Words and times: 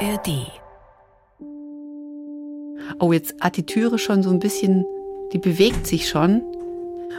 ARD. 0.00 0.46
Oh, 2.98 3.12
jetzt 3.12 3.34
hat 3.40 3.56
die 3.56 3.66
Türe 3.66 3.98
schon 3.98 4.22
so 4.22 4.30
ein 4.30 4.38
bisschen, 4.38 4.86
die 5.32 5.38
bewegt 5.38 5.86
sich 5.86 6.08
schon. 6.08 6.42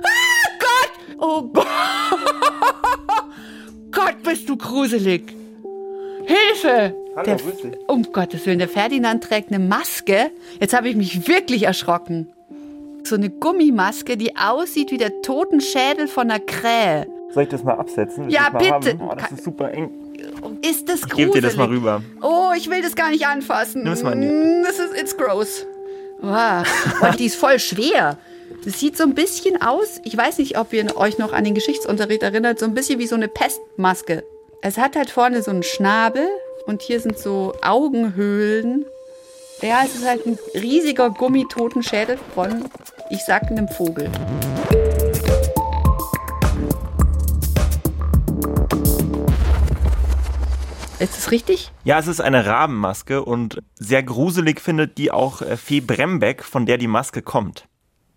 Ah, 0.03 0.49
Gott! 0.59 0.91
Oh 1.19 1.43
Gott! 1.53 1.67
Gott, 3.91 4.23
bist 4.23 4.49
du 4.49 4.57
gruselig! 4.57 5.31
Hilfe! 6.25 6.95
Hallo, 7.15 7.25
der, 7.25 7.35
grüß 7.35 7.61
dich. 7.61 7.73
Um 7.87 8.03
Gottes 8.11 8.45
Willen, 8.45 8.59
der 8.59 8.69
Ferdinand 8.69 9.23
trägt 9.23 9.51
eine 9.51 9.59
Maske. 9.59 10.31
Jetzt 10.59 10.73
habe 10.73 10.89
ich 10.89 10.95
mich 10.95 11.27
wirklich 11.27 11.63
erschrocken. 11.63 12.31
So 13.03 13.15
eine 13.15 13.29
Gummimaske, 13.29 14.17
die 14.17 14.37
aussieht 14.37 14.91
wie 14.91 14.97
der 14.97 15.21
Totenschädel 15.21 16.07
von 16.07 16.31
einer 16.31 16.39
Krähe. 16.39 17.07
Soll 17.31 17.43
ich 17.43 17.49
das 17.49 17.63
mal 17.63 17.75
absetzen? 17.75 18.29
Ja, 18.29 18.49
du 18.49 18.57
das 18.57 18.69
mal 18.69 18.79
bitte. 18.79 18.99
Haben? 18.99 19.09
Oh, 19.09 19.15
das 19.15 19.31
ist 19.31 19.43
super 19.43 19.71
eng. 19.71 19.91
Ist 20.61 20.89
das 20.89 20.99
Ich 21.01 21.09
gruselig? 21.09 21.17
gebe 21.17 21.31
dir 21.31 21.41
das 21.41 21.55
mal 21.55 21.67
rüber. 21.67 22.01
Oh, 22.21 22.51
ich 22.55 22.69
will 22.69 22.81
das 22.81 22.95
gar 22.95 23.09
nicht 23.09 23.25
anfassen. 23.25 23.83
Nimm's 23.83 24.03
mal 24.03 24.13
in 24.13 24.21
die- 24.21 24.27
Mm, 24.27 24.63
Das 24.63 24.79
ist, 24.79 24.95
it's 24.99 25.15
gross. 25.17 25.65
Wow. 26.21 26.63
Oh, 27.01 27.15
die 27.17 27.25
ist 27.25 27.35
voll 27.35 27.57
schwer. 27.59 28.17
Das 28.63 28.79
sieht 28.79 28.95
so 28.97 29.03
ein 29.03 29.15
bisschen 29.15 29.59
aus, 29.61 29.99
ich 30.03 30.15
weiß 30.15 30.37
nicht, 30.37 30.57
ob 30.57 30.71
ihr 30.73 30.95
euch 30.97 31.17
noch 31.17 31.33
an 31.33 31.43
den 31.43 31.55
Geschichtsunterricht 31.55 32.21
erinnert, 32.21 32.59
so 32.59 32.65
ein 32.65 32.73
bisschen 32.75 32.99
wie 32.99 33.07
so 33.07 33.15
eine 33.15 33.27
Pestmaske. 33.27 34.23
Es 34.61 34.77
hat 34.77 34.95
halt 34.95 35.09
vorne 35.09 35.41
so 35.41 35.49
einen 35.49 35.63
Schnabel 35.63 36.27
und 36.67 36.81
hier 36.83 36.99
sind 36.99 37.17
so 37.17 37.53
Augenhöhlen. 37.63 38.85
Ja, 39.63 39.81
es 39.85 39.95
ist 39.95 40.05
halt 40.07 40.25
ein 40.27 40.37
riesiger 40.53 41.09
Gummitotenschädel 41.09 42.19
von, 42.35 42.65
ich 43.09 43.19
sag, 43.25 43.43
einem 43.49 43.67
Vogel. 43.67 44.09
Ist 51.01 51.17
das 51.17 51.31
richtig? 51.31 51.71
Ja, 51.83 51.97
es 51.97 52.05
ist 52.05 52.21
eine 52.21 52.45
Rabenmaske 52.45 53.25
und 53.25 53.63
sehr 53.73 54.03
gruselig 54.03 54.61
findet 54.61 54.99
die 54.99 55.11
auch 55.11 55.41
äh, 55.41 55.57
Fee 55.57 55.81
Brembeck, 55.81 56.43
von 56.43 56.67
der 56.67 56.77
die 56.77 56.87
Maske 56.87 57.23
kommt. 57.23 57.67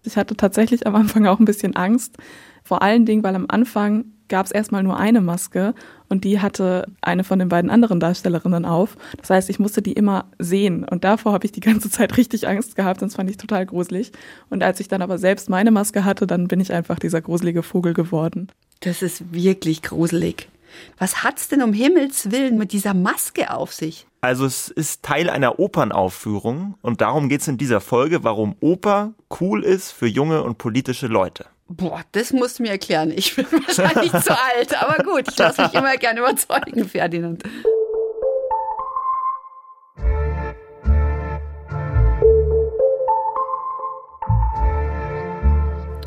Ich 0.02 0.18
hatte 0.18 0.36
tatsächlich 0.36 0.86
am 0.86 0.94
Anfang 0.94 1.26
auch 1.26 1.38
ein 1.38 1.46
bisschen 1.46 1.74
Angst. 1.76 2.18
Vor 2.62 2.82
allen 2.82 3.06
Dingen, 3.06 3.22
weil 3.22 3.34
am 3.36 3.46
Anfang 3.48 4.04
gab 4.28 4.44
es 4.44 4.52
erstmal 4.52 4.82
nur 4.82 4.98
eine 4.98 5.22
Maske 5.22 5.74
und 6.10 6.24
die 6.24 6.40
hatte 6.40 6.86
eine 7.00 7.24
von 7.24 7.38
den 7.38 7.48
beiden 7.48 7.70
anderen 7.70 8.00
Darstellerinnen 8.00 8.66
auf. 8.66 8.98
Das 9.16 9.30
heißt, 9.30 9.48
ich 9.48 9.58
musste 9.58 9.80
die 9.80 9.92
immer 9.92 10.26
sehen 10.38 10.84
und 10.84 11.04
davor 11.04 11.32
habe 11.32 11.46
ich 11.46 11.52
die 11.52 11.60
ganze 11.60 11.90
Zeit 11.90 12.18
richtig 12.18 12.46
Angst 12.46 12.76
gehabt. 12.76 13.00
Das 13.00 13.14
fand 13.14 13.30
ich 13.30 13.38
total 13.38 13.64
gruselig. 13.64 14.12
Und 14.50 14.62
als 14.62 14.78
ich 14.80 14.88
dann 14.88 15.00
aber 15.00 15.16
selbst 15.16 15.48
meine 15.48 15.70
Maske 15.70 16.04
hatte, 16.04 16.26
dann 16.26 16.48
bin 16.48 16.60
ich 16.60 16.70
einfach 16.70 16.98
dieser 16.98 17.22
gruselige 17.22 17.62
Vogel 17.62 17.94
geworden. 17.94 18.48
Das 18.80 19.00
ist 19.00 19.32
wirklich 19.32 19.80
gruselig. 19.80 20.48
Was 20.98 21.22
hat's 21.22 21.48
denn 21.48 21.62
um 21.62 21.72
Himmels 21.72 22.30
Willen 22.30 22.58
mit 22.58 22.72
dieser 22.72 22.94
Maske 22.94 23.52
auf 23.52 23.72
sich? 23.72 24.06
Also 24.20 24.46
es 24.46 24.68
ist 24.68 25.02
Teil 25.02 25.28
einer 25.28 25.58
Opernaufführung 25.58 26.74
und 26.80 27.00
darum 27.00 27.28
geht 27.28 27.42
es 27.42 27.48
in 27.48 27.58
dieser 27.58 27.80
Folge, 27.80 28.24
warum 28.24 28.56
Oper 28.60 29.12
cool 29.40 29.62
ist 29.62 29.92
für 29.92 30.06
junge 30.06 30.42
und 30.42 30.58
politische 30.58 31.08
Leute. 31.08 31.46
Boah, 31.68 32.02
das 32.12 32.32
musst 32.32 32.58
du 32.58 32.62
mir 32.62 32.70
erklären. 32.70 33.10
Ich 33.14 33.36
bin 33.36 33.46
wahrscheinlich 33.50 34.12
zu 34.12 34.30
alt, 34.30 34.80
aber 34.82 35.02
gut, 35.02 35.28
ich 35.28 35.36
lasse 35.38 35.62
mich 35.62 35.74
immer 35.74 35.96
gerne 35.96 36.20
überzeugen, 36.20 36.88
Ferdinand. 36.88 37.42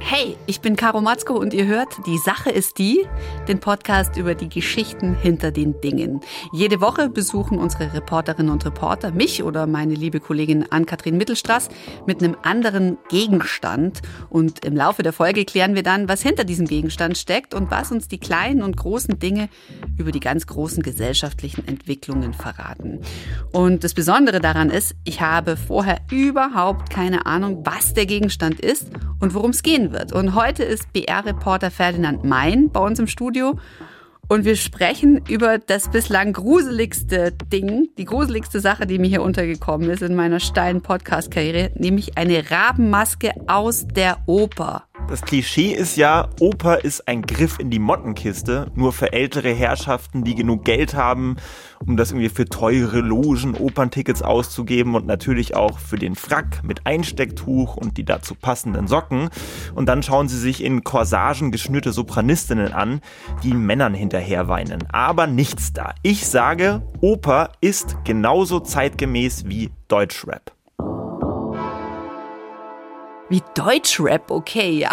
Hey, 0.09 0.37
ich 0.45 0.61
bin 0.61 0.77
Caro 0.77 1.01
Matzko 1.01 1.33
und 1.33 1.53
ihr 1.53 1.65
hört 1.65 1.89
Die 2.05 2.17
Sache 2.17 2.49
ist 2.49 2.77
die, 2.77 3.05
den 3.49 3.59
Podcast 3.59 4.15
über 4.15 4.35
die 4.35 4.47
Geschichten 4.47 5.13
hinter 5.13 5.51
den 5.51 5.81
Dingen. 5.81 6.21
Jede 6.53 6.79
Woche 6.79 7.09
besuchen 7.09 7.59
unsere 7.59 7.93
Reporterinnen 7.93 8.49
und 8.49 8.65
Reporter 8.65 9.11
mich 9.11 9.43
oder 9.43 9.67
meine 9.67 9.95
liebe 9.95 10.21
Kollegin 10.21 10.71
Ann-Kathrin 10.71 11.17
Mittelstraß 11.17 11.67
mit 12.05 12.23
einem 12.23 12.37
anderen 12.41 12.97
Gegenstand. 13.09 14.01
Und 14.29 14.63
im 14.63 14.77
Laufe 14.77 15.03
der 15.03 15.11
Folge 15.11 15.43
klären 15.43 15.75
wir 15.75 15.83
dann, 15.83 16.07
was 16.07 16.21
hinter 16.21 16.45
diesem 16.45 16.67
Gegenstand 16.67 17.17
steckt 17.17 17.53
und 17.53 17.69
was 17.69 17.91
uns 17.91 18.07
die 18.07 18.17
kleinen 18.17 18.61
und 18.61 18.77
großen 18.77 19.19
Dinge 19.19 19.49
über 19.97 20.13
die 20.13 20.21
ganz 20.21 20.47
großen 20.47 20.83
gesellschaftlichen 20.83 21.67
Entwicklungen 21.67 22.33
verraten. 22.33 23.01
Und 23.51 23.83
das 23.83 23.93
Besondere 23.93 24.39
daran 24.39 24.69
ist, 24.69 24.95
ich 25.03 25.19
habe 25.19 25.57
vorher 25.57 25.99
überhaupt 26.09 26.89
keine 26.89 27.25
Ahnung, 27.25 27.65
was 27.65 27.93
der 27.93 28.05
Gegenstand 28.05 28.61
ist 28.61 28.87
und 29.19 29.33
worum 29.33 29.51
es 29.51 29.63
gehen 29.63 29.91
wird. 29.91 30.13
Und 30.13 30.35
heute 30.35 30.63
ist 30.63 30.91
BR-Reporter 30.93 31.71
Ferdinand 31.71 32.23
Mein 32.23 32.69
bei 32.69 32.79
uns 32.79 32.99
im 32.99 33.07
Studio. 33.07 33.57
Und 34.29 34.43
wir 34.43 34.57
sprechen 34.57 35.21
über 35.29 35.57
das 35.57 35.89
bislang 35.89 36.33
gruseligste 36.33 37.31
Ding, 37.51 37.87
die 37.97 38.03
gruseligste 38.03 38.59
Sache, 38.59 38.85
die 38.85 38.99
mir 38.99 39.07
hier 39.07 39.21
untergekommen 39.21 39.89
ist 39.89 40.01
in 40.01 40.15
meiner 40.15 40.41
steilen 40.41 40.81
Podcast-Karriere, 40.81 41.71
nämlich 41.75 42.17
eine 42.17 42.51
Rabenmaske 42.51 43.31
aus 43.47 43.87
der 43.87 44.17
Oper. 44.25 44.83
Das 45.09 45.21
Klischee 45.21 45.71
ist 45.71 45.95
ja, 45.95 46.27
Oper 46.41 46.83
ist 46.83 47.07
ein 47.07 47.21
Griff 47.21 47.59
in 47.59 47.69
die 47.69 47.79
Mottenkiste, 47.79 48.69
nur 48.75 48.91
für 48.91 49.13
ältere 49.13 49.53
Herrschaften, 49.53 50.25
die 50.25 50.35
genug 50.35 50.65
Geld 50.65 50.95
haben, 50.95 51.37
um 51.85 51.95
das 51.95 52.11
irgendwie 52.11 52.27
für 52.27 52.43
teure 52.43 52.99
Logen, 52.99 53.55
Operntickets 53.55 54.21
auszugeben 54.21 54.95
und 54.95 55.07
natürlich 55.07 55.55
auch 55.55 55.79
für 55.79 55.95
den 55.95 56.15
Frack 56.15 56.61
mit 56.61 56.85
Einstecktuch 56.85 57.77
und 57.77 57.95
die 57.95 58.03
dazu 58.03 58.35
passenden 58.35 58.87
Socken. 58.87 59.29
Und 59.75 59.87
dann 59.87 60.03
schauen 60.03 60.27
sie 60.27 60.37
sich 60.37 60.61
in 60.61 60.83
Corsagen 60.83 61.51
geschnürte 61.51 61.93
Sopranistinnen 61.93 62.73
an, 62.73 62.99
die 63.43 63.53
Männern 63.53 63.93
hinterher 63.93 64.49
weinen. 64.49 64.89
Aber 64.91 65.25
nichts 65.25 65.71
da. 65.71 65.95
Ich 66.03 66.27
sage, 66.27 66.81
Oper 66.99 67.53
ist 67.61 67.95
genauso 68.03 68.59
zeitgemäß 68.59 69.45
wie 69.47 69.69
Deutschrap. 69.87 70.56
Wie 73.29 73.41
Deutschrap, 73.55 74.31
okay, 74.31 74.71
ja. 74.71 74.91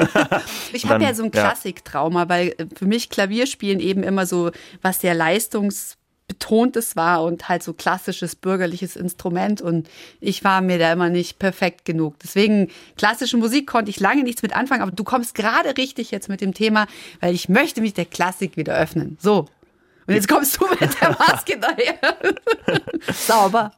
ich 0.72 0.86
habe 0.86 1.04
ja 1.04 1.12
so 1.12 1.22
ein 1.24 1.30
ja. 1.34 1.42
Klassiktrauma, 1.42 2.28
weil 2.28 2.54
äh, 2.56 2.66
für 2.74 2.86
mich 2.86 3.10
Klavierspielen 3.10 3.80
eben 3.80 4.02
immer 4.02 4.24
so 4.24 4.50
was 4.80 5.02
sehr 5.02 5.14
leistungsbetontes 5.14 6.96
war 6.96 7.24
und 7.24 7.48
halt 7.50 7.62
so 7.62 7.74
klassisches 7.74 8.36
bürgerliches 8.36 8.96
Instrument 8.96 9.60
und 9.60 9.88
ich 10.20 10.44
war 10.44 10.62
mir 10.62 10.78
da 10.78 10.92
immer 10.92 11.10
nicht 11.10 11.38
perfekt 11.38 11.84
genug. 11.84 12.18
Deswegen 12.22 12.68
klassische 12.96 13.36
Musik 13.36 13.66
konnte 13.66 13.90
ich 13.90 14.00
lange 14.00 14.22
nichts 14.22 14.40
mit 14.40 14.56
anfangen, 14.56 14.82
aber 14.82 14.92
du 14.92 15.04
kommst 15.04 15.34
gerade 15.34 15.76
richtig 15.76 16.10
jetzt 16.10 16.30
mit 16.30 16.40
dem 16.40 16.54
Thema, 16.54 16.86
weil 17.20 17.34
ich 17.34 17.50
möchte 17.50 17.82
mich 17.82 17.92
der 17.92 18.06
Klassik 18.06 18.56
wieder 18.56 18.78
öffnen. 18.78 19.18
So. 19.20 19.46
Und 20.08 20.14
jetzt 20.14 20.26
kommst 20.26 20.58
du 20.58 20.66
mit 20.68 21.00
der 21.00 21.10
Maske 21.18 21.58
daher. 21.60 21.98
Sauber. 23.12 23.72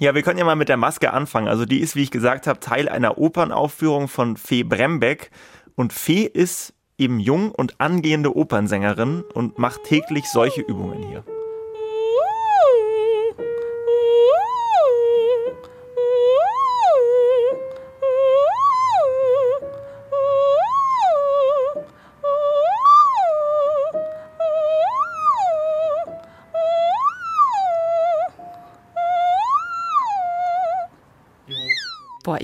Ja, 0.00 0.14
wir 0.14 0.22
können 0.22 0.38
ja 0.38 0.44
mal 0.46 0.56
mit 0.56 0.70
der 0.70 0.78
Maske 0.78 1.12
anfangen. 1.12 1.48
Also 1.48 1.66
die 1.66 1.80
ist, 1.80 1.94
wie 1.96 2.02
ich 2.02 2.10
gesagt 2.10 2.46
habe, 2.46 2.60
Teil 2.60 2.88
einer 2.88 3.18
Opernaufführung 3.18 4.08
von 4.08 4.38
Fee 4.38 4.62
Brembeck. 4.62 5.30
Und 5.74 5.92
Fee 5.92 6.22
ist 6.22 6.72
eben 6.96 7.20
jung 7.20 7.50
und 7.52 7.78
angehende 7.78 8.34
Opernsängerin 8.34 9.22
und 9.34 9.58
macht 9.58 9.84
täglich 9.84 10.24
solche 10.30 10.62
Übungen 10.62 11.06
hier. 11.08 11.24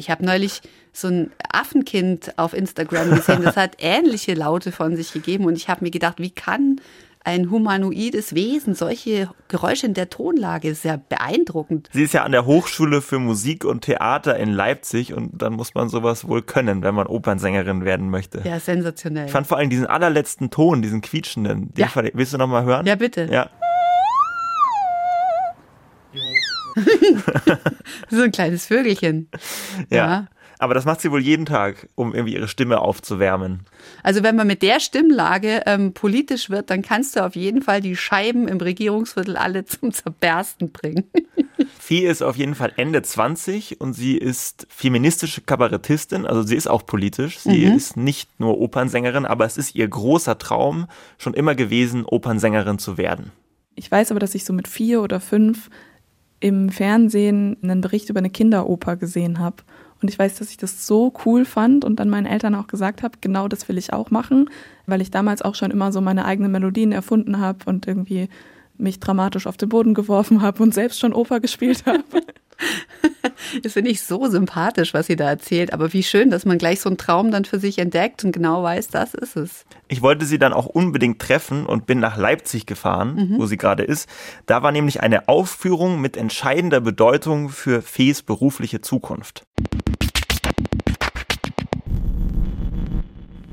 Ich 0.02 0.10
habe 0.10 0.24
neulich 0.24 0.60
so 0.92 1.06
ein 1.08 1.30
Affenkind 1.50 2.36
auf 2.36 2.54
Instagram 2.54 3.10
gesehen, 3.14 3.42
das 3.44 3.56
hat 3.56 3.76
ähnliche 3.78 4.34
Laute 4.34 4.72
von 4.72 4.96
sich 4.96 5.12
gegeben 5.12 5.44
und 5.44 5.56
ich 5.56 5.68
habe 5.68 5.84
mir 5.84 5.92
gedacht, 5.92 6.18
wie 6.18 6.30
kann 6.30 6.80
ein 7.24 7.52
humanoides 7.52 8.34
Wesen 8.34 8.75
solche 8.75 9.31
Geräusche 9.46 9.87
in 9.87 9.94
der 9.94 10.10
Tonlage? 10.10 10.70
Ist 10.70 10.84
ja 10.84 10.96
beeindruckend. 10.96 11.88
Sie 11.93 12.02
ist 12.02 12.14
ja 12.14 12.25
an 12.25 12.32
der 12.32 12.46
Hochschule 12.46 13.00
für 13.00 13.20
Musik 13.20 13.64
und 13.64 13.82
Theater 13.82 14.37
in 14.37 14.52
Leipzig 14.52 15.14
und 15.14 15.31
dann 15.40 15.52
muss 15.52 15.72
man 15.75 15.88
sowas 15.88 16.26
wohl 16.26 16.43
können, 16.43 16.82
wenn 16.82 16.96
man 16.96 17.06
Opernsängerin 17.06 17.84
werden 17.84 18.10
möchte. 18.10 18.43
Ja, 18.44 18.58
sensationell. 18.58 19.26
Ich 19.26 19.32
fand 19.32 19.46
vor 19.46 19.58
allem 19.58 19.70
diesen 19.70 19.87
allerletzten 19.87 20.50
Ton, 20.50 20.82
diesen 20.82 21.00
quietschenden. 21.00 21.72
Den 21.75 21.84
Ja. 21.94 22.02
Willst 22.12 22.32
du 22.32 22.38
noch 22.38 22.48
mal 22.48 22.64
hören? 22.64 22.87
Ja, 22.87 22.96
bitte. 22.96 23.28
Ja. 23.31 23.50
So 28.10 28.22
ein 28.22 28.32
kleines 28.32 28.66
Vögelchen. 28.66 29.28
Ja. 29.90 29.96
Ja. 29.96 30.26
Aber 30.62 30.74
das 30.74 30.84
macht 30.84 31.00
sie 31.00 31.10
wohl 31.10 31.20
jeden 31.20 31.44
Tag, 31.44 31.88
um 31.96 32.14
irgendwie 32.14 32.34
ihre 32.34 32.46
Stimme 32.46 32.82
aufzuwärmen. 32.82 33.62
Also 34.04 34.22
wenn 34.22 34.36
man 34.36 34.46
mit 34.46 34.62
der 34.62 34.78
Stimmlage 34.78 35.62
ähm, 35.66 35.92
politisch 35.92 36.50
wird, 36.50 36.70
dann 36.70 36.82
kannst 36.82 37.16
du 37.16 37.24
auf 37.26 37.34
jeden 37.34 37.62
Fall 37.62 37.80
die 37.80 37.96
Scheiben 37.96 38.46
im 38.46 38.58
Regierungsviertel 38.58 39.36
alle 39.36 39.64
zum 39.66 39.92
Zerbersten 39.92 40.70
bringen. 40.70 41.10
Fee 41.80 42.06
ist 42.06 42.22
auf 42.22 42.36
jeden 42.36 42.54
Fall 42.54 42.72
Ende 42.76 43.02
20 43.02 43.80
und 43.80 43.94
sie 43.94 44.16
ist 44.16 44.69
feministische 44.70 45.40
Kabarettistin, 45.40 46.26
also 46.26 46.42
sie 46.42 46.54
ist 46.54 46.69
auch 46.69 46.86
politisch. 46.86 47.40
Sie 47.40 47.64
ist 47.64 47.96
nicht 47.96 48.38
nur 48.38 48.60
Opernsängerin, 48.60 49.26
aber 49.26 49.44
es 49.44 49.56
ist 49.56 49.74
ihr 49.74 49.88
großer 49.88 50.38
Traum 50.38 50.86
schon 51.19 51.34
immer 51.34 51.56
gewesen, 51.56 52.04
Opernsängerin 52.04 52.78
zu 52.78 52.98
werden. 52.98 53.32
Ich 53.74 53.90
weiß 53.90 54.12
aber, 54.12 54.20
dass 54.20 54.36
ich 54.36 54.44
so 54.44 54.52
mit 54.52 54.69
vier 54.69 55.02
oder 55.02 55.19
fünf 55.19 55.70
im 56.43 56.71
Fernsehen 56.71 57.56
einen 57.62 57.81
Bericht 57.81 58.11
über 58.11 58.19
eine 58.19 58.31
Kinderoper 58.31 58.97
gesehen 58.97 59.39
habe. 59.39 59.56
Und 60.03 60.09
ich 60.09 60.19
weiß, 60.19 60.35
dass 60.35 60.50
ich 60.50 60.56
das 60.56 60.85
so 60.87 61.12
cool 61.25 61.44
fand 61.44 61.85
und 61.85 62.00
dann 62.00 62.11
meinen 62.11 62.27
Eltern 62.27 62.56
auch 62.56 62.67
gesagt 62.67 63.05
habe, 63.05 63.19
genau 63.21 63.47
das 63.47 63.69
will 63.69 63.79
ich 63.79 63.93
auch 63.93 64.11
machen, 64.11 64.50
weil 64.87 65.00
ich 65.00 65.12
damals 65.12 65.43
auch 65.43 65.55
schon 65.55 65.71
immer 65.71 65.93
so 65.93 66.00
meine 66.00 66.25
eigenen 66.25 66.50
Melodien 66.50 66.91
erfunden 66.91 67.39
habe 67.39 67.59
und 67.67 67.87
irgendwie 67.87 68.29
mich 68.77 68.99
dramatisch 68.99 69.47
auf 69.47 69.56
den 69.56 69.69
Boden 69.69 69.94
geworfen 69.94 70.43
habe 70.43 70.61
und 70.65 70.75
selbst 70.75 70.99
schon 70.99 71.12
Oper 71.12 71.39
gespielt 71.39 71.87
habe. 71.87 72.03
Das 73.62 73.75
finde 73.75 73.91
ich 73.91 74.03
so 74.03 74.29
sympathisch, 74.29 74.94
was 74.94 75.06
sie 75.06 75.17
da 75.17 75.29
erzählt. 75.29 75.73
Aber 75.73 75.93
wie 75.93 76.03
schön, 76.03 76.31
dass 76.31 76.44
man 76.44 76.59
gleich 76.59 76.81
so 76.81 76.88
einen 76.88 76.97
Traum 76.97 77.31
dann 77.31 77.44
für 77.44 77.59
sich 77.59 77.79
entdeckt 77.79 78.25
und 78.25 78.32
genau 78.32 78.62
weiß, 78.62 78.88
das 78.88 79.14
ist 79.14 79.37
es. 79.37 79.64
Ich 79.88 80.03
wollte 80.03 80.25
sie 80.25 80.38
dann 80.38 80.53
auch 80.53 80.67
unbedingt 80.67 81.20
treffen 81.20 81.67
und 81.67 81.87
bin 81.87 82.00
nach 82.00 82.17
Leipzig 82.17 82.67
gefahren, 82.67 83.14
mhm. 83.14 83.38
wo 83.38 83.47
sie 83.47 83.56
gerade 83.56 83.82
ist. 83.82 84.09
Da 84.47 84.62
war 84.62 84.73
nämlich 84.73 85.03
eine 85.03 85.29
Aufführung 85.29 86.00
mit 86.00 86.17
entscheidender 86.17 86.81
Bedeutung 86.81 87.49
für 87.49 87.82
Fees 87.82 88.23
berufliche 88.23 88.81
Zukunft. 88.81 89.44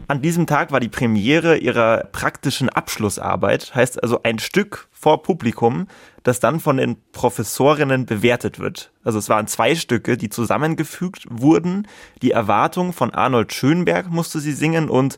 An 0.10 0.24
diesem 0.24 0.48
Tag 0.48 0.72
war 0.72 0.80
die 0.80 0.90
Premiere 0.90 1.58
ihrer 1.58 2.06
praktischen 2.12 2.68
Abschlussarbeit, 2.68 3.76
heißt 3.76 4.02
also 4.02 4.24
ein 4.24 4.40
Stück 4.40 4.88
vor 4.92 5.22
Publikum, 5.22 5.88
das 6.30 6.40
dann 6.40 6.60
von 6.60 6.78
den 6.78 6.96
Professorinnen 7.12 8.06
bewertet 8.06 8.60
wird. 8.60 8.92
Also 9.04 9.18
es 9.18 9.30
waren 9.30 9.48
zwei 9.48 9.74
Stücke, 9.74 10.16
die 10.16 10.30
zusammengefügt 10.30 11.26
wurden. 11.30 11.88
Die 12.22 12.32
Erwartung 12.32 12.94
von 12.94 13.12
Arnold 13.14 13.52
Schönberg 13.52 14.12
musste 14.12 14.40
sie 14.40 14.54
singen 14.54 14.90
und 14.90 15.18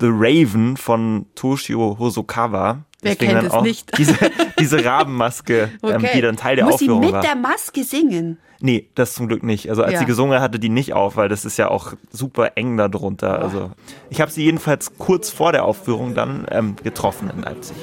The 0.00 0.06
Raven 0.08 0.76
von 0.76 1.26
Toshio 1.34 1.96
Hosokawa. 1.98 2.84
Wer 3.02 3.16
kennt 3.16 3.42
es 3.52 3.62
nicht? 3.62 3.90
Diese, 3.98 4.14
diese 4.60 4.84
Rabenmaske, 4.84 5.70
okay. 5.82 5.94
ähm, 5.94 6.06
die 6.14 6.20
dann 6.20 6.36
Teil 6.36 6.54
der 6.54 6.66
Muss 6.66 6.74
Aufführung 6.74 7.00
sie 7.00 7.06
mit 7.06 7.14
war. 7.14 7.22
der 7.22 7.34
Maske 7.34 7.82
singen? 7.82 8.38
Nee, 8.60 8.88
das 8.94 9.14
zum 9.14 9.26
Glück 9.26 9.42
nicht. 9.42 9.68
Also 9.68 9.82
als 9.82 9.94
Ja. 9.94 9.98
sie 9.98 10.04
gesungen 10.04 10.36
hat, 10.36 10.42
hatte 10.42 10.60
die 10.60 10.68
nicht 10.68 10.92
auf, 10.92 11.16
weil 11.16 11.28
das 11.28 11.44
ist 11.44 11.56
ja 11.56 11.66
auch 11.68 11.94
super 12.12 12.52
eng 12.54 12.76
da 12.76 12.86
drunter. 12.86 13.40
Also 13.40 13.72
ich 14.08 14.20
habe 14.20 14.30
sie 14.30 14.44
jedenfalls 14.44 14.96
kurz 14.98 15.30
vor 15.30 15.50
der 15.50 15.64
Aufführung 15.64 16.14
dann 16.14 16.46
ähm, 16.48 16.76
getroffen 16.76 17.28
in 17.34 17.42
Leipzig. 17.42 17.76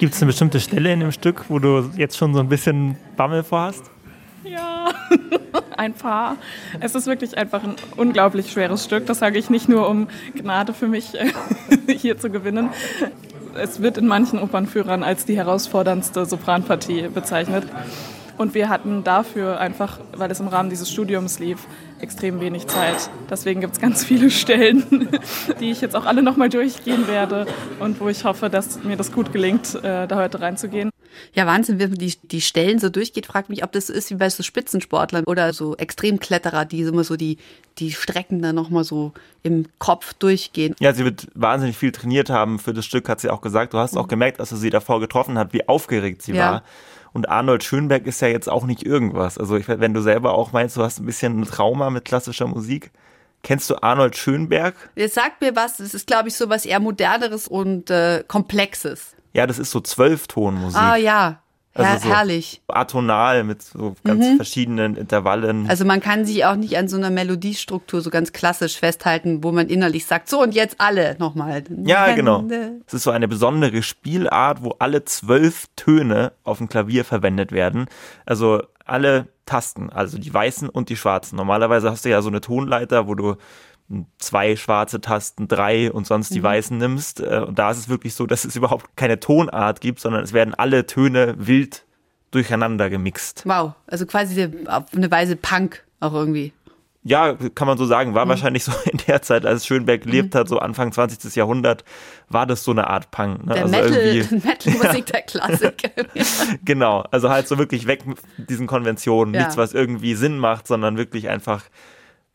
Gibt 0.00 0.14
es 0.14 0.22
eine 0.22 0.28
bestimmte 0.28 0.60
Stelle 0.60 0.90
in 0.94 1.00
dem 1.00 1.12
Stück, 1.12 1.50
wo 1.50 1.58
du 1.58 1.90
jetzt 1.94 2.16
schon 2.16 2.32
so 2.32 2.40
ein 2.40 2.48
bisschen 2.48 2.96
Bammel 3.18 3.42
vorhast? 3.42 3.90
Ja, 4.44 4.88
ein 5.76 5.92
paar. 5.92 6.38
Es 6.80 6.94
ist 6.94 7.06
wirklich 7.06 7.36
einfach 7.36 7.62
ein 7.62 7.76
unglaublich 7.98 8.50
schweres 8.50 8.82
Stück. 8.82 9.04
Das 9.04 9.18
sage 9.18 9.38
ich 9.38 9.50
nicht 9.50 9.68
nur, 9.68 9.86
um 9.90 10.08
Gnade 10.34 10.72
für 10.72 10.88
mich 10.88 11.20
äh, 11.20 11.30
hier 11.98 12.16
zu 12.16 12.30
gewinnen. 12.30 12.70
Es 13.54 13.82
wird 13.82 13.98
in 13.98 14.06
manchen 14.06 14.38
Opernführern 14.38 15.02
als 15.02 15.26
die 15.26 15.36
herausforderndste 15.36 16.24
Sopranpartie 16.24 17.08
bezeichnet. 17.08 17.64
Und 18.38 18.54
wir 18.54 18.70
hatten 18.70 19.04
dafür 19.04 19.60
einfach, 19.60 20.00
weil 20.16 20.30
es 20.30 20.40
im 20.40 20.48
Rahmen 20.48 20.70
dieses 20.70 20.90
Studiums 20.90 21.40
lief, 21.40 21.66
extrem 22.02 22.40
wenig 22.40 22.66
Zeit. 22.66 23.10
Deswegen 23.28 23.60
gibt 23.60 23.74
es 23.74 23.80
ganz 23.80 24.04
viele 24.04 24.30
Stellen, 24.30 25.08
die 25.60 25.70
ich 25.70 25.80
jetzt 25.80 25.96
auch 25.96 26.06
alle 26.06 26.22
nochmal 26.22 26.48
durchgehen 26.48 27.06
werde 27.08 27.46
und 27.78 28.00
wo 28.00 28.08
ich 28.08 28.24
hoffe, 28.24 28.48
dass 28.50 28.82
mir 28.84 28.96
das 28.96 29.12
gut 29.12 29.32
gelingt, 29.32 29.74
äh, 29.76 30.06
da 30.06 30.16
heute 30.16 30.40
reinzugehen. 30.40 30.90
Ja, 31.34 31.46
Wahnsinn, 31.46 31.78
wenn 31.78 31.90
man 31.90 31.98
die, 31.98 32.14
die 32.22 32.40
Stellen 32.40 32.78
so 32.78 32.88
durchgeht, 32.88 33.26
fragt 33.26 33.48
mich, 33.50 33.64
ob 33.64 33.72
das 33.72 33.88
so 33.88 33.92
ist 33.92 34.10
wie 34.10 34.14
bei 34.14 34.30
so 34.30 34.42
Spitzensportlern 34.42 35.24
oder 35.24 35.52
so 35.52 35.76
Extremkletterer, 35.76 36.64
die 36.64 36.82
immer 36.82 37.04
so 37.04 37.16
die, 37.16 37.38
die 37.78 37.92
Strecken 37.92 38.40
dann 38.42 38.54
nochmal 38.54 38.84
so 38.84 39.12
im 39.42 39.66
Kopf 39.78 40.14
durchgehen. 40.14 40.74
Ja, 40.78 40.92
sie 40.92 41.04
wird 41.04 41.26
wahnsinnig 41.34 41.76
viel 41.76 41.92
trainiert 41.92 42.30
haben 42.30 42.58
für 42.58 42.72
das 42.72 42.84
Stück, 42.86 43.08
hat 43.08 43.20
sie 43.20 43.28
auch 43.30 43.40
gesagt. 43.40 43.74
Du 43.74 43.78
hast 43.78 43.96
auch 43.96 44.08
gemerkt, 44.08 44.38
als 44.40 44.50
du 44.50 44.56
sie 44.56 44.70
davor 44.70 45.00
getroffen 45.00 45.36
hat, 45.38 45.52
wie 45.52 45.68
aufgeregt 45.68 46.22
sie 46.22 46.32
Ja. 46.32 46.52
war. 46.52 46.62
Und 47.12 47.28
Arnold 47.28 47.64
Schönberg 47.64 48.06
ist 48.06 48.20
ja 48.20 48.28
jetzt 48.28 48.48
auch 48.48 48.64
nicht 48.64 48.84
irgendwas. 48.84 49.38
Also 49.38 49.56
ich, 49.56 49.66
wenn 49.68 49.94
du 49.94 50.00
selber 50.00 50.34
auch 50.34 50.52
meinst, 50.52 50.76
du 50.76 50.82
hast 50.82 51.00
ein 51.00 51.06
bisschen 51.06 51.40
ein 51.40 51.44
Trauma 51.44 51.90
mit 51.90 52.04
klassischer 52.04 52.46
Musik. 52.46 52.90
Kennst 53.42 53.70
du 53.70 53.82
Arnold 53.82 54.16
Schönberg? 54.16 54.74
Jetzt 54.96 55.14
sagt 55.14 55.40
mir 55.40 55.56
was, 55.56 55.78
das 55.78 55.94
ist, 55.94 56.06
glaube 56.06 56.28
ich, 56.28 56.36
so 56.36 56.50
was 56.50 56.66
eher 56.66 56.78
moderneres 56.78 57.48
und 57.48 57.90
äh, 57.90 58.22
komplexes. 58.28 59.16
Ja, 59.32 59.46
das 59.46 59.58
ist 59.58 59.70
so 59.70 59.80
Zwölftonmusik. 59.80 60.80
Ah 60.80 60.96
ja, 60.96 61.40
Her 61.74 61.86
Also 61.86 62.08
so 62.08 62.14
herrlich. 62.14 62.62
Atonal 62.68 63.44
mit 63.44 63.62
so 63.62 63.94
ganz 64.02 64.26
verschiedenen 64.36 64.96
Intervallen. 64.96 65.68
Also 65.68 65.84
man 65.84 66.00
kann 66.00 66.24
sich 66.24 66.44
auch 66.44 66.56
nicht 66.56 66.76
an 66.76 66.88
so 66.88 66.96
einer 66.96 67.10
Melodiestruktur 67.10 68.00
so 68.00 68.10
ganz 68.10 68.32
klassisch 68.32 68.76
festhalten, 68.78 69.44
wo 69.44 69.52
man 69.52 69.68
innerlich 69.68 70.06
sagt, 70.06 70.28
so 70.28 70.42
und 70.42 70.54
jetzt 70.54 70.76
alle 70.78 71.16
nochmal. 71.18 71.62
Ja, 71.84 72.12
genau. 72.14 72.44
Es 72.86 72.94
ist 72.94 73.04
so 73.04 73.10
eine 73.10 73.28
besondere 73.28 73.82
Spielart, 73.82 74.64
wo 74.64 74.74
alle 74.78 75.04
zwölf 75.04 75.66
Töne 75.76 76.32
auf 76.42 76.58
dem 76.58 76.68
Klavier 76.68 77.04
verwendet 77.04 77.52
werden. 77.52 77.86
Also 78.26 78.62
alle 78.84 79.28
Tasten, 79.46 79.90
also 79.90 80.18
die 80.18 80.32
weißen 80.32 80.68
und 80.68 80.88
die 80.88 80.96
schwarzen. 80.96 81.36
Normalerweise 81.36 81.90
hast 81.90 82.04
du 82.04 82.08
ja 82.08 82.22
so 82.22 82.28
eine 82.28 82.40
Tonleiter, 82.40 83.06
wo 83.06 83.14
du 83.14 83.36
zwei 84.18 84.54
schwarze 84.56 85.00
Tasten, 85.00 85.48
drei 85.48 85.90
und 85.90 86.06
sonst 86.06 86.34
die 86.34 86.42
weißen 86.42 86.76
nimmst. 86.78 87.20
Äh, 87.20 87.44
Und 87.46 87.58
da 87.58 87.70
ist 87.70 87.78
es 87.78 87.88
wirklich 87.88 88.14
so, 88.14 88.26
dass 88.26 88.44
es 88.44 88.54
überhaupt 88.56 88.96
keine 88.96 89.18
Tonart 89.20 89.80
gibt, 89.80 90.00
sondern 90.00 90.22
es 90.22 90.32
werden 90.32 90.54
alle 90.54 90.86
Töne 90.86 91.34
wild 91.38 91.84
durcheinander 92.30 92.88
gemixt. 92.90 93.42
Wow, 93.46 93.72
also 93.88 94.06
quasi 94.06 94.48
auf 94.66 94.84
eine 94.94 95.10
Weise 95.10 95.34
Punk 95.36 95.84
auch 95.98 96.14
irgendwie. 96.14 96.52
Ja, 97.02 97.34
kann 97.54 97.66
man 97.66 97.78
so 97.78 97.86
sagen, 97.86 98.10
Mhm. 98.10 98.14
war 98.14 98.28
wahrscheinlich 98.28 98.62
so 98.62 98.72
in 98.84 98.98
der 99.08 99.22
Zeit, 99.22 99.46
als 99.46 99.66
Schönberg 99.66 100.02
gelebt 100.02 100.34
hat, 100.34 100.48
so 100.48 100.58
Anfang 100.58 100.92
20. 100.92 101.34
Jahrhundert, 101.34 101.82
war 102.28 102.46
das 102.46 102.62
so 102.62 102.70
eine 102.72 102.88
Art 102.88 103.10
Punk. 103.10 103.46
Ne? 103.46 103.54
Der 103.54 103.62
also 103.64 103.74
Metal, 103.74 103.92
irgendwie- 103.94 104.34
Metal-Musik 104.46 105.06
der 105.06 105.22
Klassik. 105.22 105.90
Genau, 106.64 107.00
also 107.10 107.30
halt 107.30 107.48
so 107.48 107.56
wirklich 107.58 107.86
weg 107.86 108.06
mit 108.06 108.18
diesen 108.36 108.66
Konventionen. 108.66 109.32
Ja. 109.34 109.40
Nichts, 109.40 109.56
was 109.56 109.72
irgendwie 109.72 110.14
Sinn 110.14 110.38
macht, 110.38 110.66
sondern 110.66 110.96
wirklich 110.98 111.28
einfach 111.30 111.64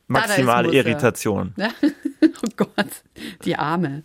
maximale. 0.08 0.72
Irritation. 0.72 1.54
Ja. 1.58 1.70
oh 2.22 2.50
Gott, 2.58 3.04
die 3.44 3.56
Arme. 3.56 4.04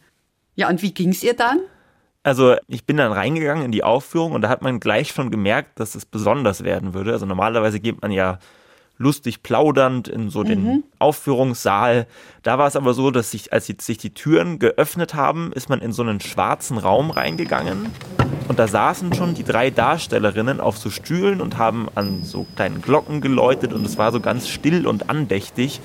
Ja, 0.55 0.69
und 0.69 0.82
wie 0.82 0.93
ging's 0.93 1.23
ihr 1.23 1.35
dann? 1.35 1.61
Also 2.23 2.56
ich 2.69 2.85
bin 2.85 2.99
dann 2.99 3.12
reingegangen 3.12 3.64
in 3.64 3.73
die 3.73 3.82
Aufführung 3.82 4.32
und 4.32 4.43
da 4.43 4.49
hat 4.50 4.61
man 4.61 4.79
gleich 4.79 5.08
schon 5.11 5.31
gemerkt, 5.31 5.81
dass 5.81 5.94
es 5.94 6.05
besonders 6.05 6.64
werden 6.64 6.93
würde. 6.93 7.12
Also 7.12 7.25
normalerweise 7.25 7.81
geht 7.81 8.02
man 8.02 8.11
ja 8.11 8.38
lustig 8.99 9.43
plaudernd 9.43 10.08
in 10.08 10.29
so 10.29 10.43
den 10.43 10.85
Aufführungssaal. 10.99 12.06
Da 12.43 12.58
war 12.58 12.67
es 12.69 12.76
aber 12.76 12.93
so, 12.93 13.11
dass 13.11 13.31
sich, 13.31 13.50
als 13.50 13.67
sich 13.67 13.96
die 13.96 14.12
Türen 14.12 14.58
geöffnet 14.58 15.14
haben, 15.14 15.53
ist 15.55 15.70
man 15.70 15.81
in 15.81 15.93
so 15.93 16.03
einen 16.03 16.20
schwarzen 16.20 16.76
Raum 16.76 17.11
reingegangen. 17.11 17.87
Und 18.50 18.58
da 18.58 18.67
saßen 18.67 19.14
schon 19.14 19.35
die 19.35 19.44
drei 19.44 19.70
Darstellerinnen 19.70 20.58
auf 20.58 20.77
so 20.77 20.91
Stühlen 20.91 21.41
und 21.41 21.56
haben 21.56 21.86
an 21.94 22.25
so 22.25 22.48
kleinen 22.56 22.82
Glocken 22.82 23.20
geläutet 23.20 23.72
und 23.72 23.86
es 23.86 23.96
war 23.96 24.10
so 24.10 24.19
ganz 24.19 24.48
still 24.48 24.89
und 24.89 25.08
andächtig, 25.08 25.81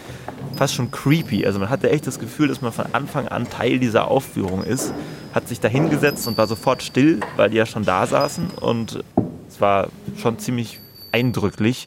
fast 0.55 0.73
schon 0.73 0.89
creepy. 0.89 1.45
Also 1.45 1.59
man 1.59 1.69
hatte 1.69 1.91
echt 1.91 2.07
das 2.07 2.17
Gefühl, 2.17 2.47
dass 2.47 2.61
man 2.61 2.71
von 2.71 2.87
Anfang 2.91 3.27
an 3.27 3.47
Teil 3.47 3.77
dieser 3.77 4.09
Aufführung 4.09 4.63
ist, 4.63 4.95
hat 5.31 5.47
sich 5.47 5.59
da 5.59 5.67
hingesetzt 5.67 6.27
und 6.27 6.39
war 6.39 6.47
sofort 6.47 6.81
still, 6.81 7.19
weil 7.35 7.51
die 7.51 7.57
ja 7.57 7.67
schon 7.67 7.85
da 7.85 8.07
saßen 8.07 8.49
und 8.59 9.03
es 9.47 9.61
war 9.61 9.89
schon 10.17 10.39
ziemlich 10.39 10.79
eindrücklich. 11.11 11.85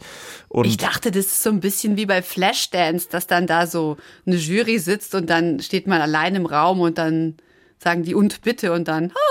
Und 0.49 0.65
Ich 0.65 0.77
dachte, 0.77 1.11
das 1.11 1.27
ist 1.27 1.43
so 1.43 1.51
ein 1.51 1.59
bisschen 1.59 1.97
wie 1.97 2.07
bei 2.07 2.23
Flashdance, 2.23 3.09
dass 3.11 3.27
dann 3.27 3.49
da 3.49 3.67
so 3.67 3.97
eine 4.27 4.37
Jury 4.37 4.79
sitzt 4.79 5.17
und 5.17 5.29
dann 5.29 5.59
steht 5.59 5.89
man 5.89 6.01
allein 6.01 6.37
im 6.37 6.47
Raum 6.47 6.79
und 6.79 6.99
dann 6.99 7.37
sagen 7.79 8.05
die 8.05 8.15
und 8.15 8.43
bitte 8.43 8.73
und 8.73 8.87
dann 8.87 9.13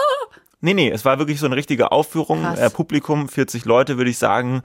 Nee, 0.59 0.73
nee, 0.73 0.89
es 0.89 1.05
war 1.05 1.19
wirklich 1.19 1.39
so 1.39 1.45
eine 1.45 1.55
richtige 1.55 1.91
Aufführung. 1.91 2.43
Äh, 2.43 2.71
Publikum, 2.71 3.29
40 3.29 3.65
Leute, 3.65 3.97
würde 3.97 4.09
ich 4.09 4.17
sagen, 4.17 4.63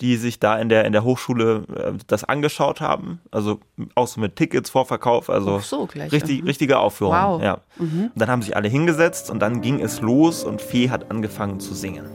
die 0.00 0.16
sich 0.16 0.40
da 0.40 0.58
in 0.58 0.70
der, 0.70 0.86
in 0.86 0.92
der 0.92 1.04
Hochschule 1.04 1.64
äh, 1.76 1.92
das 2.06 2.24
angeschaut 2.24 2.80
haben. 2.80 3.20
Also 3.30 3.60
auch 3.94 4.06
so 4.06 4.20
mit 4.20 4.36
Tickets, 4.36 4.70
Vorverkauf. 4.70 5.28
Also 5.28 5.58
so, 5.58 5.86
gleich, 5.86 6.12
richtig, 6.12 6.40
aha. 6.40 6.46
richtige 6.46 6.78
Aufführung. 6.78 7.14
Wow. 7.14 7.38
Mhm. 7.38 7.44
Ja. 7.44 7.54
Und 7.78 8.12
dann 8.14 8.30
haben 8.30 8.42
sich 8.42 8.56
alle 8.56 8.68
hingesetzt 8.68 9.30
und 9.30 9.40
dann 9.40 9.60
ging 9.60 9.80
es 9.80 10.00
los 10.00 10.44
und 10.44 10.62
Fee 10.62 10.88
hat 10.88 11.10
angefangen 11.10 11.60
zu 11.60 11.74
singen. 11.74 12.06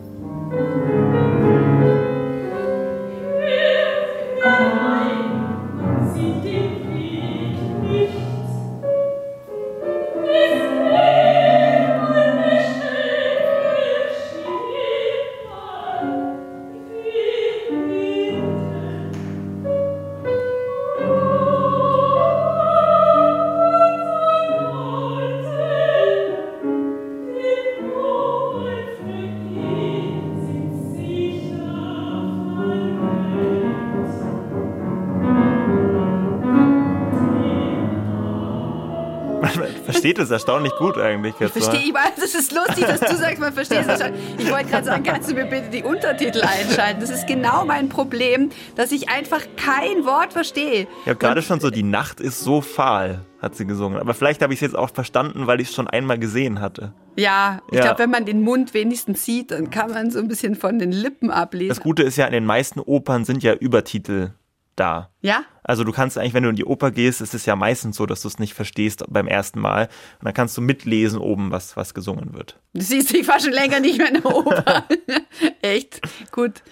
Versteht 40.20 40.26
es 40.26 40.32
erstaunlich 40.32 40.74
gut 40.78 40.98
eigentlich. 40.98 41.34
Ich 41.40 41.52
verstehe, 41.52 41.80
ich 41.82 41.94
weiß, 41.94 42.24
es 42.24 42.36
ist 42.36 42.52
lustig, 42.54 42.86
dass 42.86 43.00
du 43.00 43.16
sagst, 43.16 43.40
man 43.40 43.54
versteht 43.54 43.86
es 43.88 44.02
schon. 44.02 44.14
Ich 44.38 44.52
wollte 44.52 44.66
gerade 44.70 44.86
sagen, 44.86 45.04
kannst 45.04 45.30
du 45.30 45.34
mir 45.34 45.46
bitte 45.46 45.70
die 45.70 45.84
Untertitel 45.84 46.42
einschalten? 46.42 47.00
Das 47.02 47.10
ist 47.10 47.28
genau 47.28 47.66
mein 47.66 47.90
Problem, 47.90 48.50
dass 48.76 48.92
ich 48.92 49.10
einfach 49.10 49.42
kein 49.56 50.06
Wort 50.06 50.34
verstehe. 50.34 50.88
Ich 51.04 51.08
habe 51.10 51.18
gerade 51.20 51.42
schon 51.42 51.60
so, 51.60 51.70
die 51.70 51.84
Nacht 51.84 52.20
ist 52.20 52.42
so 52.42 52.62
fahl, 52.62 53.22
hat 53.42 53.56
sie 53.56 53.66
gesungen. 53.66 54.00
Aber 54.00 54.14
vielleicht 54.14 54.42
habe 54.42 54.54
ich 54.54 54.58
es 54.58 54.62
jetzt 54.62 54.76
auch 54.76 54.90
verstanden, 54.94 55.48
weil 55.48 55.62
ich 55.62 55.70
es 55.70 55.76
schon 55.76 55.88
einmal 55.88 56.20
gesehen 56.20 56.60
hatte. 56.62 56.94
Ja, 57.16 57.62
ich 57.70 57.78
Ja. 57.78 57.86
glaube, 57.86 58.00
wenn 58.00 58.12
man 58.12 58.26
den 58.26 58.42
Mund 58.42 58.74
wenigstens 58.74 59.26
sieht, 59.26 59.52
dann 59.52 59.70
kann 59.70 59.92
man 59.92 60.12
so 60.12 60.20
ein 60.20 60.28
bisschen 60.28 60.56
von 60.56 60.80
den 60.80 60.92
Lippen 60.92 61.32
ablesen. 61.32 61.70
Das 61.70 61.82
Gute 61.82 62.04
ist 62.04 62.18
ja, 62.18 62.26
in 62.26 62.34
den 62.34 62.46
meisten 62.46 62.80
Opern 62.80 63.26
sind 63.26 63.44
ja 63.44 63.54
Übertitel 63.54 64.34
da. 64.80 65.12
ja? 65.22 65.44
Also 65.64 65.84
du 65.84 65.92
kannst 65.92 66.18
eigentlich, 66.18 66.34
wenn 66.34 66.44
du 66.44 66.50
in 66.50 66.56
die 66.56 66.66
Oper 66.66 66.92
gehst, 66.92 67.22
ist 67.22 67.34
es 67.34 67.46
ja 67.46 67.56
meistens 67.56 67.98
so, 67.98 68.06
dass 68.06 68.22
du 68.22 68.28
es 68.28 68.40
nicht 68.40 68.54
verstehst 68.54 69.04
beim 69.08 69.28
ersten 69.28 69.60
Mal. 69.60 69.86
Und 70.20 70.26
dann 70.26 70.34
kannst 70.34 70.58
du 70.58 70.62
mitlesen 70.62 71.20
oben, 71.20 71.52
was, 71.52 71.78
was 71.78 71.94
gesungen 71.94 72.34
wird. 72.34 72.60
Du 72.74 72.82
siehst, 72.82 73.14
ich 73.14 73.28
war 73.28 73.40
schon 73.40 73.52
länger 73.52 73.80
nicht 73.80 73.98
mehr 73.98 74.08
in 74.08 74.22
der 74.22 74.26
Oper. 74.26 74.86
Echt? 75.62 76.02
Gut. 76.32 76.64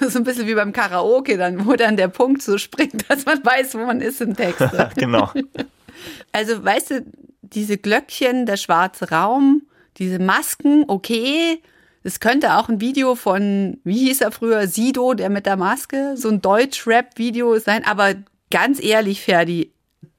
So 0.00 0.18
ein 0.18 0.24
bisschen 0.24 0.46
wie 0.46 0.54
beim 0.54 0.72
Karaoke, 0.72 1.36
dann, 1.36 1.66
wo 1.66 1.74
dann 1.74 1.96
der 1.96 2.08
Punkt 2.08 2.42
so 2.42 2.56
springt, 2.56 3.08
dass 3.10 3.26
man 3.26 3.44
weiß, 3.44 3.74
wo 3.74 3.78
man 3.78 4.00
ist 4.00 4.20
im 4.20 4.34
Text. 4.34 4.62
genau. 4.96 5.30
Also, 6.32 6.62
weißt 6.62 6.90
du, 6.90 7.06
diese 7.40 7.78
Glöckchen, 7.78 8.46
der 8.46 8.56
schwarze 8.56 9.10
Raum, 9.10 9.62
diese 9.96 10.18
Masken, 10.18 10.84
okay. 10.88 11.62
Es 12.06 12.20
könnte 12.20 12.58
auch 12.58 12.68
ein 12.68 12.82
Video 12.82 13.14
von, 13.14 13.78
wie 13.82 14.06
hieß 14.06 14.20
er 14.20 14.30
früher, 14.30 14.66
Sido, 14.68 15.14
der 15.14 15.30
mit 15.30 15.46
der 15.46 15.56
Maske, 15.56 16.16
so 16.16 16.28
ein 16.28 16.42
Deutsch-Rap-Video 16.42 17.58
sein. 17.58 17.82
Aber 17.84 18.14
ganz 18.50 18.82
ehrlich, 18.82 19.22
Ferdi, 19.22 19.72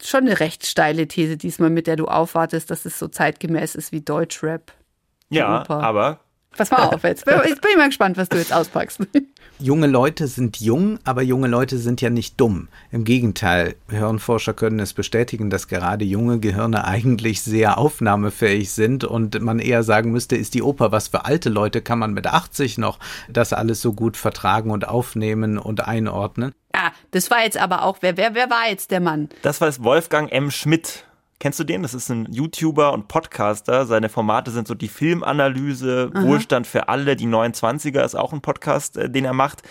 schon 0.04 0.22
eine 0.22 0.40
recht 0.40 0.66
steile 0.66 1.08
These 1.08 1.38
diesmal, 1.38 1.70
mit 1.70 1.86
der 1.86 1.96
du 1.96 2.08
aufwartest, 2.08 2.72
dass 2.72 2.86
es 2.86 2.98
so 2.98 3.08
zeitgemäß 3.08 3.76
ist 3.76 3.92
wie 3.92 4.02
Deutsch-Rap. 4.02 4.74
Ja, 5.30 5.62
Oper. 5.62 5.84
aber 5.84 6.20
Pass 6.58 6.72
mal 6.72 6.84
auf 6.84 7.04
jetzt. 7.04 7.26
Jetzt 7.46 7.62
bin 7.62 7.72
ich 7.72 7.78
mal 7.78 7.88
gespannt, 7.88 8.18
was 8.18 8.30
du 8.30 8.38
jetzt 8.38 8.54
auspackst. 8.54 9.02
Junge 9.60 9.88
Leute 9.88 10.28
sind 10.28 10.60
jung, 10.60 11.00
aber 11.04 11.22
junge 11.22 11.48
Leute 11.48 11.78
sind 11.78 12.02
ja 12.02 12.10
nicht 12.10 12.40
dumm. 12.40 12.68
Im 12.92 13.04
Gegenteil, 13.04 13.76
Hirnforscher 13.90 14.54
können 14.54 14.80
es 14.80 14.94
bestätigen, 14.94 15.50
dass 15.50 15.68
gerade 15.68 16.06
junge 16.06 16.40
Gehirne 16.40 16.86
eigentlich 16.86 17.42
sehr 17.42 17.78
aufnahmefähig 17.78 18.72
sind 18.72 19.04
und 19.04 19.42
man 19.42 19.60
eher 19.60 19.84
sagen 19.84 20.12
müsste, 20.12 20.36
ist 20.36 20.54
die 20.54 20.62
Oper 20.62 20.92
was 20.92 21.10
für 21.10 21.26
alte 21.26 21.50
Leute, 21.50 21.82
kann 21.82 22.00
man 22.00 22.14
mit 22.14 22.28
80 22.28 22.78
noch 22.78 23.00
das 23.30 23.54
alles 23.54 23.82
so 23.82 23.94
gut 23.94 24.18
vertragen 24.18 24.72
und 24.72 24.88
aufnehmen 24.88 25.58
und 25.58 25.88
einordnen. 25.88 26.54
Ah, 26.74 26.92
das 27.12 27.32
war 27.32 27.44
jetzt 27.44 27.58
aber 27.58 27.84
auch, 27.84 27.98
wer, 28.02 28.18
wer, 28.18 28.36
wer 28.36 28.50
war 28.50 28.70
jetzt 28.70 28.92
der 28.92 29.00
Mann? 29.00 29.30
das 29.42 29.62
war 29.62 29.72
Wolfgang 29.84 30.32
M. 30.32 30.52
Schmidt. 30.52 31.06
Kennst 31.40 31.60
du 31.60 31.64
den? 31.66 31.82
Das 31.84 31.94
ist 31.94 32.10
ein 32.10 32.28
YouTuber 32.32 32.94
und 32.94 33.08
Podcaster. 33.08 33.86
Seine 33.86 34.10
Formate 34.10 34.52
sind 34.52 34.68
so 34.68 34.74
die 34.74 34.88
Filmanalyse, 34.88 36.12
Wohlstand 36.14 36.66
für 36.66 36.88
alle, 36.88 37.16
die 37.16 37.28
29er 37.28 38.04
ist 38.04 38.16
auch 38.16 38.32
ein 38.32 38.42
Podcast, 38.42 38.98
äh, 38.98 39.10
den 39.10 39.26
er 39.26 39.34
macht. 39.34 39.62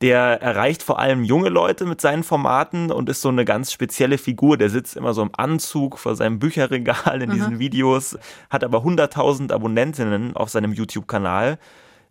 Der 0.00 0.42
erreicht 0.42 0.82
vor 0.82 0.98
allem 0.98 1.22
junge 1.22 1.48
Leute 1.48 1.86
mit 1.86 2.00
seinen 2.00 2.24
Formaten 2.24 2.90
und 2.90 3.08
ist 3.08 3.20
so 3.20 3.28
eine 3.28 3.44
ganz 3.44 3.72
spezielle 3.72 4.18
Figur. 4.18 4.56
Der 4.56 4.68
sitzt 4.68 4.96
immer 4.96 5.14
so 5.14 5.22
im 5.22 5.30
Anzug 5.36 5.98
vor 5.98 6.16
seinem 6.16 6.40
Bücherregal 6.40 7.22
in 7.22 7.30
diesen 7.30 7.60
Videos, 7.60 8.18
hat 8.50 8.64
aber 8.64 8.78
100.000 8.78 9.52
Abonnentinnen 9.52 10.36
auf 10.36 10.50
seinem 10.50 10.72
YouTube-Kanal. 10.72 11.58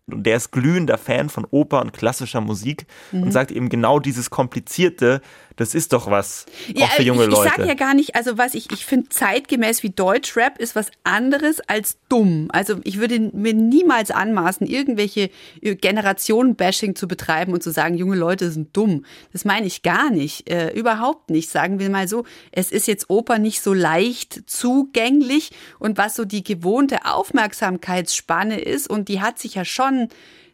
Und 0.07 0.23
der 0.25 0.37
ist 0.37 0.51
glühender 0.51 0.97
Fan 0.97 1.29
von 1.29 1.45
Oper 1.51 1.81
und 1.81 1.93
klassischer 1.93 2.41
Musik 2.41 2.87
und 3.11 3.31
sagt 3.31 3.51
eben 3.51 3.69
genau 3.69 3.99
dieses 3.99 4.29
Komplizierte, 4.29 5.21
das 5.55 5.75
ist 5.75 5.93
doch 5.93 6.09
was, 6.09 6.45
auch 6.79 6.91
für 6.91 7.03
junge 7.03 7.23
ich, 7.23 7.29
ich 7.29 7.35
Leute. 7.35 7.49
sage 7.49 7.67
ja 7.67 7.73
gar 7.73 7.93
nicht, 7.93 8.15
also 8.15 8.37
was 8.37 8.53
ich, 8.53 8.71
ich 8.71 8.85
finde 8.85 9.09
zeitgemäß 9.09 9.83
wie 9.83 9.89
Deutschrap 9.89 10.57
ist 10.57 10.75
was 10.75 10.91
anderes 11.03 11.59
als 11.67 11.97
dumm. 12.09 12.47
Also 12.51 12.77
ich 12.83 12.99
würde 12.99 13.19
mir 13.19 13.53
niemals 13.53 14.11
anmaßen, 14.11 14.65
irgendwelche 14.67 15.29
äh, 15.61 15.75
Generationen-Bashing 15.75 16.95
zu 16.95 17.07
betreiben 17.07 17.53
und 17.53 17.63
zu 17.63 17.71
sagen, 17.71 17.95
junge 17.95 18.15
Leute 18.15 18.51
sind 18.51 18.75
dumm. 18.75 19.05
Das 19.33 19.45
meine 19.45 19.67
ich 19.67 19.81
gar 19.81 20.09
nicht, 20.09 20.49
äh, 20.49 20.71
überhaupt 20.71 21.29
nicht. 21.29 21.49
Sagen 21.49 21.79
wir 21.79 21.89
mal 21.89 22.07
so, 22.07 22.25
es 22.51 22.71
ist 22.71 22.87
jetzt 22.87 23.09
Oper 23.09 23.37
nicht 23.37 23.61
so 23.61 23.73
leicht 23.73 24.49
zugänglich 24.49 25.51
und 25.79 25.97
was 25.97 26.15
so 26.15 26.25
die 26.25 26.43
gewohnte 26.43 27.05
Aufmerksamkeitsspanne 27.05 28.59
ist 28.59 28.89
und 28.89 29.09
die 29.09 29.21
hat 29.21 29.39
sich 29.39 29.55
ja 29.55 29.65
schon 29.65 30.09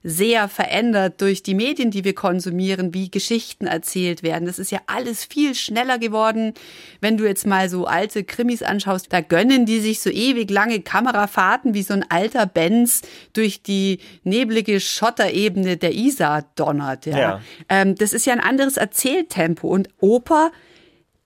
sehr 0.10 0.48
verändert 0.48 1.20
durch 1.20 1.44
die 1.44 1.54
Medien, 1.54 1.92
die 1.92 2.06
wir 2.06 2.16
konsumieren, 2.16 2.94
wie 2.94 3.12
Geschichten 3.12 3.68
erzählt 3.68 4.24
werden. 4.24 4.46
Das 4.46 4.58
ist 4.58 4.72
ja 4.72 4.80
alles 4.88 5.26
viel 5.26 5.54
schneller 5.54 6.00
geworden. 6.00 6.54
Wenn 7.02 7.18
du 7.18 7.26
jetzt 7.26 7.46
mal 7.46 7.68
so 7.68 7.88
alte 7.88 8.24
Krimis 8.24 8.64
anschaust, 8.64 9.12
da 9.12 9.20
gönnen 9.20 9.66
die 9.66 9.82
sich 9.82 10.00
so 10.00 10.10
ewig 10.10 10.50
lange 10.50 10.80
Kamerafahrten 10.80 11.74
wie 11.74 11.84
so 11.84 11.94
ein 11.94 12.06
alter 12.10 12.46
Benz 12.46 13.02
durch 13.34 13.64
die 13.64 14.00
neblige 14.24 14.80
Schotterebene 14.80 15.76
der 15.76 15.94
Isar 15.94 16.46
donnert. 16.56 17.06
Ja. 17.06 17.18
Ja. 17.18 17.42
Ähm, 17.68 17.96
das 17.96 18.14
ist 18.14 18.26
ja 18.26 18.32
ein 18.32 18.40
anderes 18.40 18.78
Erzähltempo 18.78 19.68
und 19.68 19.90
Oper 20.00 20.52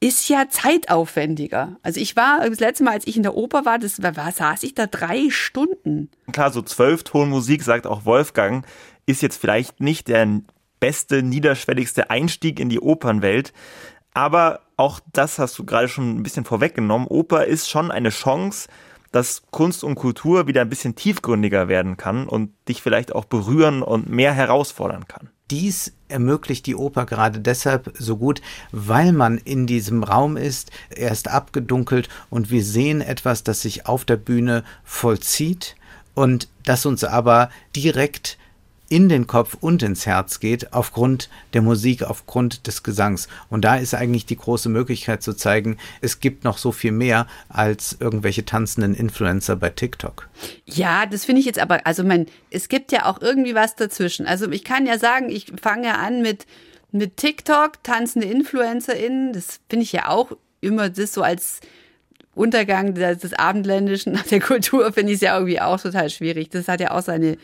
ist 0.02 0.28
ja 0.30 0.50
zeitaufwendiger. 0.50 1.78
Also 1.84 2.00
ich 2.00 2.16
war 2.16 2.50
das 2.50 2.60
letzte 2.60 2.84
Mal, 2.84 2.94
als 2.94 3.08
ich 3.08 3.16
in 3.16 3.24
der 3.24 3.36
Oper 3.36 3.66
war, 3.66 3.78
das 3.78 4.02
war, 4.02 4.18
war 4.18 4.32
saß 4.32 4.64
ich 4.64 4.74
da 4.74 4.88
drei 4.88 5.30
Stunden. 5.30 6.10
Klar, 6.32 6.52
so 6.52 6.64
Zwölftonmusik, 6.64 7.62
sagt 7.62 7.86
auch 7.86 8.04
Wolfgang, 8.04 8.66
ist 9.06 9.22
jetzt 9.22 9.40
vielleicht 9.40 9.80
nicht 9.80 10.08
der 10.08 10.42
beste, 10.80 11.22
niederschwelligste 11.22 12.10
Einstieg 12.10 12.60
in 12.60 12.70
die 12.70 12.80
Opernwelt. 12.80 13.54
Aber 14.14 14.62
auch 14.76 15.00
das 15.14 15.38
hast 15.38 15.58
du 15.60 15.66
gerade 15.66 15.88
schon 15.88 16.18
ein 16.18 16.24
bisschen 16.24 16.46
vorweggenommen. 16.46 17.08
Oper 17.08 17.46
ist 17.46 17.70
schon 17.70 17.92
eine 17.92 18.10
Chance, 18.10 18.70
dass 19.12 19.44
Kunst 19.52 19.84
und 19.84 19.96
Kultur 19.96 20.48
wieder 20.48 20.62
ein 20.62 20.70
bisschen 20.70 20.96
tiefgründiger 20.96 21.68
werden 21.68 21.98
kann 21.98 22.28
und 22.28 22.52
dich 22.68 22.82
vielleicht 22.82 23.14
auch 23.14 23.26
berühren 23.26 23.84
und 23.84 24.10
mehr 24.10 24.34
herausfordern 24.34 25.08
kann. 25.08 25.30
Dies 25.52 25.94
ermöglicht 26.12 26.66
die 26.66 26.76
Oper 26.76 27.06
gerade 27.06 27.40
deshalb 27.40 27.94
so 27.98 28.18
gut, 28.18 28.42
weil 28.72 29.14
man 29.14 29.38
in 29.38 29.66
diesem 29.66 30.04
Raum 30.04 30.38
ist, 30.38 30.72
er 30.90 31.12
ist 31.12 31.28
abgedunkelt 31.28 32.10
und 32.30 32.52
wir 32.52 32.64
sehen 32.64 33.02
etwas, 33.02 33.44
das 33.44 33.62
sich 33.62 33.88
auf 33.88 34.06
der 34.06 34.18
Bühne 34.18 34.64
vollzieht 34.84 35.76
und 36.14 36.48
das 36.66 36.86
uns 36.86 37.04
aber 37.04 37.50
direkt 37.76 38.38
in 38.92 39.08
den 39.08 39.26
Kopf 39.26 39.56
und 39.62 39.84
ins 39.84 40.06
Herz 40.06 40.42
geht, 40.42 40.74
aufgrund 40.74 41.30
der 41.54 41.62
Musik, 41.62 42.04
aufgrund 42.04 42.68
des 42.68 42.84
Gesangs. 42.84 43.30
Und 43.50 43.64
da 43.64 43.78
ist 43.78 43.94
eigentlich 43.94 44.26
die 44.26 44.36
große 44.36 44.68
Möglichkeit 44.68 45.24
zu 45.24 45.34
zeigen, 45.34 45.78
es 46.02 46.20
gibt 46.20 46.44
noch 46.44 46.58
so 46.58 46.74
viel 46.74 46.92
mehr 46.92 47.26
als 47.48 47.96
irgendwelche 48.02 48.44
tanzenden 48.44 48.94
Influencer 48.94 49.56
bei 49.56 49.70
TikTok. 49.70 50.28
Ja, 50.66 51.06
das 51.06 51.24
finde 51.24 51.40
ich 51.40 51.46
jetzt 51.46 51.60
aber, 51.60 51.88
also 51.88 52.04
man, 52.04 52.26
es 52.50 52.68
gibt 52.68 52.92
ja 52.92 53.06
auch 53.06 53.22
irgendwie 53.22 53.56
was 53.56 53.78
dazwischen. 53.78 54.28
Also 54.28 54.52
ich 54.52 54.66
kann 54.66 54.86
ja 54.86 55.00
sagen, 55.00 55.30
ich 55.30 55.54
fange 55.62 55.98
an 55.98 56.22
mit, 56.22 56.46
mit 56.92 57.16
TikTok, 57.16 57.82
tanzende 57.84 58.28
InfluencerInnen, 58.28 59.32
das 59.32 59.62
finde 59.70 59.84
ich 59.84 59.94
ja 59.94 60.10
auch 60.10 60.34
immer 60.60 60.90
das 60.90 61.14
so 61.14 61.24
als 61.24 61.62
Untergang 62.34 62.94
des, 62.94 63.20
des 63.20 63.34
Abendländischen 63.34 64.20
der 64.32 64.40
Kultur 64.40 64.92
finde 64.94 65.12
ich 65.14 65.18
es 65.18 65.22
ja 65.22 65.36
irgendwie 65.36 65.62
auch 65.62 65.80
total 65.80 66.10
schwierig. 66.10 66.50
Das 66.50 66.68
hat 66.68 66.80
ja 66.80 66.92
auch 66.92 67.02
seine, 67.02 67.38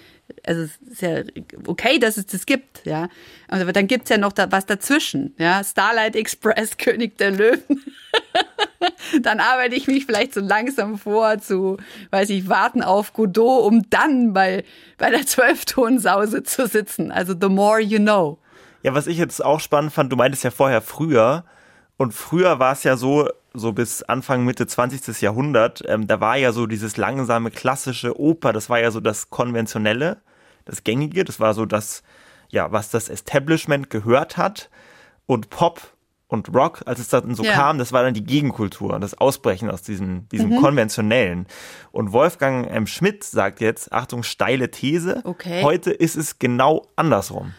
also 0.48 0.62
es 0.62 0.78
ist 0.92 1.02
ja 1.02 1.22
okay, 1.66 2.00
dass 2.00 2.18
es 2.18 2.26
das 2.26 2.46
gibt, 2.46 2.86
ja. 2.86 3.10
Aber 3.50 3.74
dann 3.74 3.88
gibt's 3.88 4.10
ja 4.10 4.18
noch 4.18 4.32
da, 4.32 4.52
was 4.52 4.66
dazwischen, 4.66 5.36
ja. 5.38 5.64
Starlight 5.64 6.16
Express, 6.16 6.78
König 6.78 7.18
der 7.18 7.32
Löwen. 7.32 7.84
dann 9.22 9.40
arbeite 9.40 9.76
ich 9.76 9.88
mich 9.88 10.06
vielleicht 10.06 10.34
so 10.34 10.40
langsam 10.40 10.98
vor 10.98 11.40
zu, 11.40 11.78
weiß 12.12 12.30
ich, 12.30 12.48
warten 12.48 12.82
auf 12.82 13.14
Godot, 13.14 13.66
um 13.66 13.90
dann 13.90 14.34
bei, 14.34 14.64
bei 14.98 15.10
der 15.10 15.26
Zwölftonsause 15.26 16.44
zu 16.44 16.68
sitzen. 16.68 17.12
Also 17.12 17.34
the 17.40 17.50
more 17.50 17.82
you 17.82 18.00
know. 18.00 18.40
Ja, 18.84 18.94
was 18.94 19.08
ich 19.08 19.18
jetzt 19.18 19.44
auch 19.44 19.60
spannend 19.60 19.92
fand, 19.92 20.12
du 20.12 20.16
meintest 20.16 20.44
ja 20.44 20.52
vorher 20.52 20.82
früher. 20.82 21.44
Und 21.98 22.14
früher 22.14 22.60
war 22.60 22.74
es 22.74 22.84
ja 22.84 22.96
so, 22.96 23.28
so 23.54 23.74
bis 23.74 24.04
Anfang, 24.04 24.46
Mitte 24.46 24.68
20. 24.68 25.20
Jahrhundert, 25.22 25.82
ähm, 25.88 26.06
da 26.06 26.20
war 26.20 26.38
ja 26.38 26.52
so 26.52 26.68
dieses 26.68 26.96
langsame, 26.96 27.50
klassische 27.50 28.20
Oper, 28.20 28.54
das 28.54 28.70
war 28.70 28.80
ja 28.80 28.92
so 28.92 29.00
das 29.00 29.32
Konventionelle, 29.32 30.18
das 30.68 30.84
Gängige, 30.84 31.24
das 31.24 31.40
war 31.40 31.54
so 31.54 31.66
das, 31.66 32.04
ja, 32.50 32.72
was 32.72 32.90
das 32.90 33.10
Establishment 33.10 33.90
gehört 33.90 34.38
hat. 34.38 34.70
Und 35.26 35.50
Pop 35.50 35.82
und 36.30 36.54
Rock, 36.54 36.84
als 36.86 37.00
es 37.00 37.08
dann 37.10 37.36
so 37.36 37.44
Ja. 37.44 37.54
kam, 37.54 37.78
das 37.78 37.92
war 37.94 38.04
dann 38.04 38.14
die 38.14 38.24
Gegenkultur, 38.24 39.00
das 39.00 39.14
Ausbrechen 39.14 39.70
aus 39.70 39.82
diesem, 39.82 40.28
diesem 40.30 40.58
Konventionellen. 40.58 41.48
Und 41.92 42.12
Wolfgang 42.12 42.70
M. 42.70 42.86
Schmidt 42.86 43.24
sagt 43.24 43.62
jetzt, 43.62 43.92
Achtung, 43.94 44.24
steile 44.24 44.70
These, 44.72 45.22
Okay. 45.24 45.64
heute 45.64 45.92
ist 45.92 46.16
es 46.18 46.38
genau 46.40 46.88
andersrum. 46.96 47.54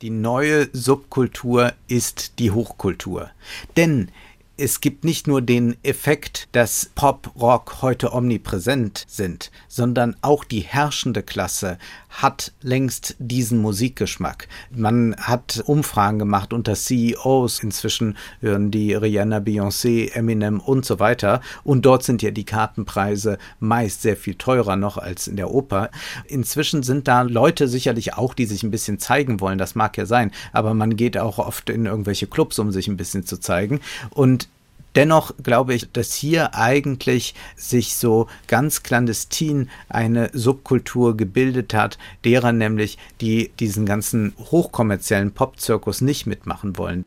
Die 0.00 0.10
neue 0.10 0.68
Subkultur 0.72 1.72
ist 1.88 2.38
die 2.38 2.50
Hochkultur. 2.50 3.30
Denn 3.76 4.10
es 4.56 4.80
gibt 4.80 5.04
nicht 5.04 5.26
nur 5.26 5.42
den 5.42 5.76
Effekt, 5.82 6.48
dass 6.52 6.90
Pop, 6.94 7.32
Rock 7.40 7.82
heute 7.82 8.12
omnipräsent 8.12 9.04
sind, 9.08 9.50
sondern 9.66 10.14
auch 10.22 10.44
die 10.44 10.60
herrschende 10.60 11.22
Klasse 11.22 11.78
hat 12.08 12.52
längst 12.62 13.16
diesen 13.18 13.58
Musikgeschmack. 13.58 14.46
Man 14.70 15.16
hat 15.16 15.62
Umfragen 15.66 16.20
gemacht 16.20 16.52
unter 16.52 16.74
CEOs. 16.74 17.60
Inzwischen 17.64 18.16
hören 18.40 18.70
die 18.70 18.94
Rihanna, 18.94 19.38
Beyoncé, 19.38 20.12
Eminem 20.12 20.60
und 20.60 20.84
so 20.84 21.00
weiter. 21.00 21.40
Und 21.64 21.84
dort 21.84 22.04
sind 22.04 22.22
ja 22.22 22.30
die 22.30 22.44
Kartenpreise 22.44 23.38
meist 23.58 24.02
sehr 24.02 24.16
viel 24.16 24.36
teurer 24.36 24.76
noch 24.76 24.96
als 24.96 25.26
in 25.26 25.36
der 25.36 25.50
Oper. 25.50 25.90
Inzwischen 26.28 26.84
sind 26.84 27.08
da 27.08 27.22
Leute 27.22 27.66
sicherlich 27.66 28.14
auch, 28.14 28.34
die 28.34 28.46
sich 28.46 28.62
ein 28.62 28.70
bisschen 28.70 29.00
zeigen 29.00 29.40
wollen. 29.40 29.58
Das 29.58 29.74
mag 29.74 29.96
ja 29.96 30.06
sein. 30.06 30.30
Aber 30.52 30.74
man 30.74 30.94
geht 30.94 31.18
auch 31.18 31.38
oft 31.38 31.68
in 31.68 31.86
irgendwelche 31.86 32.28
Clubs, 32.28 32.60
um 32.60 32.70
sich 32.70 32.86
ein 32.86 32.96
bisschen 32.96 33.26
zu 33.26 33.38
zeigen. 33.38 33.80
Und 34.10 34.48
Dennoch 34.94 35.32
glaube 35.42 35.74
ich, 35.74 35.90
dass 35.92 36.14
hier 36.14 36.54
eigentlich 36.54 37.34
sich 37.56 37.96
so 37.96 38.28
ganz 38.46 38.82
clandestin 38.82 39.70
eine 39.88 40.30
Subkultur 40.32 41.16
gebildet 41.16 41.74
hat, 41.74 41.98
derer 42.24 42.52
nämlich, 42.52 42.98
die 43.20 43.50
diesen 43.58 43.86
ganzen 43.86 44.34
hochkommerziellen 44.38 45.32
Popzirkus 45.32 46.00
nicht 46.00 46.26
mitmachen 46.26 46.76
wollen. 46.76 47.04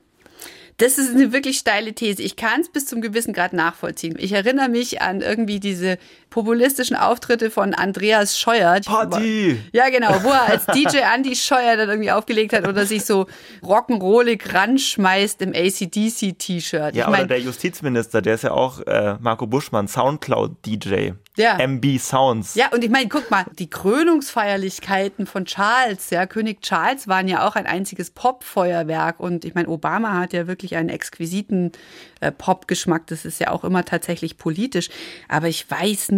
Das 0.77 0.99
ist 0.99 1.15
eine 1.15 1.33
wirklich 1.33 1.57
steile 1.57 1.93
These. 1.93 2.21
Ich 2.21 2.35
kann 2.35 2.61
es 2.61 2.69
bis 2.69 2.85
zum 2.85 3.01
gewissen 3.01 3.33
Grad 3.33 3.51
nachvollziehen. 3.51 4.15
Ich 4.19 4.33
erinnere 4.33 4.69
mich 4.69 5.01
an 5.01 5.21
irgendwie 5.21 5.59
diese 5.59 5.97
populistischen 6.29 6.95
Auftritte 6.95 7.49
von 7.49 7.73
Andreas 7.73 8.39
Scheuer. 8.39 8.79
Party! 8.85 9.59
Ja, 9.71 9.89
genau, 9.89 10.23
wo 10.23 10.29
er 10.29 10.43
als 10.43 10.65
DJ 10.65 10.97
Andy 11.15 11.35
Scheuer 11.35 11.77
dann 11.77 11.89
irgendwie 11.89 12.11
aufgelegt 12.11 12.53
hat 12.53 12.67
oder 12.67 12.85
sich 12.85 13.05
so 13.05 13.27
rock'n'rollig 13.63 14.53
ranschmeißt 14.53 15.41
im 15.41 15.53
ACDC-T-Shirt. 15.53 16.95
Ja, 16.95 17.03
ich 17.03 17.07
oder 17.07 17.17
mein, 17.17 17.27
der 17.27 17.39
Justizminister, 17.39 18.21
der 18.21 18.35
ist 18.35 18.43
ja 18.43 18.51
auch 18.51 18.81
äh, 18.81 19.15
Marco 19.19 19.47
Buschmann, 19.47 19.87
Soundcloud-DJ. 19.87 21.11
Ja. 21.37 21.57
MB 21.59 21.99
Sounds. 21.99 22.55
Ja, 22.55 22.69
und 22.73 22.83
ich 22.83 22.89
meine, 22.89 23.07
guck 23.09 23.29
mal, 23.29 23.45
die 23.59 23.69
Krönungsfeierlichkeiten 23.69 25.27
von 25.27 25.45
Charles, 25.45 26.09
ja, 26.09 26.25
König 26.25 26.61
Charles 26.61 27.07
waren 27.07 27.27
ja 27.27 27.47
auch 27.47 27.55
ein 27.55 27.67
einziges 27.67 28.09
Popfeuerwerk 28.09 29.19
und 29.19 29.45
ich 29.45 29.53
meine, 29.53 29.67
Obama 29.67 30.19
hat 30.19 30.33
ja 30.33 30.47
wirklich 30.47 30.75
einen 30.75 30.89
exquisiten 30.89 31.73
äh, 32.21 32.31
Popgeschmack, 32.31 33.05
das 33.05 33.23
ist 33.23 33.39
ja 33.39 33.51
auch 33.51 33.63
immer 33.63 33.85
tatsächlich 33.85 34.39
politisch, 34.39 34.89
aber 35.27 35.47
ich 35.47 35.69
weiß 35.69 36.09
nicht, 36.09 36.16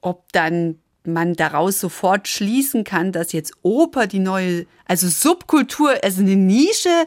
ob 0.00 0.32
dann 0.32 0.78
man 1.04 1.34
daraus 1.34 1.80
sofort 1.80 2.28
schließen 2.28 2.84
kann, 2.84 3.12
dass 3.12 3.32
jetzt 3.32 3.52
Oper 3.62 4.06
die 4.06 4.18
neue, 4.18 4.66
also 4.84 5.08
Subkultur, 5.08 5.94
also 6.02 6.20
eine 6.20 6.36
Nische, 6.36 7.06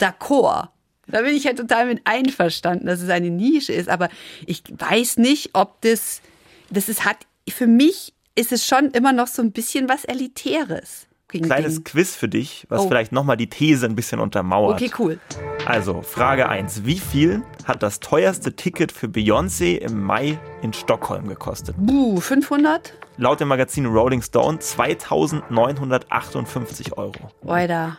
d'accord. 0.00 0.68
Da 1.06 1.20
bin 1.20 1.36
ich 1.36 1.44
ja 1.44 1.52
total 1.52 1.86
mit 1.86 2.00
einverstanden, 2.04 2.86
dass 2.86 3.02
es 3.02 3.10
eine 3.10 3.30
Nische 3.30 3.74
ist, 3.74 3.90
aber 3.90 4.08
ich 4.46 4.62
weiß 4.70 5.18
nicht, 5.18 5.50
ob 5.52 5.82
das 5.82 6.22
das 6.70 6.88
ist, 6.88 7.04
hat, 7.04 7.18
für 7.48 7.66
mich 7.66 8.12
ist 8.34 8.52
es 8.52 8.66
schon 8.66 8.90
immer 8.90 9.12
noch 9.12 9.28
so 9.28 9.42
ein 9.42 9.52
bisschen 9.52 9.88
was 9.88 10.04
Elitäres. 10.04 11.06
Gegen 11.34 11.46
Kleines 11.46 11.82
Quiz 11.82 12.14
für 12.14 12.28
dich, 12.28 12.64
was 12.68 12.82
Oh. 12.82 12.88
vielleicht 12.88 13.10
nochmal 13.12 13.36
die 13.36 13.48
These 13.48 13.84
ein 13.86 13.96
bisschen 13.96 14.20
untermauert. 14.20 14.80
Okay, 14.80 14.90
cool. 14.98 15.18
Also, 15.66 16.02
Frage 16.02 16.48
1. 16.48 16.84
Wie 16.86 16.98
viel 16.98 17.42
hat 17.64 17.82
das 17.82 17.98
teuerste 17.98 18.54
Ticket 18.54 18.92
für 18.92 19.06
Beyoncé 19.08 19.76
im 19.78 20.00
Mai 20.02 20.38
in 20.62 20.72
Stockholm 20.72 21.26
gekostet? 21.26 21.74
Buh, 21.78 22.20
500? 22.20 22.94
Laut 23.16 23.40
dem 23.40 23.48
Magazin 23.48 23.86
Rolling 23.86 24.22
Stone 24.22 24.60
2958 24.60 26.96
Euro. 26.96 27.14
Oida. 27.44 27.96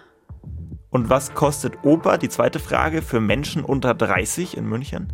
Und 0.89 1.09
was 1.09 1.33
kostet 1.33 1.83
Oper, 1.83 2.17
die 2.17 2.29
zweite 2.29 2.59
Frage, 2.59 3.01
für 3.01 3.19
Menschen 3.19 3.65
unter 3.65 3.93
30 3.93 4.55
in 4.55 4.65
München? 4.65 5.11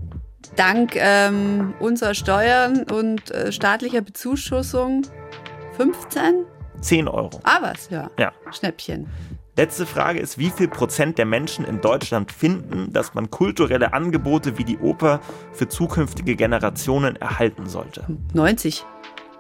Dank 0.56 0.92
ähm, 0.96 1.74
unserer 1.80 2.13
Steuern 2.13 2.84
und 2.84 3.32
äh, 3.32 3.51
staatlicher 3.51 4.01
Bezuschussung 4.01 5.08
15? 5.78 6.46
10 6.81 7.07
Euro. 7.07 7.39
Ah, 7.43 7.59
was, 7.61 7.89
ja. 7.89 8.09
Ja. 8.17 8.31
Schnäppchen. 8.51 9.07
Letzte 9.57 9.85
Frage 9.85 10.19
ist, 10.19 10.38
wie 10.38 10.50
viel 10.50 10.67
Prozent 10.67 11.17
der 11.17 11.25
Menschen 11.25 11.65
in 11.65 11.81
Deutschland 11.81 12.31
finden, 12.31 12.93
dass 12.93 13.13
man 13.13 13.29
kulturelle 13.29 13.93
Angebote 13.93 14.57
wie 14.57 14.63
die 14.63 14.77
Oper 14.77 15.19
für 15.51 15.67
zukünftige 15.67 16.35
Generationen 16.35 17.15
erhalten 17.17 17.67
sollte? 17.67 18.05
90. 18.33 18.85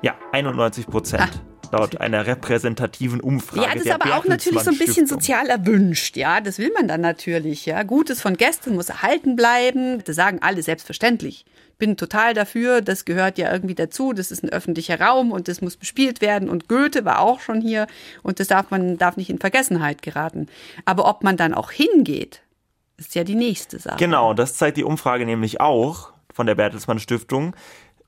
Ja, 0.01 0.15
91 0.31 0.87
Prozent. 0.87 1.41
Laut 1.71 1.99
einer 1.99 2.25
repräsentativen 2.25 3.19
Umfrage. 3.19 3.67
Ja, 3.67 3.73
das 3.73 3.83
ist 3.85 3.91
aber 3.91 4.15
auch 4.17 4.25
natürlich 4.25 4.61
so 4.61 4.71
ein 4.71 4.77
bisschen 4.77 5.07
sozial 5.07 5.47
erwünscht, 5.47 6.17
ja. 6.17 6.41
Das 6.41 6.57
will 6.57 6.71
man 6.73 6.87
dann 6.87 7.01
natürlich, 7.01 7.65
ja. 7.65 7.83
Gutes 7.83 8.21
von 8.21 8.37
Gästen 8.37 8.75
muss 8.75 8.89
erhalten 8.89 9.35
bleiben. 9.35 10.03
Das 10.03 10.15
sagen 10.15 10.39
alle 10.41 10.61
selbstverständlich. 10.61 11.45
Bin 11.77 11.97
total 11.97 12.33
dafür, 12.33 12.81
das 12.81 13.05
gehört 13.05 13.37
ja 13.39 13.51
irgendwie 13.51 13.73
dazu. 13.73 14.13
Das 14.13 14.29
ist 14.31 14.43
ein 14.43 14.49
öffentlicher 14.49 15.01
Raum 15.01 15.31
und 15.31 15.47
das 15.47 15.61
muss 15.61 15.77
bespielt 15.77 16.21
werden. 16.21 16.49
Und 16.49 16.67
Goethe 16.67 17.05
war 17.05 17.19
auch 17.19 17.39
schon 17.39 17.59
hier 17.59 17.87
und 18.21 18.39
das 18.39 18.47
darf 18.47 18.69
man 18.69 18.97
darf 18.97 19.17
nicht 19.17 19.29
in 19.29 19.39
Vergessenheit 19.39 20.01
geraten. 20.01 20.47
Aber 20.85 21.07
ob 21.07 21.23
man 21.23 21.37
dann 21.37 21.53
auch 21.53 21.71
hingeht, 21.71 22.41
ist 22.97 23.15
ja 23.15 23.23
die 23.23 23.35
nächste 23.35 23.79
Sache. 23.79 23.97
Genau, 23.97 24.35
das 24.35 24.55
zeigt 24.55 24.77
die 24.77 24.83
Umfrage 24.83 25.25
nämlich 25.25 25.59
auch 25.59 26.11
von 26.31 26.45
der 26.45 26.55
Bertelsmann 26.55 26.99
Stiftung. 26.99 27.55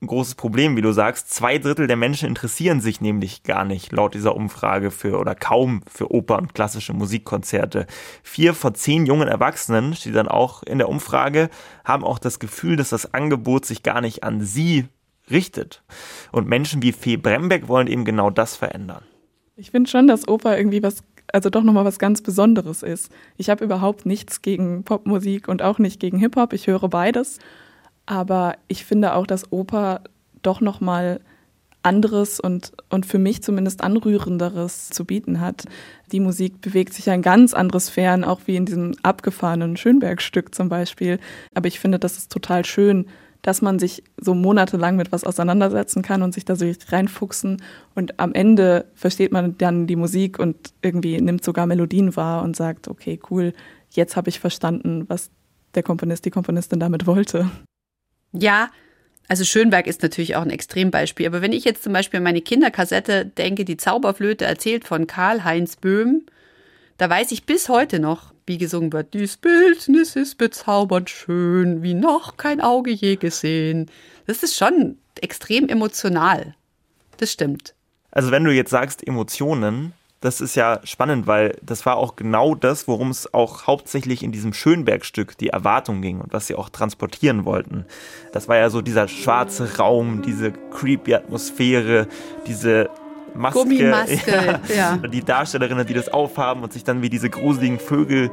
Ein 0.04 0.08
großes 0.08 0.34
Problem, 0.34 0.76
wie 0.76 0.82
du 0.82 0.92
sagst. 0.92 1.30
Zwei 1.30 1.56
Drittel 1.56 1.86
der 1.86 1.96
Menschen 1.96 2.28
interessieren 2.28 2.82
sich 2.82 3.00
nämlich 3.00 3.42
gar 3.42 3.64
nicht 3.64 3.90
laut 3.90 4.12
dieser 4.12 4.36
Umfrage 4.36 4.90
für 4.90 5.18
oder 5.18 5.34
kaum 5.34 5.80
für 5.90 6.12
Oper 6.12 6.36
und 6.36 6.54
klassische 6.54 6.92
Musikkonzerte. 6.92 7.86
Vier 8.22 8.52
von 8.52 8.74
zehn 8.74 9.06
jungen 9.06 9.28
Erwachsenen, 9.28 9.94
steht 9.94 10.14
dann 10.14 10.28
auch 10.28 10.62
in 10.62 10.76
der 10.76 10.90
Umfrage, 10.90 11.48
haben 11.86 12.04
auch 12.04 12.18
das 12.18 12.38
Gefühl, 12.38 12.76
dass 12.76 12.90
das 12.90 13.14
Angebot 13.14 13.64
sich 13.64 13.82
gar 13.82 14.02
nicht 14.02 14.24
an 14.24 14.42
sie 14.42 14.88
richtet. 15.30 15.82
Und 16.32 16.48
Menschen 16.48 16.82
wie 16.82 16.92
Fee 16.92 17.16
Brembeck 17.16 17.66
wollen 17.66 17.86
eben 17.86 18.04
genau 18.04 18.28
das 18.28 18.56
verändern. 18.56 19.04
Ich 19.56 19.70
finde 19.70 19.88
schon, 19.88 20.06
dass 20.06 20.28
Oper 20.28 20.58
irgendwie 20.58 20.82
was, 20.82 21.02
also 21.32 21.48
doch 21.48 21.62
nochmal 21.62 21.86
was 21.86 21.98
ganz 21.98 22.20
Besonderes 22.20 22.82
ist. 22.82 23.10
Ich 23.38 23.48
habe 23.48 23.64
überhaupt 23.64 24.04
nichts 24.04 24.42
gegen 24.42 24.84
Popmusik 24.84 25.48
und 25.48 25.62
auch 25.62 25.78
nicht 25.78 25.98
gegen 25.98 26.18
Hip-Hop. 26.18 26.52
Ich 26.52 26.66
höre 26.66 26.90
beides. 26.90 27.38
Aber 28.06 28.56
ich 28.68 28.84
finde 28.84 29.14
auch, 29.14 29.26
dass 29.26 29.50
Oper 29.52 30.02
doch 30.42 30.60
nochmal 30.60 31.20
anderes 31.84 32.40
und, 32.40 32.72
und 32.88 33.06
für 33.06 33.18
mich 33.18 33.42
zumindest 33.42 33.82
anrührenderes 33.82 34.88
zu 34.88 35.04
bieten 35.04 35.40
hat. 35.40 35.64
Die 36.12 36.20
Musik 36.20 36.60
bewegt 36.60 36.94
sich 36.94 37.06
ja 37.06 37.14
in 37.14 37.22
ganz 37.22 37.52
andere 37.54 37.78
Sphären, 37.80 38.24
auch 38.24 38.40
wie 38.46 38.56
in 38.56 38.64
diesem 38.64 38.94
abgefahrenen 39.02 39.76
Schönberg-Stück 39.76 40.54
zum 40.54 40.68
Beispiel. 40.68 41.18
Aber 41.54 41.68
ich 41.68 41.78
finde, 41.78 41.98
das 41.98 42.16
ist 42.16 42.32
total 42.32 42.64
schön, 42.64 43.06
dass 43.42 43.60
man 43.60 43.78
sich 43.78 44.02
so 44.16 44.34
monatelang 44.34 44.96
mit 44.96 45.12
was 45.12 45.24
auseinandersetzen 45.24 46.00
kann 46.00 46.22
und 46.22 46.32
sich 46.32 46.46
da 46.46 46.56
so 46.56 46.64
reinfuchsen. 46.88 47.60
Und 47.94 48.18
am 48.18 48.32
Ende 48.32 48.86
versteht 48.94 49.32
man 49.32 49.58
dann 49.58 49.86
die 49.86 49.96
Musik 49.96 50.38
und 50.38 50.56
irgendwie 50.80 51.20
nimmt 51.20 51.44
sogar 51.44 51.66
Melodien 51.66 52.16
wahr 52.16 52.42
und 52.42 52.56
sagt, 52.56 52.88
okay, 52.88 53.20
cool, 53.30 53.52
jetzt 53.90 54.16
habe 54.16 54.30
ich 54.30 54.40
verstanden, 54.40 55.04
was 55.08 55.30
der 55.74 55.82
Komponist, 55.82 56.24
die 56.24 56.30
Komponistin 56.30 56.80
damit 56.80 57.06
wollte. 57.06 57.50
Ja, 58.34 58.70
also 59.28 59.44
Schönberg 59.44 59.86
ist 59.86 60.02
natürlich 60.02 60.36
auch 60.36 60.42
ein 60.42 60.50
Extrembeispiel. 60.50 61.26
Aber 61.26 61.40
wenn 61.40 61.52
ich 61.52 61.64
jetzt 61.64 61.82
zum 61.82 61.92
Beispiel 61.92 62.18
an 62.18 62.24
meine 62.24 62.42
Kinderkassette 62.42 63.24
denke, 63.24 63.64
die 63.64 63.76
Zauberflöte 63.76 64.44
erzählt 64.44 64.84
von 64.84 65.06
Karl-Heinz 65.06 65.76
Böhm, 65.76 66.26
da 66.98 67.08
weiß 67.08 67.32
ich 67.32 67.44
bis 67.44 67.68
heute 67.68 67.98
noch, 67.98 68.32
wie 68.46 68.58
gesungen 68.58 68.92
wird. 68.92 69.14
Dies 69.14 69.36
Bildnis 69.36 70.16
ist 70.16 70.36
bezaubernd 70.36 71.08
schön, 71.08 71.82
wie 71.82 71.94
noch 71.94 72.36
kein 72.36 72.60
Auge 72.60 72.90
je 72.90 73.16
gesehen. 73.16 73.90
Das 74.26 74.42
ist 74.42 74.56
schon 74.56 74.98
extrem 75.20 75.68
emotional. 75.68 76.54
Das 77.16 77.32
stimmt. 77.32 77.74
Also 78.10 78.30
wenn 78.30 78.44
du 78.44 78.52
jetzt 78.52 78.70
sagst 78.70 79.06
Emotionen, 79.06 79.92
das 80.24 80.40
ist 80.40 80.54
ja 80.54 80.80
spannend, 80.84 81.26
weil 81.26 81.58
das 81.60 81.84
war 81.84 81.98
auch 81.98 82.16
genau 82.16 82.54
das, 82.54 82.88
worum 82.88 83.10
es 83.10 83.34
auch 83.34 83.66
hauptsächlich 83.66 84.22
in 84.22 84.32
diesem 84.32 84.54
Schönberg-Stück 84.54 85.36
die 85.36 85.50
Erwartung 85.50 86.00
ging 86.00 86.22
und 86.22 86.32
was 86.32 86.46
sie 86.46 86.54
auch 86.54 86.70
transportieren 86.70 87.44
wollten. 87.44 87.84
Das 88.32 88.48
war 88.48 88.56
ja 88.56 88.70
so 88.70 88.80
dieser 88.80 89.06
schwarze 89.06 89.76
Raum, 89.76 90.22
diese 90.22 90.50
creepy 90.50 91.14
Atmosphäre, 91.14 92.08
diese 92.46 92.88
Maske, 93.34 93.58
Gummimaske, 93.58 94.60
ja. 94.74 94.96
die 94.96 95.22
Darstellerinnen, 95.22 95.86
die 95.86 95.92
das 95.92 96.08
aufhaben 96.08 96.62
und 96.62 96.72
sich 96.72 96.84
dann 96.84 97.02
wie 97.02 97.10
diese 97.10 97.28
gruseligen 97.28 97.78
Vögel 97.78 98.30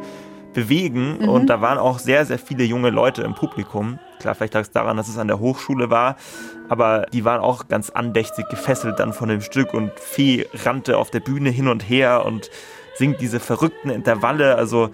bewegen. 0.54 1.18
Mhm. 1.20 1.28
Und 1.28 1.48
da 1.48 1.60
waren 1.60 1.78
auch 1.78 2.00
sehr, 2.00 2.26
sehr 2.26 2.40
viele 2.40 2.64
junge 2.64 2.90
Leute 2.90 3.24
im 3.24 3.36
Publikum. 3.36 4.00
Klar, 4.22 4.36
vielleicht 4.36 4.54
lag 4.54 4.62
es 4.62 4.72
daran, 4.72 4.98
dass 4.98 5.08
es 5.08 5.18
an 5.18 5.28
der 5.28 5.40
Hochschule 5.40 5.90
war, 5.90 6.16
aber 6.70 7.08
die 7.12 7.26
waren 7.26 7.42
auch 7.42 7.68
ganz 7.68 7.90
andächtig 7.90 8.48
gefesselt 8.50 9.00
dann 9.00 9.14
von 9.14 9.30
dem 9.30 9.42
Stück 9.42 9.74
und 9.74 9.92
Fee 10.00 10.46
rannte 10.64 10.98
auf 10.98 11.10
der 11.10 11.22
Bühne 11.22 11.50
hin 11.50 11.68
und 11.68 11.90
her 11.90 12.24
und 12.26 12.52
singt 12.96 13.20
diese 13.20 13.40
verrückten 13.40 13.90
Intervalle. 13.90 14.56
Also 14.56 14.92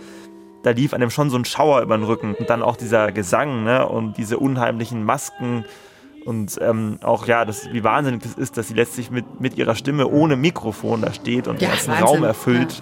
da 0.63 0.71
lief 0.71 0.93
einem 0.93 1.09
schon 1.09 1.29
so 1.29 1.37
ein 1.37 1.43
Schauer 1.45 1.81
über 1.81 1.97
den 1.97 2.05
Rücken. 2.05 2.35
Und 2.35 2.49
dann 2.49 2.63
auch 2.63 2.77
dieser 2.77 3.11
Gesang 3.11 3.63
ne? 3.63 3.87
und 3.87 4.17
diese 4.17 4.37
unheimlichen 4.37 5.03
Masken. 5.03 5.65
Und 6.25 6.57
ähm, 6.61 6.99
auch, 7.03 7.27
ja, 7.27 7.45
das, 7.45 7.71
wie 7.71 7.83
wahnsinnig 7.83 8.23
das 8.23 8.33
ist, 8.33 8.57
dass 8.57 8.69
sie 8.69 8.73
letztlich 8.73 9.11
mit, 9.11 9.39
mit 9.39 9.57
ihrer 9.57 9.75
Stimme 9.75 10.07
ohne 10.07 10.35
Mikrofon 10.35 11.01
da 11.01 11.13
steht 11.13 11.47
und 11.47 11.61
Ja, 11.61 11.67
den 11.67 11.71
ganzen 11.71 11.91
Wahnsinn. 11.91 12.07
Raum 12.07 12.23
erfüllt. 12.23 12.81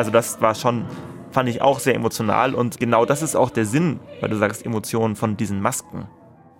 Also 0.00 0.10
das 0.10 0.40
war 0.40 0.54
schon, 0.54 0.86
fand 1.30 1.50
ich 1.50 1.60
auch 1.60 1.78
sehr 1.78 1.94
emotional 1.94 2.54
und 2.54 2.80
genau 2.80 3.04
das 3.04 3.20
ist 3.20 3.36
auch 3.36 3.50
der 3.50 3.66
Sinn, 3.66 4.00
weil 4.22 4.30
du 4.30 4.38
sagst 4.38 4.64
Emotionen 4.64 5.14
von 5.14 5.36
diesen 5.36 5.60
Masken. 5.60 6.06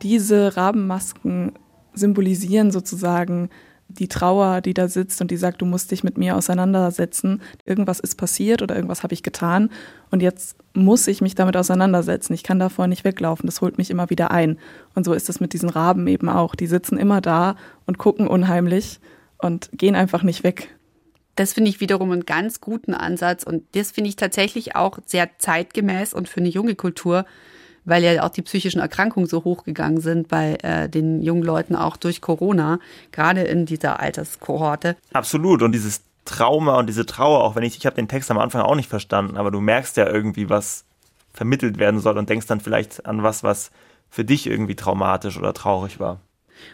Diese 0.02 0.58
Rabenmasken 0.58 1.52
symbolisieren 1.94 2.70
sozusagen 2.70 3.48
die 3.88 4.08
Trauer, 4.08 4.60
die 4.60 4.74
da 4.74 4.88
sitzt 4.88 5.22
und 5.22 5.30
die 5.30 5.38
sagt, 5.38 5.62
du 5.62 5.64
musst 5.64 5.90
dich 5.90 6.04
mit 6.04 6.18
mir 6.18 6.36
auseinandersetzen. 6.36 7.40
Irgendwas 7.64 7.98
ist 7.98 8.16
passiert 8.16 8.60
oder 8.60 8.76
irgendwas 8.76 9.04
habe 9.04 9.14
ich 9.14 9.22
getan 9.22 9.70
und 10.10 10.20
jetzt 10.20 10.54
muss 10.74 11.06
ich 11.06 11.22
mich 11.22 11.34
damit 11.34 11.56
auseinandersetzen. 11.56 12.34
Ich 12.34 12.42
kann 12.42 12.58
davor 12.58 12.88
nicht 12.88 13.04
weglaufen. 13.04 13.46
Das 13.46 13.62
holt 13.62 13.78
mich 13.78 13.90
immer 13.90 14.10
wieder 14.10 14.30
ein. 14.30 14.58
Und 14.94 15.04
so 15.04 15.14
ist 15.14 15.30
es 15.30 15.40
mit 15.40 15.54
diesen 15.54 15.70
Raben 15.70 16.06
eben 16.08 16.28
auch. 16.28 16.54
Die 16.54 16.66
sitzen 16.66 16.98
immer 16.98 17.22
da 17.22 17.56
und 17.86 17.96
gucken 17.96 18.28
unheimlich 18.28 19.00
und 19.38 19.70
gehen 19.72 19.94
einfach 19.94 20.24
nicht 20.24 20.44
weg. 20.44 20.76
Das 21.40 21.54
finde 21.54 21.70
ich 21.70 21.80
wiederum 21.80 22.12
einen 22.12 22.26
ganz 22.26 22.60
guten 22.60 22.92
Ansatz 22.92 23.44
und 23.44 23.64
das 23.74 23.92
finde 23.92 24.10
ich 24.10 24.16
tatsächlich 24.16 24.76
auch 24.76 24.98
sehr 25.06 25.30
zeitgemäß 25.38 26.12
und 26.12 26.28
für 26.28 26.40
eine 26.40 26.50
junge 26.50 26.74
Kultur, 26.74 27.24
weil 27.86 28.04
ja 28.04 28.22
auch 28.24 28.28
die 28.28 28.42
psychischen 28.42 28.78
Erkrankungen 28.78 29.26
so 29.26 29.42
hochgegangen 29.42 30.02
sind 30.02 30.28
bei 30.28 30.58
äh, 30.62 30.86
den 30.90 31.22
jungen 31.22 31.42
Leuten 31.42 31.76
auch 31.76 31.96
durch 31.96 32.20
Corona, 32.20 32.78
gerade 33.10 33.40
in 33.40 33.64
dieser 33.64 34.00
Alterskohorte. 34.00 34.98
Absolut 35.14 35.62
und 35.62 35.72
dieses 35.72 36.02
Trauma 36.26 36.78
und 36.78 36.88
diese 36.88 37.06
Trauer, 37.06 37.42
auch 37.42 37.56
wenn 37.56 37.62
ich, 37.62 37.78
ich 37.78 37.86
habe 37.86 37.96
den 37.96 38.08
Text 38.08 38.30
am 38.30 38.36
Anfang 38.36 38.60
auch 38.60 38.76
nicht 38.76 38.90
verstanden, 38.90 39.38
aber 39.38 39.50
du 39.50 39.62
merkst 39.62 39.96
ja 39.96 40.06
irgendwie, 40.06 40.50
was 40.50 40.84
vermittelt 41.32 41.78
werden 41.78 42.00
soll 42.00 42.18
und 42.18 42.28
denkst 42.28 42.48
dann 42.48 42.60
vielleicht 42.60 43.06
an 43.06 43.22
was, 43.22 43.42
was 43.42 43.70
für 44.10 44.26
dich 44.26 44.46
irgendwie 44.46 44.76
traumatisch 44.76 45.38
oder 45.38 45.54
traurig 45.54 46.00
war. 46.00 46.20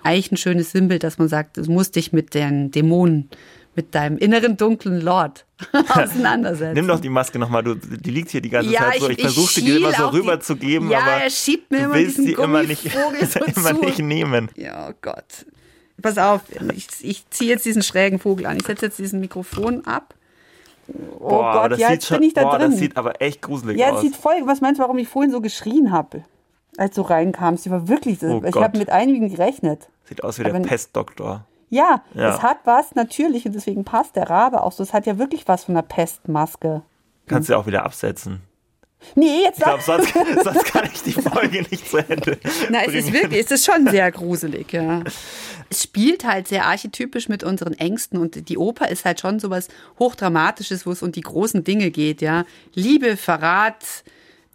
Eigentlich 0.02 0.32
ein 0.32 0.36
schönes 0.36 0.72
Sinnbild, 0.72 1.04
dass 1.04 1.18
man 1.18 1.28
sagt, 1.28 1.56
du 1.56 1.70
musst 1.70 1.94
dich 1.94 2.12
mit 2.12 2.34
den 2.34 2.72
Dämonen 2.72 3.30
mit 3.76 3.94
deinem 3.94 4.16
inneren 4.16 4.56
dunklen 4.56 5.00
Lord 5.00 5.44
auseinandersetzen. 5.88 6.74
Nimm 6.74 6.88
doch 6.88 6.98
die 6.98 7.10
Maske 7.10 7.38
nochmal, 7.38 7.62
die 7.62 8.10
liegt 8.10 8.30
hier 8.30 8.40
die 8.40 8.48
ganze 8.48 8.70
ja, 8.70 8.90
Zeit 8.90 9.00
so. 9.00 9.10
Ich, 9.10 9.18
ich 9.18 9.24
versuche 9.24 9.60
dir 9.60 9.76
immer 9.76 9.92
so 9.92 10.08
rüberzugeben, 10.08 10.90
ja, 10.90 11.00
aber 11.00 11.22
er 11.22 11.30
schiebt 11.30 11.70
mir 11.70 11.84
du 11.84 11.92
willst 11.92 12.16
sie 12.16 12.32
immer 12.32 12.62
nicht, 12.62 12.82
so 13.30 13.44
immer 13.44 13.72
nicht 13.74 13.98
nehmen. 13.98 14.50
Ja, 14.56 14.88
oh 14.88 14.94
Gott. 15.02 15.46
Pass 16.00 16.18
auf, 16.18 16.42
ich, 16.74 16.88
ich 17.02 17.30
ziehe 17.30 17.50
jetzt 17.50 17.64
diesen 17.64 17.82
schrägen 17.82 18.18
Vogel 18.18 18.46
an. 18.46 18.56
Ich 18.56 18.66
setze 18.66 18.86
jetzt 18.86 18.98
diesen 18.98 19.20
Mikrofon 19.20 19.84
ab. 19.86 20.14
Oh 21.18 21.28
boah, 21.28 21.68
Gott, 21.68 21.78
ja, 21.78 21.90
jetzt 21.90 22.06
schon, 22.06 22.18
bin 22.18 22.28
ich 22.28 22.34
da 22.34 22.44
boah, 22.44 22.58
drin. 22.58 22.70
Das 22.70 22.80
sieht 22.80 22.96
aber 22.96 23.20
echt 23.20 23.42
gruselig 23.42 23.78
ja, 23.78 23.90
aus. 23.90 23.94
Ja, 23.96 24.00
sieht 24.02 24.16
voll. 24.16 24.34
Was 24.44 24.60
meinst 24.60 24.78
du, 24.78 24.82
warum 24.82 24.98
ich 24.98 25.08
vorhin 25.08 25.32
so 25.32 25.40
geschrien 25.40 25.90
habe, 25.90 26.24
als 26.76 26.94
du 26.94 27.02
reinkamst? 27.02 27.66
Ich 27.66 27.72
war 27.72 27.88
wirklich. 27.88 28.22
Oh 28.22 28.42
ich 28.44 28.54
habe 28.54 28.78
mit 28.78 28.90
einigen 28.90 29.28
gerechnet. 29.28 29.88
Sieht 30.04 30.22
aus 30.22 30.38
wie 30.38 30.44
aber 30.44 30.58
der 30.58 30.68
Pestdoktor. 30.68 31.46
Ja, 31.68 32.04
ja, 32.14 32.34
es 32.34 32.42
hat 32.42 32.58
was 32.64 32.94
natürlich 32.94 33.46
und 33.46 33.54
deswegen 33.54 33.84
passt 33.84 34.16
der 34.16 34.30
Rabe 34.30 34.62
auch 34.62 34.72
so. 34.72 34.82
Es 34.82 34.92
hat 34.92 35.06
ja 35.06 35.18
wirklich 35.18 35.48
was 35.48 35.64
von 35.64 35.74
einer 35.76 35.82
Pestmaske. 35.82 36.82
Kannst 37.26 37.48
du 37.48 37.54
ja 37.54 37.58
auch 37.58 37.66
wieder 37.66 37.84
absetzen. 37.84 38.42
Nee, 39.14 39.42
jetzt 39.44 39.58
Ich 39.58 39.64
glaube, 39.64 39.82
sonst, 39.82 40.12
sonst 40.44 40.64
kann 40.64 40.88
ich 40.92 41.02
die 41.02 41.12
Folge 41.12 41.62
nicht 41.70 41.88
zu 41.88 41.98
Ende. 41.98 42.38
Na, 42.70 42.84
es 42.84 42.94
ist 42.94 43.12
wirklich, 43.12 43.44
es 43.44 43.50
ist 43.50 43.64
schon 43.64 43.86
sehr 43.88 44.10
gruselig, 44.10 44.72
ja. 44.72 45.02
Es 45.68 45.82
spielt 45.82 46.24
halt 46.24 46.48
sehr 46.48 46.66
archetypisch 46.66 47.28
mit 47.28 47.44
unseren 47.44 47.74
Ängsten 47.74 48.18
und 48.18 48.48
die 48.48 48.58
Oper 48.58 48.88
ist 48.88 49.04
halt 49.04 49.20
schon 49.20 49.38
sowas 49.38 49.68
Hochdramatisches, 49.98 50.86
wo 50.86 50.92
es 50.92 51.02
um 51.02 51.12
die 51.12 51.20
großen 51.20 51.62
Dinge 51.62 51.90
geht, 51.90 52.20
ja. 52.20 52.44
Liebe, 52.74 53.16
Verrat, 53.16 53.84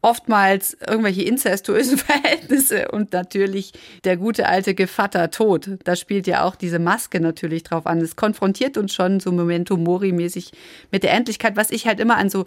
oftmals 0.01 0.75
irgendwelche 0.87 1.21
inzestuösen 1.23 1.97
Verhältnisse 1.97 2.89
und 2.91 3.13
natürlich 3.13 3.73
der 4.03 4.17
gute 4.17 4.47
alte 4.47 4.73
Gevatter 4.73 5.29
Tod. 5.29 5.69
Da 5.83 5.95
spielt 5.95 6.27
ja 6.27 6.43
auch 6.43 6.55
diese 6.55 6.79
Maske 6.79 7.19
natürlich 7.19 7.63
drauf 7.63 7.85
an. 7.85 7.99
Es 8.01 8.15
konfrontiert 8.15 8.77
uns 8.77 8.93
schon 8.93 9.19
so 9.19 9.31
Momento 9.31 9.77
Mori-mäßig 9.77 10.51
mit 10.91 11.03
der 11.03 11.13
Endlichkeit. 11.13 11.55
Was 11.55 11.69
ich 11.69 11.85
halt 11.85 11.99
immer 11.99 12.17
an 12.17 12.29
so 12.29 12.45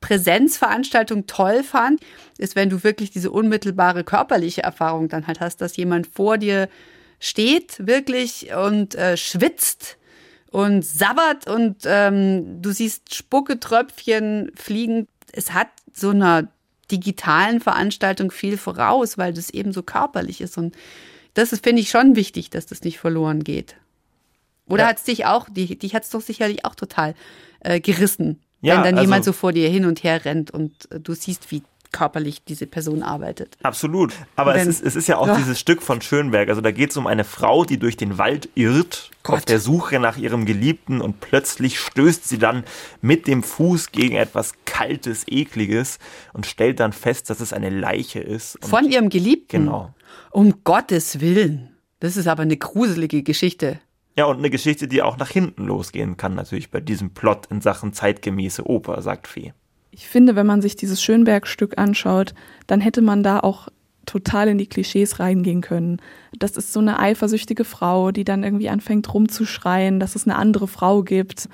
Präsenzveranstaltungen 0.00 1.26
toll 1.26 1.62
fand, 1.62 2.00
ist, 2.38 2.56
wenn 2.56 2.68
du 2.68 2.84
wirklich 2.84 3.10
diese 3.10 3.30
unmittelbare 3.30 4.04
körperliche 4.04 4.62
Erfahrung 4.62 5.08
dann 5.08 5.26
halt 5.26 5.40
hast, 5.40 5.60
dass 5.60 5.76
jemand 5.76 6.06
vor 6.06 6.38
dir 6.38 6.68
steht 7.18 7.86
wirklich 7.86 8.50
und 8.54 8.94
äh, 8.94 9.16
schwitzt 9.16 9.96
und 10.50 10.84
sabbert 10.84 11.48
und 11.48 11.78
ähm, 11.86 12.60
du 12.60 12.70
siehst 12.70 13.14
Spucketröpfchen 13.14 14.52
fliegen. 14.54 15.08
Es 15.32 15.52
hat 15.52 15.68
so 15.92 16.10
eine 16.10 16.48
digitalen 16.90 17.60
Veranstaltung 17.60 18.30
viel 18.30 18.56
voraus, 18.56 19.18
weil 19.18 19.32
das 19.32 19.50
eben 19.50 19.72
so 19.72 19.82
körperlich 19.82 20.40
ist. 20.40 20.58
Und 20.58 20.76
das 21.34 21.52
ist, 21.52 21.64
finde 21.64 21.82
ich, 21.82 21.90
schon 21.90 22.16
wichtig, 22.16 22.50
dass 22.50 22.66
das 22.66 22.82
nicht 22.82 22.98
verloren 22.98 23.44
geht. 23.44 23.76
Oder 24.66 24.84
ja. 24.84 24.88
hat 24.88 24.98
es 24.98 25.04
dich 25.04 25.26
auch, 25.26 25.48
dich, 25.48 25.78
dich 25.78 25.94
hat 25.94 26.04
es 26.04 26.10
doch 26.10 26.20
sicherlich 26.20 26.64
auch 26.64 26.74
total 26.74 27.14
äh, 27.60 27.80
gerissen, 27.80 28.40
ja, 28.60 28.76
wenn 28.76 28.84
dann 28.84 28.94
also, 28.94 29.02
jemand 29.02 29.24
so 29.24 29.32
vor 29.32 29.52
dir 29.52 29.68
hin 29.68 29.84
und 29.84 30.02
her 30.02 30.24
rennt 30.24 30.50
und 30.50 30.90
äh, 30.90 31.00
du 31.00 31.14
siehst, 31.14 31.50
wie 31.50 31.62
körperlich 31.94 32.42
diese 32.44 32.66
Person 32.66 33.04
arbeitet. 33.04 33.56
Absolut. 33.62 34.12
Aber 34.34 34.56
es, 34.56 34.66
ist, 34.66 34.84
es 34.84 34.96
ist 34.96 35.06
ja 35.06 35.16
auch 35.16 35.28
ja. 35.28 35.36
dieses 35.36 35.60
Stück 35.60 35.80
von 35.80 36.00
Schönberg. 36.02 36.48
Also 36.48 36.60
da 36.60 36.72
geht 36.72 36.90
es 36.90 36.96
um 36.96 37.06
eine 37.06 37.22
Frau, 37.22 37.64
die 37.64 37.78
durch 37.78 37.96
den 37.96 38.18
Wald 38.18 38.48
irrt, 38.56 39.12
Gott. 39.22 39.36
auf 39.36 39.44
der 39.44 39.60
Suche 39.60 40.00
nach 40.00 40.16
ihrem 40.16 40.44
Geliebten 40.44 41.00
und 41.00 41.20
plötzlich 41.20 41.78
stößt 41.78 42.28
sie 42.28 42.38
dann 42.38 42.64
mit 43.00 43.28
dem 43.28 43.44
Fuß 43.44 43.92
gegen 43.92 44.16
etwas 44.16 44.54
Kaltes, 44.64 45.24
Ekliges 45.28 46.00
und 46.32 46.46
stellt 46.46 46.80
dann 46.80 46.92
fest, 46.92 47.30
dass 47.30 47.38
es 47.38 47.52
eine 47.52 47.70
Leiche 47.70 48.18
ist. 48.18 48.58
Von 48.60 48.90
ihrem 48.90 49.08
Geliebten? 49.08 49.66
Genau. 49.66 49.94
Um 50.32 50.64
Gottes 50.64 51.20
Willen. 51.20 51.76
Das 52.00 52.16
ist 52.16 52.26
aber 52.26 52.42
eine 52.42 52.56
gruselige 52.56 53.22
Geschichte. 53.22 53.78
Ja, 54.16 54.24
und 54.24 54.38
eine 54.38 54.50
Geschichte, 54.50 54.88
die 54.88 55.00
auch 55.00 55.16
nach 55.16 55.30
hinten 55.30 55.64
losgehen 55.64 56.16
kann, 56.16 56.34
natürlich 56.34 56.72
bei 56.72 56.80
diesem 56.80 57.14
Plot 57.14 57.46
in 57.50 57.60
Sachen 57.60 57.92
zeitgemäße 57.92 58.68
Oper, 58.68 59.00
sagt 59.00 59.28
Fee. 59.28 59.52
Ich 59.94 60.08
finde, 60.08 60.34
wenn 60.34 60.46
man 60.46 60.60
sich 60.60 60.74
dieses 60.74 61.00
Schönberg-Stück 61.00 61.78
anschaut, 61.78 62.34
dann 62.66 62.80
hätte 62.80 63.00
man 63.00 63.22
da 63.22 63.38
auch 63.40 63.68
total 64.06 64.48
in 64.48 64.58
die 64.58 64.66
Klischees 64.66 65.20
reingehen 65.20 65.60
können. 65.60 66.00
Das 66.36 66.56
ist 66.56 66.72
so 66.72 66.80
eine 66.80 66.98
eifersüchtige 66.98 67.64
Frau, 67.64 68.10
die 68.10 68.24
dann 68.24 68.42
irgendwie 68.42 68.68
anfängt 68.68 69.12
rumzuschreien, 69.14 70.00
dass 70.00 70.16
es 70.16 70.26
eine 70.26 70.36
andere 70.36 70.66
Frau 70.66 71.02
gibt 71.02 71.48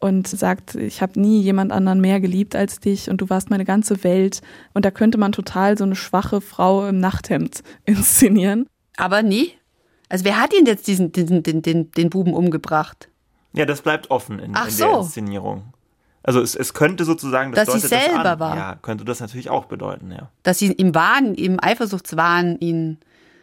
und 0.00 0.28
sagt, 0.28 0.74
ich 0.74 1.00
habe 1.00 1.18
nie 1.18 1.40
jemand 1.40 1.72
anderen 1.72 2.00
mehr 2.00 2.20
geliebt 2.20 2.54
als 2.54 2.78
dich 2.78 3.08
und 3.08 3.20
du 3.20 3.30
warst 3.30 3.48
meine 3.48 3.64
ganze 3.64 4.04
Welt. 4.04 4.42
Und 4.74 4.84
da 4.84 4.90
könnte 4.90 5.18
man 5.18 5.32
total 5.32 5.76
so 5.78 5.84
eine 5.84 5.96
schwache 5.96 6.42
Frau 6.42 6.86
im 6.86 7.00
Nachthemd 7.00 7.62
inszenieren. 7.86 8.66
Aber 8.96 9.22
nie. 9.22 9.52
Also 10.10 10.26
wer 10.26 10.40
hat 10.40 10.52
ihn 10.54 10.66
jetzt 10.66 10.86
diesen, 10.86 11.10
diesen 11.12 11.42
den, 11.42 11.62
den, 11.62 11.90
den 11.92 12.10
Buben 12.10 12.34
umgebracht? 12.34 13.08
Ja, 13.54 13.64
das 13.64 13.80
bleibt 13.80 14.10
offen 14.10 14.38
in, 14.38 14.52
Ach 14.54 14.66
in 14.66 14.70
so. 14.70 14.84
der 14.84 14.98
Inszenierung. 14.98 15.62
Also 16.28 16.42
es, 16.42 16.54
es 16.54 16.74
könnte 16.74 17.06
sozusagen, 17.06 17.52
das 17.52 17.64
dass 17.64 17.80
sie 17.80 17.88
selber 17.88 18.22
das 18.22 18.38
war. 18.38 18.54
Ja, 18.54 18.74
könnte 18.74 19.06
das 19.06 19.20
natürlich 19.20 19.48
auch 19.48 19.64
bedeuten, 19.64 20.10
ja. 20.10 20.28
Dass 20.42 20.58
sie 20.58 20.66
im 20.66 20.94
Wahn, 20.94 21.34
im 21.34 21.58
Eifersuchtswahn 21.58 22.58
ihn. 22.58 22.98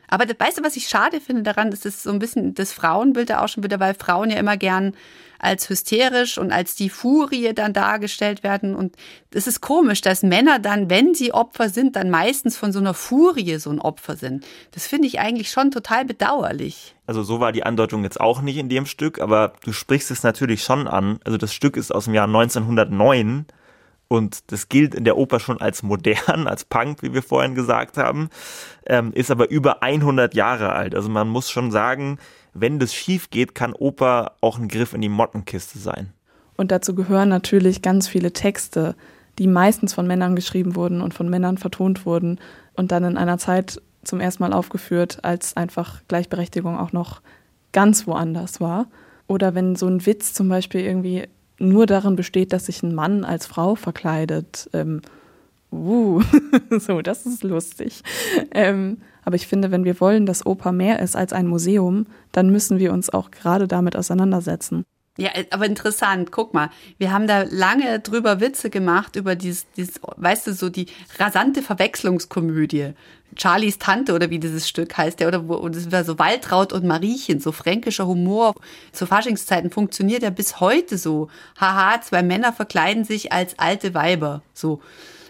Aber 0.08 0.26
weißt 0.28 0.60
du, 0.60 0.64
was 0.64 0.76
ich 0.76 0.88
schade 0.88 1.20
finde 1.20 1.42
daran, 1.42 1.72
das 1.72 1.84
ist 1.84 2.04
so 2.04 2.12
ein 2.12 2.20
bisschen 2.20 2.54
das 2.54 2.74
Frauenbild 2.74 3.32
da 3.32 3.44
auch 3.44 3.48
schon 3.48 3.64
wieder, 3.64 3.80
weil 3.80 3.96
Frauen 3.96 4.30
ja 4.30 4.38
immer 4.38 4.56
gern 4.56 4.94
als 5.40 5.68
hysterisch 5.68 6.38
und 6.38 6.52
als 6.52 6.76
die 6.76 6.92
Furie 6.92 7.56
dann 7.56 7.74
dargestellt 7.74 8.44
werden. 8.44 8.76
Und 8.76 8.96
es 9.32 9.48
ist 9.48 9.62
komisch, 9.62 10.02
dass 10.02 10.22
Männer 10.22 10.60
dann, 10.60 10.88
wenn 10.88 11.16
sie 11.16 11.34
Opfer 11.34 11.70
sind, 11.70 11.96
dann 11.96 12.12
meistens 12.12 12.56
von 12.56 12.72
so 12.72 12.78
einer 12.78 12.94
Furie 12.94 13.58
so 13.58 13.72
ein 13.72 13.82
Opfer 13.82 14.16
sind. 14.16 14.46
Das 14.74 14.86
finde 14.86 15.08
ich 15.08 15.20
eigentlich 15.20 15.50
schon 15.50 15.72
total 15.72 16.06
bedauerlich. 16.06 16.95
Also 17.08 17.24
so 17.24 17.40
war 17.40 17.52
die 17.52 17.64
Andeutung 17.64 18.04
jetzt 18.04 18.20
auch 18.20 18.42
nicht 18.42 18.58
in 18.58 18.70
dem 18.70 18.86
Stück, 18.86 19.20
aber 19.20 19.54
du 19.64 19.72
sprichst 19.72 20.12
es 20.12 20.24
natürlich 20.24 20.64
schon 20.64 20.88
an. 20.88 21.20
Also 21.24 21.38
das 21.38 21.54
Stück 21.54 21.78
ist 21.78 21.94
aus 21.94 22.06
dem 22.06 22.14
Jahr 22.14 22.28
1909 22.28 23.46
und 24.08 24.52
das 24.52 24.70
gilt 24.70 24.96
in 24.96 25.04
der 25.04 25.18
Oper 25.18 25.40
schon 25.40 25.62
als 25.62 25.84
modern, 25.84 26.48
als 26.48 26.66
Punk, 26.66 27.04
wie 27.04 27.14
wir 27.14 27.24
vorhin 27.24 27.56
gesagt 27.56 27.98
haben, 27.98 28.30
ähm, 28.86 29.12
ist 29.14 29.32
aber 29.32 29.50
über 29.50 29.84
100 29.84 30.34
Jahre 30.34 30.74
alt. 30.74 30.96
Also 30.96 31.10
man 31.10 31.28
muss 31.28 31.50
schon 31.50 31.72
sagen, 31.72 32.18
wenn 32.54 32.80
das 32.80 32.94
schief 32.94 33.30
geht, 33.30 33.54
kann 33.54 33.74
Oper 33.74 34.34
auch 34.42 34.58
ein 34.58 34.68
Griff 34.68 34.94
in 34.94 35.02
die 35.02 35.10
Mottenkiste 35.10 35.78
sein. 35.78 36.14
Und 36.58 36.72
dazu 36.72 36.96
gehören 36.96 37.30
natürlich 37.30 37.82
ganz 37.82 38.08
viele 38.08 38.32
Texte, 38.32 38.96
die 39.38 39.48
meistens 39.48 39.94
von 39.94 40.08
Männern 40.08 40.36
geschrieben 40.36 40.76
wurden 40.76 41.02
und 41.02 41.14
von 41.14 41.30
Männern 41.30 41.58
vertont 41.58 42.06
wurden 42.06 42.40
und 42.76 42.92
dann 42.92 43.04
in 43.04 43.18
einer 43.18 43.38
Zeit 43.38 43.82
zum 44.06 44.20
ersten 44.20 44.44
Mal 44.44 44.54
aufgeführt, 44.54 45.20
als 45.24 45.58
einfach 45.58 46.02
Gleichberechtigung 46.08 46.78
auch 46.78 46.94
noch 46.94 47.22
ganz 47.72 48.08
woanders 48.08 48.62
war. 48.62 48.88
Oder 49.28 49.56
wenn 49.56 49.76
so 49.76 49.88
ein 49.88 50.06
Witz 50.06 50.34
zum 50.34 50.50
Beispiel 50.50 50.82
irgendwie 50.82 51.28
nur 51.60 51.86
darin 51.86 52.16
besteht, 52.16 52.54
dass 52.54 52.68
sich 52.68 52.84
ein 52.84 52.94
Mann 52.94 53.24
als 53.24 53.46
Frau 53.46 53.76
verkleidet. 53.76 54.70
Ähm, 54.74 55.02
uh, 55.72 56.22
so, 56.70 57.02
das 57.02 57.26
ist 57.26 57.44
lustig. 57.44 58.04
Ähm, 58.52 58.98
aber 59.24 59.36
ich 59.36 59.48
finde, 59.48 59.72
wenn 59.72 59.84
wir 59.84 60.00
wollen, 60.00 60.26
dass 60.26 60.46
Oper 60.46 60.72
mehr 60.72 61.00
ist 61.00 61.16
als 61.16 61.34
ein 61.34 61.48
Museum, 61.48 62.06
dann 62.32 62.50
müssen 62.52 62.78
wir 62.78 62.94
uns 62.94 63.10
auch 63.10 63.32
gerade 63.32 63.68
damit 63.68 63.96
auseinandersetzen. 63.96 64.86
Ja, 65.18 65.30
äh, 65.34 65.46
aber 65.52 65.66
interessant, 65.66 66.32
guck 66.32 66.54
mal, 66.54 66.70
wir 66.98 67.12
haben 67.12 67.28
da 67.28 67.44
lange 67.44 68.00
drüber 68.00 68.42
Witze 68.42 68.70
gemacht, 68.70 69.16
über 69.16 69.36
dieses, 69.36 69.66
dieses 69.72 70.00
weißt 70.18 70.48
du, 70.48 70.54
so 70.54 70.70
die 70.70 70.88
rasante 71.20 71.62
Verwechslungskomödie. 71.62 72.94
Charlies 73.38 73.80
Tante 73.80 74.14
oder 74.14 74.30
wie 74.30 74.40
dieses 74.40 74.68
Stück 74.68 74.98
heißt, 74.98 75.20
ja, 75.20 75.28
oder 75.28 75.48
wo, 75.48 75.68
das 75.68 75.92
war 75.92 76.04
so 76.04 76.18
Waltraud 76.20 76.72
und 76.72 76.86
Mariechen, 76.86 77.40
so 77.40 77.52
fränkischer 77.52 78.08
Humor. 78.08 78.56
Zu 78.92 79.08
Faschingszeiten 79.08 79.72
funktioniert 79.72 80.24
ja 80.24 80.30
bis 80.30 80.60
heute 80.60 80.98
so. 80.98 81.30
Haha, 81.60 82.02
zwei 82.02 82.24
Männer 82.24 82.54
verkleiden 82.54 83.04
sich 83.04 83.34
als 83.34 83.60
alte 83.60 83.94
Weiber, 83.94 84.42
so. 84.54 84.82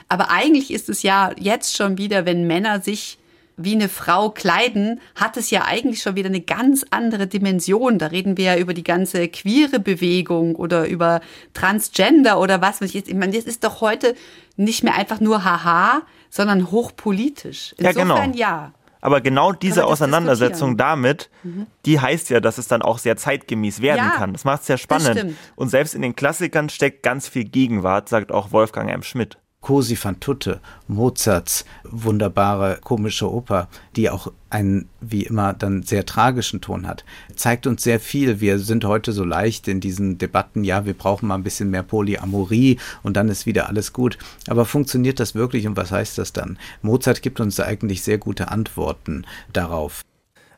Aber 0.07 0.29
eigentlich 0.29 0.71
ist 0.71 0.87
es 0.87 1.01
ja 1.01 1.31
jetzt 1.37 1.75
schon 1.75 1.97
wieder, 1.97 2.25
wenn 2.25 2.45
Männer 2.45 2.79
sich 2.79 3.17
wie 3.57 3.73
eine 3.73 3.89
Frau 3.89 4.29
kleiden, 4.29 4.99
hat 5.15 5.37
es 5.37 5.49
ja 5.49 5.63
eigentlich 5.63 6.01
schon 6.01 6.15
wieder 6.15 6.29
eine 6.29 6.41
ganz 6.41 6.85
andere 6.89 7.27
Dimension. 7.27 7.99
Da 7.99 8.07
reden 8.07 8.37
wir 8.37 8.45
ja 8.45 8.57
über 8.57 8.73
die 8.73 8.83
ganze 8.83 9.27
queere 9.27 9.79
Bewegung 9.79 10.55
oder 10.55 10.87
über 10.87 11.21
Transgender 11.53 12.39
oder 12.39 12.61
was. 12.61 12.81
Ich 12.81 13.13
meine, 13.13 13.33
das 13.33 13.45
ist 13.45 13.63
doch 13.63 13.81
heute 13.81 14.15
nicht 14.57 14.83
mehr 14.83 14.95
einfach 14.95 15.19
nur 15.19 15.43
haha, 15.43 16.01
sondern 16.29 16.71
hochpolitisch. 16.71 17.75
Insofern 17.77 18.07
ja, 18.07 18.15
genau. 18.25 18.37
ja. 18.37 18.71
Aber 19.05 19.21
genau 19.21 19.51
diese 19.51 19.85
Auseinandersetzung 19.85 20.77
damit, 20.77 21.29
mhm. 21.43 21.67
die 21.85 21.99
heißt 21.99 22.31
ja, 22.31 22.39
dass 22.39 22.57
es 22.57 22.67
dann 22.67 22.81
auch 22.81 22.97
sehr 22.97 23.15
zeitgemäß 23.17 23.79
werden 23.81 24.03
ja, 24.03 24.09
kann. 24.09 24.33
Das 24.33 24.45
macht 24.45 24.61
es 24.61 24.67
sehr 24.67 24.79
spannend. 24.79 25.35
Und 25.55 25.69
selbst 25.69 25.93
in 25.93 26.01
den 26.01 26.15
Klassikern 26.15 26.69
steckt 26.69 27.03
ganz 27.03 27.27
viel 27.27 27.43
Gegenwart, 27.43 28.09
sagt 28.09 28.31
auch 28.31 28.51
Wolfgang 28.51 28.89
M. 28.89 29.03
Schmidt. 29.03 29.37
Cosi 29.65 29.97
van 29.99 30.19
Tutte, 30.19 30.59
Mozarts 30.87 31.65
wunderbare 31.83 32.77
komische 32.83 33.33
Oper, 33.33 33.67
die 33.95 34.11
auch 34.11 34.31
einen 34.51 34.87
wie 35.01 35.23
immer 35.23 35.53
dann 35.53 35.81
sehr 35.81 36.05
tragischen 36.05 36.61
Ton 36.61 36.85
hat, 36.85 37.03
zeigt 37.35 37.65
uns 37.65 37.81
sehr 37.81 37.99
viel. 37.99 38.39
Wir 38.41 38.59
sind 38.59 38.85
heute 38.85 39.11
so 39.11 39.23
leicht 39.23 39.67
in 39.67 39.79
diesen 39.79 40.19
Debatten, 40.19 40.63
ja, 40.63 40.85
wir 40.85 40.93
brauchen 40.93 41.29
mal 41.29 41.33
ein 41.33 41.43
bisschen 41.43 41.71
mehr 41.71 41.81
Polyamorie 41.81 42.77
und 43.01 43.17
dann 43.17 43.27
ist 43.27 43.47
wieder 43.47 43.67
alles 43.67 43.91
gut. 43.91 44.19
Aber 44.47 44.65
funktioniert 44.65 45.19
das 45.19 45.33
wirklich 45.33 45.65
und 45.65 45.75
was 45.77 45.91
heißt 45.91 46.19
das 46.19 46.31
dann? 46.31 46.59
Mozart 46.83 47.23
gibt 47.23 47.39
uns 47.39 47.59
eigentlich 47.59 48.03
sehr 48.03 48.19
gute 48.19 48.49
Antworten 48.49 49.25
darauf. 49.51 50.03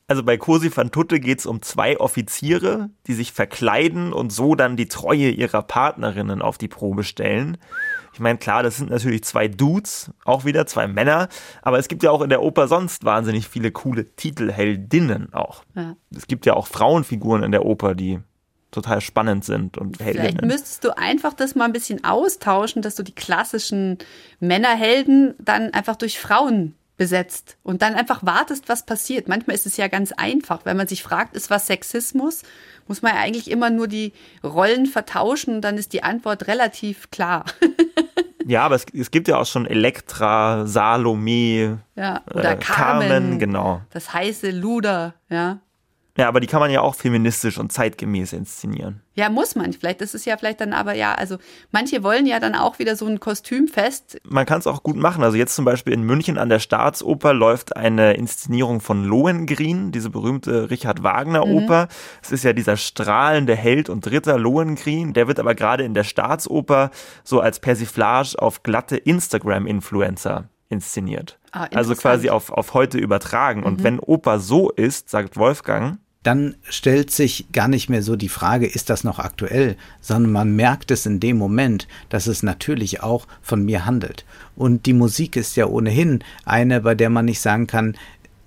Also 0.09 0.23
bei 0.23 0.37
Cosi 0.37 0.71
van 0.73 0.89
Tutte 0.89 1.19
geht 1.19 1.39
es 1.39 1.45
um 1.45 1.61
zwei 1.61 1.99
Offiziere, 1.99 2.89
die 3.07 3.13
sich 3.13 3.33
verkleiden 3.33 4.13
und 4.13 4.31
so 4.31 4.55
dann 4.55 4.77
die 4.77 4.87
Treue 4.87 5.29
ihrer 5.29 5.61
Partnerinnen 5.61 6.41
auf 6.41 6.57
die 6.57 6.69
Probe 6.69 7.03
stellen. 7.03 7.57
Ich 8.13 8.21
meine, 8.21 8.37
klar, 8.37 8.63
das 8.63 8.77
sind 8.77 8.89
natürlich 8.89 9.25
zwei 9.25 9.49
Dudes, 9.49 10.11
auch 10.23 10.45
wieder 10.45 10.65
zwei 10.65 10.87
Männer, 10.87 11.27
aber 11.61 11.77
es 11.77 11.89
gibt 11.89 12.03
ja 12.03 12.11
auch 12.11 12.21
in 12.21 12.29
der 12.29 12.41
Oper 12.41 12.69
sonst 12.69 13.03
wahnsinnig 13.03 13.49
viele 13.49 13.71
coole 13.71 14.15
Titelheldinnen 14.15 15.33
auch. 15.33 15.65
Ja. 15.75 15.97
Es 16.15 16.25
gibt 16.25 16.45
ja 16.45 16.53
auch 16.53 16.67
Frauenfiguren 16.67 17.43
in 17.43 17.51
der 17.51 17.65
Oper, 17.65 17.93
die 17.93 18.19
total 18.71 19.01
spannend 19.01 19.43
sind 19.43 19.77
und 19.77 19.99
Heldinnen. 19.99 20.29
Vielleicht 20.29 20.45
müsstest 20.45 20.83
du 20.85 20.97
einfach 20.97 21.33
das 21.33 21.53
mal 21.55 21.65
ein 21.65 21.73
bisschen 21.73 22.05
austauschen, 22.05 22.81
dass 22.81 22.95
du 22.95 23.03
die 23.03 23.15
klassischen 23.15 23.97
Männerhelden 24.39 25.35
dann 25.39 25.73
einfach 25.73 25.97
durch 25.97 26.17
Frauen 26.17 26.75
besetzt 26.97 27.57
und 27.63 27.81
dann 27.81 27.93
einfach 27.93 28.25
wartest, 28.25 28.69
was 28.69 28.85
passiert. 28.85 29.27
Manchmal 29.27 29.55
ist 29.55 29.65
es 29.65 29.77
ja 29.77 29.87
ganz 29.87 30.11
einfach, 30.11 30.65
wenn 30.65 30.77
man 30.77 30.87
sich 30.87 31.03
fragt, 31.03 31.35
ist 31.35 31.49
was 31.49 31.67
Sexismus, 31.67 32.43
muss 32.87 33.01
man 33.01 33.13
ja 33.13 33.21
eigentlich 33.21 33.49
immer 33.51 33.69
nur 33.69 33.87
die 33.87 34.13
Rollen 34.43 34.87
vertauschen, 34.87 35.61
dann 35.61 35.77
ist 35.77 35.93
die 35.93 36.03
Antwort 36.03 36.47
relativ 36.47 37.11
klar. 37.11 37.45
Ja, 38.47 38.63
aber 38.63 38.75
es, 38.75 38.85
es 38.93 39.11
gibt 39.11 39.27
ja 39.27 39.37
auch 39.37 39.45
schon 39.45 39.65
Elektra, 39.65 40.65
Salome, 40.65 41.79
ja, 41.97 42.21
oder 42.33 42.51
äh, 42.51 42.55
Carmen, 42.55 43.09
Carmen, 43.09 43.39
genau. 43.39 43.81
Das 43.91 44.13
heiße 44.13 44.51
Luder, 44.51 45.15
ja. 45.29 45.59
Ja, 46.17 46.27
aber 46.27 46.39
die 46.39 46.47
kann 46.47 46.59
man 46.59 46.71
ja 46.71 46.81
auch 46.81 46.95
feministisch 46.95 47.57
und 47.57 47.71
zeitgemäß 47.71 48.33
inszenieren. 48.33 49.01
Ja, 49.13 49.29
muss 49.29 49.55
man. 49.55 49.73
Vielleicht 49.73 50.01
ist 50.01 50.15
es 50.15 50.25
ja 50.25 50.35
vielleicht 50.35 50.61
dann 50.61 50.73
aber 50.73 50.93
ja, 50.93 51.13
also 51.13 51.37
manche 51.71 52.03
wollen 52.03 52.25
ja 52.25 52.39
dann 52.39 52.55
auch 52.55 52.79
wieder 52.79 52.95
so 52.95 53.05
ein 53.05 53.19
Kostümfest. 53.19 54.19
Man 54.23 54.45
kann 54.45 54.59
es 54.59 54.67
auch 54.67 54.83
gut 54.83 54.95
machen. 54.95 55.23
Also 55.23 55.37
jetzt 55.37 55.55
zum 55.55 55.65
Beispiel 55.65 55.93
in 55.93 56.03
München 56.03 56.37
an 56.37 56.49
der 56.49 56.59
Staatsoper 56.59 57.33
läuft 57.33 57.75
eine 57.75 58.13
Inszenierung 58.13 58.81
von 58.81 59.03
Lohengrin, 59.03 59.91
diese 59.91 60.09
berühmte 60.09 60.69
Richard 60.69 61.03
Wagner 61.03 61.45
Oper. 61.47 61.85
Mhm. 61.85 61.89
Es 62.21 62.31
ist 62.31 62.43
ja 62.43 62.53
dieser 62.53 62.77
strahlende 62.77 63.55
Held 63.55 63.89
und 63.89 64.09
Ritter 64.09 64.37
Lohengrin. 64.37 65.13
Der 65.13 65.27
wird 65.27 65.39
aber 65.39 65.55
gerade 65.55 65.83
in 65.83 65.93
der 65.93 66.03
Staatsoper 66.03 66.91
so 67.23 67.39
als 67.39 67.59
Persiflage 67.59 68.35
auf 68.39 68.63
glatte 68.63 68.97
Instagram-Influencer 68.97 70.49
inszeniert. 70.69 71.39
Ah, 71.51 71.67
also 71.73 71.95
quasi 71.95 72.29
auf, 72.29 72.51
auf 72.51 72.73
heute 72.73 72.97
übertragen. 72.97 73.63
Und 73.63 73.79
mhm. 73.79 73.83
wenn 73.83 73.99
Oper 73.99 74.39
so 74.39 74.69
ist, 74.69 75.09
sagt 75.09 75.37
Wolfgang, 75.37 75.97
dann 76.27 76.55
stellt 76.67 77.09
sich 77.09 77.47
gar 77.53 77.69
nicht 77.69 77.89
mehr 77.89 78.03
so 78.03 78.17
die 78.17 78.27
Frage, 78.27 78.67
ist 78.67 78.89
das 78.89 79.05
noch 79.05 79.17
aktuell, 79.17 79.77
sondern 80.01 80.33
man 80.33 80.57
merkt 80.57 80.91
es 80.91 81.05
in 81.05 81.21
dem 81.21 81.37
Moment, 81.37 81.87
dass 82.09 82.27
es 82.27 82.43
natürlich 82.43 83.01
auch 83.01 83.27
von 83.41 83.63
mir 83.63 83.85
handelt. 83.85 84.25
Und 84.53 84.87
die 84.87 84.93
Musik 84.93 85.37
ist 85.37 85.55
ja 85.55 85.67
ohnehin 85.67 86.21
eine, 86.43 86.81
bei 86.81 86.95
der 86.95 87.09
man 87.09 87.23
nicht 87.23 87.39
sagen 87.39 87.65
kann, 87.65 87.95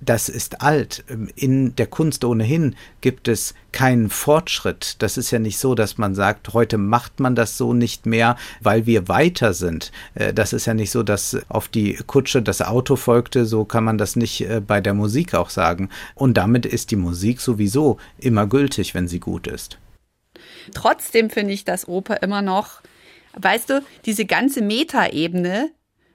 das 0.01 0.29
ist 0.29 0.63
alt. 0.63 1.05
Ähm, 1.09 1.29
in 1.37 1.77
der 1.77 1.87
Kunst 1.87 2.25
ohnehin 2.25 2.77
gibt 3.01 3.29
es 3.29 3.55
keinen 3.73 4.11
Fortschritt. 4.11 4.97
Das 5.01 5.17
ist 5.17 5.31
ja 5.31 5.39
nicht 5.39 5.59
so, 5.59 5.75
dass 5.75 5.99
man 5.99 6.15
sagt, 6.15 6.53
heute 6.53 6.79
macht 6.79 7.21
man 7.21 7.35
das 7.35 7.57
so 7.57 7.73
nicht 7.73 8.07
mehr, 8.07 8.37
weil 8.61 8.87
wir 8.87 9.09
weiter 9.09 9.55
sind. 9.55 9.93
Äh, 10.15 10.33
das 10.33 10.53
ist 10.53 10.67
ja 10.67 10.75
nicht 10.75 10.91
so, 10.91 11.03
dass 11.03 11.37
auf 11.49 11.69
die 11.69 11.95
Kutsche 12.07 12.43
das 12.43 12.63
Auto 12.63 12.97
folgte. 12.97 13.45
So 13.45 13.65
kann 13.65 13.85
man 13.85 13.99
das 13.99 14.17
nicht 14.17 14.41
äh, 14.43 14.61
bei 14.61 14.81
der 14.81 14.95
Musik 14.95 15.35
auch 15.35 15.51
sagen. 15.51 15.89
Und 16.15 16.35
damit 16.35 16.67
ist 16.67 16.91
die 16.91 16.97
Musik 16.97 17.41
sowieso 17.41 17.99
immer 18.19 18.47
gültig, 18.47 18.95
wenn 18.95 19.09
sie 19.09 19.21
gut 19.21 19.47
ist. 19.47 19.79
Trotzdem 20.75 21.31
finde 21.31 21.53
ich 21.53 21.65
das 21.65 21.89
Oper 21.89 22.23
immer 22.23 22.43
noch, 22.43 22.81
weißt 23.35 23.71
du, 23.71 23.83
diese 24.07 24.25
ganze 24.25 24.63
Metaebene 24.63 25.71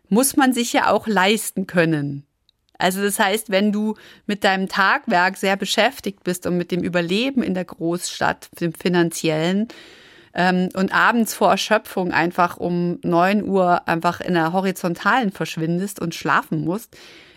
muss 0.10 0.36
man 0.36 0.54
sich 0.54 0.74
ja 0.74 0.92
auch 0.92 1.08
leisten 1.08 1.68
können. 1.68 2.26
Also 2.78 3.02
das 3.02 3.20
heißt, 3.20 3.50
wenn 3.50 3.72
du 3.72 3.96
mit 4.26 4.44
deinem 4.44 4.68
Tagwerk 4.68 5.38
sehr 5.38 5.56
beschäftigt 5.56 6.24
bist 6.24 6.46
und 6.46 6.58
mit 6.58 6.72
dem 6.72 6.84
Überleben 6.84 7.44
in 7.44 7.54
der 7.54 7.66
Großstadt, 7.66 8.50
dem 8.60 8.74
finanziellen, 8.74 9.68
ähm, 10.36 10.70
und 10.76 10.94
abends 10.94 11.34
vor 11.34 11.50
Erschöpfung 11.52 12.12
einfach 12.12 12.58
um 12.58 13.00
neun 13.04 13.44
Uhr 13.48 13.88
einfach 13.88 14.20
in 14.20 14.34
der 14.34 14.52
Horizontalen 14.52 15.32
verschwindest 15.32 16.02
und 16.02 16.14
schlafen 16.14 16.64
musst. 16.66 16.96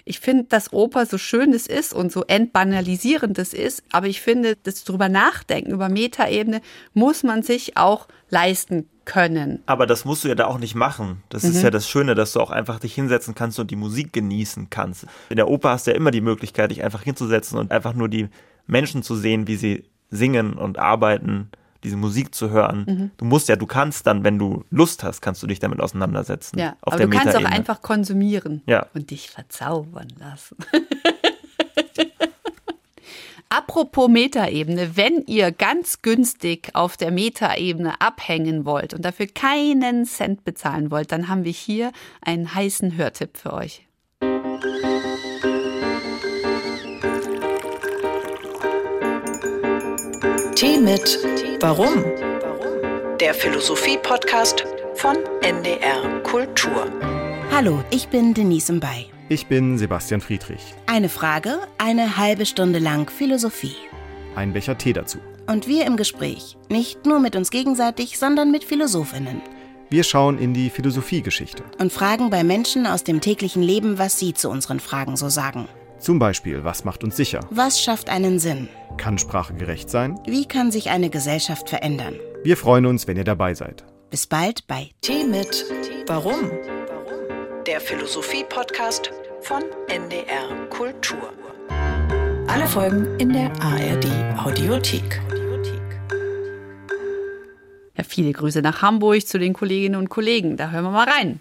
Ich 0.08 0.20
finde, 0.20 0.44
dass 0.44 0.72
Oper 0.72 1.04
so 1.04 1.18
schön 1.18 1.52
es 1.52 1.66
ist 1.66 1.92
und 1.92 2.10
so 2.10 2.24
entbanalisierend 2.24 3.38
es 3.38 3.52
ist, 3.52 3.82
aber 3.92 4.06
ich 4.06 4.22
finde, 4.22 4.56
das 4.62 4.84
drüber 4.84 5.10
nachdenken, 5.10 5.70
über 5.70 5.90
Metaebene, 5.90 6.62
muss 6.94 7.22
man 7.22 7.42
sich 7.42 7.76
auch 7.76 8.08
leisten 8.30 8.88
können. 9.04 9.62
Aber 9.66 9.86
das 9.86 10.06
musst 10.06 10.24
du 10.24 10.28
ja 10.28 10.34
da 10.34 10.46
auch 10.46 10.58
nicht 10.58 10.74
machen. 10.74 11.22
Das 11.28 11.42
mhm. 11.42 11.50
ist 11.50 11.62
ja 11.62 11.70
das 11.70 11.88
Schöne, 11.88 12.14
dass 12.14 12.32
du 12.32 12.40
auch 12.40 12.50
einfach 12.50 12.78
dich 12.78 12.94
hinsetzen 12.94 13.34
kannst 13.34 13.58
und 13.58 13.70
die 13.70 13.76
Musik 13.76 14.14
genießen 14.14 14.70
kannst. 14.70 15.06
In 15.28 15.36
der 15.36 15.48
Oper 15.48 15.70
hast 15.70 15.86
du 15.86 15.90
ja 15.90 15.96
immer 15.96 16.10
die 16.10 16.22
Möglichkeit, 16.22 16.70
dich 16.70 16.82
einfach 16.82 17.02
hinzusetzen 17.02 17.58
und 17.58 17.70
einfach 17.70 17.92
nur 17.92 18.08
die 18.08 18.28
Menschen 18.66 19.02
zu 19.02 19.14
sehen, 19.14 19.46
wie 19.46 19.56
sie 19.56 19.84
singen 20.10 20.54
und 20.54 20.78
arbeiten, 20.78 21.50
diese 21.84 21.96
Musik 21.96 22.34
zu 22.34 22.50
hören. 22.50 22.84
Mhm. 22.88 23.10
Du 23.16 23.24
musst 23.24 23.48
ja, 23.48 23.56
du 23.56 23.66
kannst 23.66 24.06
dann, 24.06 24.24
wenn 24.24 24.38
du 24.38 24.64
Lust 24.70 25.02
hast, 25.04 25.20
kannst 25.20 25.42
du 25.42 25.46
dich 25.46 25.58
damit 25.58 25.80
auseinandersetzen. 25.80 26.58
Ja, 26.58 26.76
aber 26.80 26.98
du 26.98 27.08
kannst 27.08 27.36
auch 27.36 27.44
einfach 27.44 27.82
konsumieren 27.82 28.62
ja. 28.66 28.86
und 28.94 29.10
dich 29.10 29.30
verzaubern 29.30 30.08
lassen. 30.18 30.56
Apropos 33.50 34.08
Metaebene, 34.10 34.96
wenn 34.96 35.24
ihr 35.26 35.52
ganz 35.52 36.02
günstig 36.02 36.68
auf 36.74 36.98
der 36.98 37.10
Metaebene 37.10 37.98
abhängen 37.98 38.66
wollt 38.66 38.92
und 38.92 39.06
dafür 39.06 39.26
keinen 39.26 40.04
Cent 40.04 40.44
bezahlen 40.44 40.90
wollt, 40.90 41.12
dann 41.12 41.28
haben 41.28 41.44
wir 41.44 41.52
hier 41.52 41.92
einen 42.20 42.54
heißen 42.54 42.96
Hörtipp 42.96 43.38
für 43.38 43.54
euch. 43.54 43.87
Tee 50.58 50.80
mit 50.80 51.20
Warum? 51.60 52.02
Der 53.20 53.32
Philosophie-Podcast 53.32 54.64
von 54.96 55.16
NDR 55.40 56.20
Kultur. 56.24 56.90
Hallo, 57.52 57.84
ich 57.90 58.08
bin 58.08 58.34
Denise 58.34 58.72
Mbay. 58.72 59.06
Ich 59.28 59.46
bin 59.46 59.78
Sebastian 59.78 60.20
Friedrich. 60.20 60.74
Eine 60.86 61.08
Frage, 61.08 61.60
eine 61.78 62.16
halbe 62.16 62.44
Stunde 62.44 62.80
lang 62.80 63.08
Philosophie. 63.08 63.76
Ein 64.34 64.52
Becher 64.52 64.76
Tee 64.76 64.92
dazu. 64.92 65.18
Und 65.46 65.68
wir 65.68 65.86
im 65.86 65.96
Gespräch. 65.96 66.56
Nicht 66.68 67.06
nur 67.06 67.20
mit 67.20 67.36
uns 67.36 67.52
gegenseitig, 67.52 68.18
sondern 68.18 68.50
mit 68.50 68.64
Philosophinnen. 68.64 69.40
Wir 69.90 70.02
schauen 70.02 70.40
in 70.40 70.54
die 70.54 70.70
Philosophiegeschichte. 70.70 71.62
Und 71.78 71.92
fragen 71.92 72.30
bei 72.30 72.42
Menschen 72.42 72.88
aus 72.88 73.04
dem 73.04 73.20
täglichen 73.20 73.62
Leben, 73.62 73.98
was 73.98 74.18
sie 74.18 74.34
zu 74.34 74.50
unseren 74.50 74.80
Fragen 74.80 75.16
so 75.16 75.28
sagen. 75.28 75.68
Zum 75.98 76.18
Beispiel, 76.20 76.62
was 76.62 76.84
macht 76.84 77.02
uns 77.02 77.16
sicher? 77.16 77.40
Was 77.50 77.82
schafft 77.82 78.08
einen 78.08 78.38
Sinn? 78.38 78.68
Kann 78.98 79.18
Sprache 79.18 79.54
gerecht 79.54 79.90
sein? 79.90 80.18
Wie 80.26 80.46
kann 80.46 80.70
sich 80.70 80.90
eine 80.90 81.10
Gesellschaft 81.10 81.68
verändern? 81.68 82.14
Wir 82.44 82.56
freuen 82.56 82.86
uns, 82.86 83.08
wenn 83.08 83.16
ihr 83.16 83.24
dabei 83.24 83.54
seid. 83.54 83.84
Bis 84.10 84.26
bald 84.26 84.66
bei 84.68 84.90
Tee 85.00 85.24
mit 85.24 85.64
Warum? 86.06 86.50
Der 87.66 87.80
Philosophie-Podcast 87.80 89.10
von 89.40 89.62
NDR 89.88 90.68
Kultur. 90.70 91.32
Alle 92.46 92.66
Folgen 92.66 93.18
in 93.18 93.32
der 93.32 93.50
ARD 93.60 94.06
Audiothek. 94.38 95.20
Ja, 97.96 98.04
viele 98.04 98.32
Grüße 98.32 98.62
nach 98.62 98.82
Hamburg 98.82 99.26
zu 99.26 99.38
den 99.40 99.52
Kolleginnen 99.52 99.96
und 99.96 100.08
Kollegen. 100.08 100.56
Da 100.56 100.70
hören 100.70 100.84
wir 100.84 100.90
mal 100.92 101.08
rein. 101.08 101.40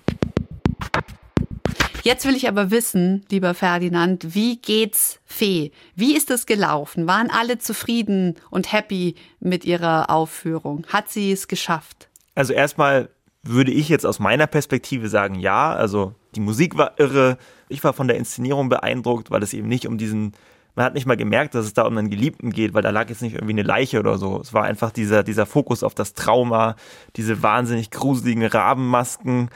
Jetzt 2.07 2.25
will 2.25 2.37
ich 2.37 2.47
aber 2.47 2.71
wissen, 2.71 3.25
lieber 3.29 3.53
Ferdinand, 3.53 4.33
wie 4.33 4.61
geht's 4.61 5.19
Fee? 5.25 5.73
Wie 5.93 6.15
ist 6.15 6.31
es 6.31 6.45
gelaufen? 6.45 7.05
Waren 7.05 7.29
alle 7.29 7.57
zufrieden 7.57 8.35
und 8.49 8.71
happy 8.71 9.15
mit 9.41 9.65
ihrer 9.65 10.09
Aufführung? 10.09 10.85
Hat 10.87 11.09
sie 11.09 11.33
es 11.33 11.49
geschafft? 11.49 12.07
Also 12.33 12.53
erstmal 12.53 13.09
würde 13.43 13.73
ich 13.73 13.89
jetzt 13.89 14.05
aus 14.05 14.19
meiner 14.19 14.47
Perspektive 14.47 15.09
sagen, 15.09 15.35
ja. 15.35 15.73
Also 15.73 16.15
die 16.33 16.39
Musik 16.39 16.77
war 16.77 16.97
irre. 16.97 17.37
Ich 17.67 17.83
war 17.83 17.91
von 17.91 18.07
der 18.07 18.15
Inszenierung 18.15 18.69
beeindruckt, 18.69 19.29
weil 19.29 19.43
es 19.43 19.53
eben 19.53 19.67
nicht 19.67 19.85
um 19.85 19.97
diesen 19.97 20.31
man 20.75 20.85
hat 20.85 20.93
nicht 20.93 21.07
mal 21.07 21.17
gemerkt, 21.17 21.55
dass 21.55 21.65
es 21.65 21.73
da 21.73 21.81
um 21.81 21.97
einen 21.97 22.09
Geliebten 22.09 22.51
geht, 22.51 22.73
weil 22.73 22.83
da 22.83 22.91
lag 22.91 23.09
jetzt 23.09 23.21
nicht 23.21 23.33
irgendwie 23.33 23.53
eine 23.53 23.63
Leiche 23.63 23.99
oder 23.99 24.17
so. 24.17 24.39
Es 24.39 24.53
war 24.53 24.63
einfach 24.63 24.91
dieser, 24.91 25.23
dieser 25.23 25.45
Fokus 25.45 25.83
auf 25.83 25.93
das 25.93 26.13
Trauma, 26.13 26.77
diese 27.17 27.43
wahnsinnig 27.43 27.91
gruseligen 27.91 28.45
Rabenmasken. 28.45 29.49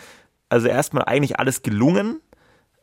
Also 0.49 0.67
erstmal 0.67 1.05
eigentlich 1.05 1.39
alles 1.39 1.61
gelungen, 1.61 2.19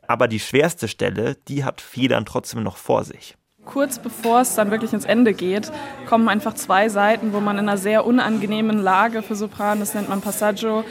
aber 0.09 0.27
die 0.27 0.41
schwerste 0.41 0.89
Stelle, 0.89 1.37
die 1.47 1.65
hat 1.65 1.81
Federn 1.81 2.27
trotzdem 2.27 2.65
noch 2.65 2.77
vor 2.77 3.05
sich. 3.05 3.37
Kurz 3.65 3.99
bevor 3.99 4.41
es 4.41 4.55
dann 4.55 4.71
wirklich 4.71 4.95
ins 4.95 5.05
Ende 5.05 5.35
geht, 5.35 5.71
kommen 6.09 6.29
einfach 6.29 6.55
zwei 6.55 6.89
Seiten, 6.89 7.35
wo 7.35 7.41
man 7.41 7.59
in 7.59 7.69
einer 7.69 7.77
sehr 7.77 8.07
unangenehmen 8.07 8.79
Lage 8.79 9.23
für 9.23 9.37
Sopran, 9.37 9.79
das 9.79 9.93
nennt 9.93 10.09
man 10.09 10.23
Passaggio, 10.23 10.85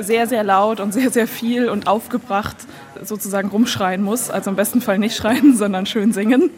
sehr, 0.00 0.26
sehr 0.26 0.44
laut 0.44 0.80
und 0.80 0.92
sehr, 0.92 1.10
sehr 1.10 1.26
viel 1.26 1.68
und 1.68 1.86
aufgebracht 1.86 2.56
sozusagen 3.02 3.48
rumschreien 3.48 4.02
muss. 4.02 4.30
Also 4.30 4.50
im 4.50 4.56
besten 4.56 4.80
Fall 4.80 4.98
nicht 4.98 5.16
schreien, 5.16 5.56
sondern 5.56 5.86
schön 5.86 6.12
singen. 6.12 6.50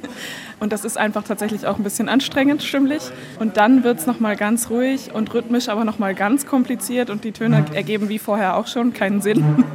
Und 0.61 0.73
das 0.73 0.85
ist 0.85 0.97
einfach 0.97 1.25
tatsächlich 1.25 1.66
auch 1.66 1.77
ein 1.77 1.83
bisschen 1.83 2.09
anstrengend 2.09 2.62
stimmlich. 2.62 3.03
Und 3.38 3.57
dann 3.57 3.85
wird 3.85 3.99
es 3.99 4.07
nochmal 4.07 4.37
ganz 4.37 4.70
ruhig 4.70 5.12
und 5.12 5.33
rhythmisch, 5.35 5.68
aber 5.68 5.85
nochmal 5.85 6.14
ganz 6.14 6.47
kompliziert 6.47 7.11
und 7.11 7.25
die 7.25 7.33
Töne 7.33 7.64
ergeben 7.75 8.09
wie 8.09 8.18
vorher 8.18 8.57
auch 8.57 8.66
schon 8.66 8.92
keinen 8.92 9.20
Sinn. 9.20 9.64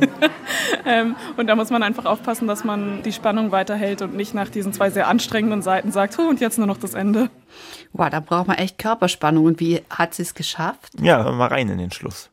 Ähm, 0.85 1.15
und 1.37 1.47
da 1.47 1.55
muss 1.55 1.69
man 1.69 1.83
einfach 1.83 2.05
aufpassen, 2.05 2.47
dass 2.47 2.63
man 2.63 3.03
die 3.03 3.11
Spannung 3.11 3.51
weiterhält 3.51 4.01
und 4.01 4.15
nicht 4.15 4.33
nach 4.33 4.49
diesen 4.49 4.73
zwei 4.73 4.89
sehr 4.89 5.07
anstrengenden 5.07 5.61
Seiten 5.61 5.91
sagt, 5.91 6.17
oh, 6.17 6.27
und 6.27 6.39
jetzt 6.39 6.57
nur 6.57 6.67
noch 6.67 6.77
das 6.77 6.93
Ende. 6.93 7.29
Wow, 7.93 8.09
da 8.09 8.19
braucht 8.19 8.47
man 8.47 8.57
echt 8.57 8.77
Körperspannung. 8.77 9.45
Und 9.45 9.59
wie 9.59 9.81
hat 9.89 10.15
sie 10.15 10.23
es 10.23 10.33
geschafft? 10.33 10.93
Ja, 10.99 11.31
mal 11.31 11.47
rein 11.47 11.69
in 11.69 11.77
den 11.77 11.91
Schluss. 11.91 12.29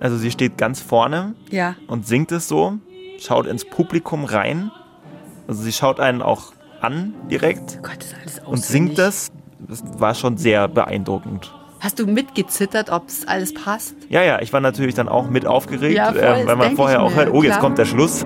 Also 0.00 0.16
sie 0.16 0.30
steht 0.30 0.56
ganz 0.56 0.80
vorne 0.80 1.34
Ja. 1.50 1.74
und 1.86 2.06
singt 2.06 2.32
es 2.32 2.48
so, 2.48 2.78
schaut 3.18 3.46
ins 3.46 3.64
Publikum 3.64 4.24
rein. 4.24 4.70
Also 5.48 5.62
sie 5.62 5.72
schaut 5.72 5.98
einen 6.00 6.22
auch 6.22 6.52
an 6.80 7.14
direkt 7.30 7.82
Gott, 7.82 7.98
ist 8.02 8.14
alles 8.20 8.46
und 8.46 8.64
singt 8.64 8.98
das. 8.98 9.30
Das 9.66 9.82
war 9.98 10.14
schon 10.14 10.36
sehr 10.36 10.68
beeindruckend. 10.68 11.52
Hast 11.80 11.98
du 11.98 12.06
mitgezittert, 12.06 12.90
ob 12.90 13.08
es 13.08 13.26
alles 13.28 13.54
passt? 13.54 13.94
Ja, 14.08 14.22
ja, 14.22 14.40
ich 14.40 14.52
war 14.52 14.60
natürlich 14.60 14.94
dann 14.94 15.08
auch 15.08 15.30
mit 15.30 15.46
aufgeregt, 15.46 15.94
Ja, 15.94 16.12
voll, 16.12 16.20
das 16.20 16.46
weil 16.46 16.56
man 16.56 16.74
vorher 16.76 17.02
auch 17.02 17.14
hört, 17.14 17.30
oh, 17.32 17.42
jetzt 17.42 17.52
klar. 17.52 17.60
kommt 17.60 17.78
der 17.78 17.84
Schluss. 17.84 18.24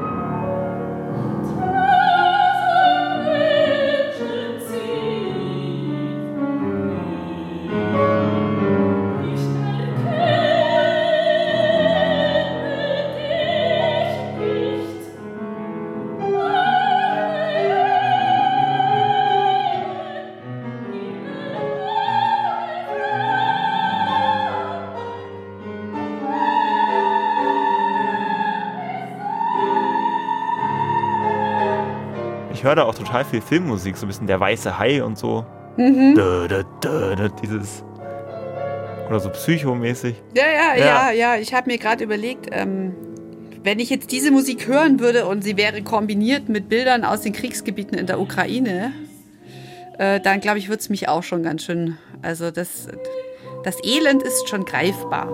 Höre 32.73 32.77
da 32.77 32.85
auch 32.85 32.95
total 32.95 33.25
viel 33.25 33.43
Filmmusik, 33.43 33.99
so 33.99 34.07
ein 34.07 34.09
bisschen 34.09 34.27
der 34.27 34.41
weiße 34.41 34.79
Hai 34.79 35.05
und 35.05 35.19
so. 35.19 35.45
Mhm. 35.77 36.15
Da, 36.17 36.49
da, 36.49 37.15
da, 37.15 37.29
dieses. 37.29 37.85
Oder 39.09 39.21
so 39.21 39.29
psychomäßig. 39.29 40.17
Ja, 40.35 40.45
ja, 40.45 40.77
Ja. 40.77 40.85
ja, 40.85 41.11
ja. 41.13 41.37
Ich 41.37 41.53
habe 41.53 41.71
mir 41.71 41.77
gerade 41.77 42.03
überlegt, 42.03 42.49
ähm, 42.51 42.95
wenn 43.63 43.79
ich 43.79 43.91
jetzt 43.91 44.11
diese 44.11 44.31
Musik 44.31 44.67
hören 44.67 45.01
würde 45.01 45.27
und 45.27 45.45
sie 45.45 45.59
wäre 45.59 45.83
kombiniert 45.83 46.49
mit 46.49 46.71
Bildern 46.71 47.05
aus 47.05 47.21
den 47.21 47.35
Kriegsgebieten 47.35 47.99
in 47.99 48.07
der 48.07 48.19
Ukraine, 48.19 48.93
äh, 49.99 50.19
dann 50.21 50.41
glaube 50.41 50.59
ich, 50.59 50.69
würde 50.69 50.81
es 50.81 50.89
mich 50.89 51.09
auch 51.09 51.23
schon 51.23 51.43
ganz 51.43 51.65
schön. 51.65 51.99
Also 52.23 52.51
das, 52.51 52.89
das 53.65 53.77
Elend 53.85 54.23
ist 54.23 54.49
schon 54.49 54.65
greifbar. 54.65 55.29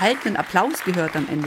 Verhaltenen 0.00 0.38
Applaus 0.38 0.82
gehört 0.82 1.14
am 1.14 1.28
Ende. 1.30 1.46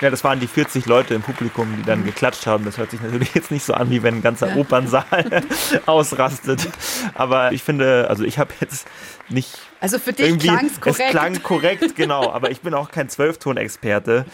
Ja, 0.00 0.10
das 0.10 0.24
waren 0.24 0.40
die 0.40 0.48
40 0.48 0.86
Leute 0.86 1.14
im 1.14 1.22
Publikum, 1.22 1.72
die 1.76 1.84
dann 1.84 2.04
geklatscht 2.04 2.44
haben. 2.44 2.64
Das 2.64 2.76
hört 2.76 2.90
sich 2.90 3.00
natürlich 3.00 3.32
jetzt 3.34 3.52
nicht 3.52 3.64
so 3.64 3.72
an, 3.72 3.88
wie 3.88 4.02
wenn 4.02 4.16
ein 4.16 4.22
ganzer 4.22 4.48
Ja. 4.48 4.56
Opernsaal 4.56 5.42
ausrastet. 5.86 6.68
Aber 7.14 7.52
ich 7.52 7.62
finde, 7.62 8.08
also 8.10 8.24
ich 8.24 8.36
habe 8.40 8.52
jetzt 8.60 8.88
nicht 9.28 9.56
Also 9.80 10.00
für 10.00 10.12
dich 10.12 10.36
klang 10.40 10.66
es 10.66 10.80
korrekt. 10.80 11.00
es 11.00 11.10
klang 11.12 11.40
korrekt, 11.44 11.94
genau. 11.94 12.32
Aber 12.32 12.50
ich 12.50 12.62
bin 12.62 12.74
auch 12.74 12.90
kein 12.90 13.08
Zwölfton-Experte. 13.08 14.24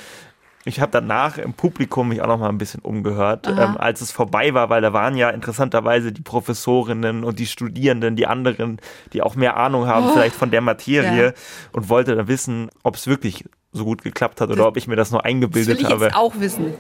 Ich 0.67 0.81
habe 0.81 0.91
danach 0.93 1.37
im 1.37 1.53
Publikum 1.53 2.09
mich 2.09 2.23
auch 2.23 2.27
noch 2.27 2.39
mal 2.39 2.49
ein 2.49 2.57
bisschen 2.59 2.81
umgehört, 2.81 3.47
ähm, 3.49 3.77
als 3.77 4.01
es 4.01 4.11
vorbei 4.13 4.55
war, 4.55 4.71
weil 4.71 4.81
da 4.81 4.93
waren 4.95 5.15
ja 5.17 5.29
interessanterweise 5.29 6.11
die 6.11 6.23
Professorinnen 6.23 7.23
und 7.23 7.39
die 7.39 7.47
Studierenden, 7.47 8.17
die 8.17 8.27
anderen, 8.27 8.79
die 9.13 9.21
auch 9.23 9.35
mehr 9.37 9.57
Ahnung 9.59 9.87
haben 9.87 10.07
Oh. 10.09 10.13
vielleicht 10.13 10.35
von 10.35 10.51
der 10.51 10.63
Materie 10.63 11.27
Ja. 11.27 11.33
und 11.73 11.89
wollte 11.91 12.17
dann 12.17 12.29
wissen, 12.29 12.71
ob 12.83 12.97
es 12.97 13.07
wirklich 13.07 13.45
so 13.73 13.85
gut 13.85 14.03
geklappt 14.03 14.41
hat 14.41 14.49
oder 14.49 14.59
Das- 14.59 14.67
ob 14.67 14.77
ich 14.79 14.87
mir 14.87 14.97
das 14.97 15.11
nur 15.11 15.21
das 15.21 15.27
will 15.27 15.35
eingebildet 15.37 15.81
ich 15.81 15.87
habe. 15.91 16.05
jetzt 16.07 16.17
auch 16.17 16.35
wissen. 16.39 16.75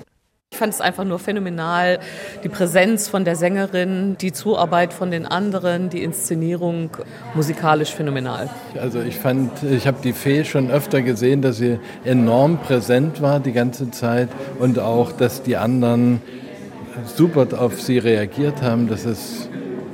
Ich 0.54 0.58
fand 0.58 0.72
es 0.72 0.80
einfach 0.80 1.02
nur 1.02 1.18
phänomenal. 1.18 1.98
Die 2.44 2.48
Präsenz 2.48 3.08
von 3.08 3.24
der 3.24 3.34
Sängerin, 3.34 4.16
die 4.20 4.30
Zuarbeit 4.30 4.92
von 4.92 5.10
den 5.10 5.26
anderen, 5.26 5.90
die 5.90 6.04
Inszenierung 6.04 6.90
musikalisch 7.34 7.92
phänomenal. 7.92 8.48
Also 8.80 9.00
ich 9.00 9.16
fand, 9.16 9.50
ich 9.64 9.88
habe 9.88 9.96
die 10.04 10.12
Fee 10.12 10.44
schon 10.44 10.70
öfter 10.70 11.02
gesehen, 11.02 11.42
dass 11.42 11.56
sie 11.56 11.80
enorm 12.04 12.58
präsent 12.58 13.20
war 13.20 13.40
die 13.40 13.50
ganze 13.50 13.90
Zeit 13.90 14.28
und 14.60 14.78
auch, 14.78 15.10
dass 15.10 15.42
die 15.42 15.56
anderen 15.56 16.22
super 17.16 17.48
auf 17.60 17.80
sie 17.80 17.98
reagiert 17.98 18.62
haben, 18.62 18.88
dass 18.88 19.06
es 19.06 19.48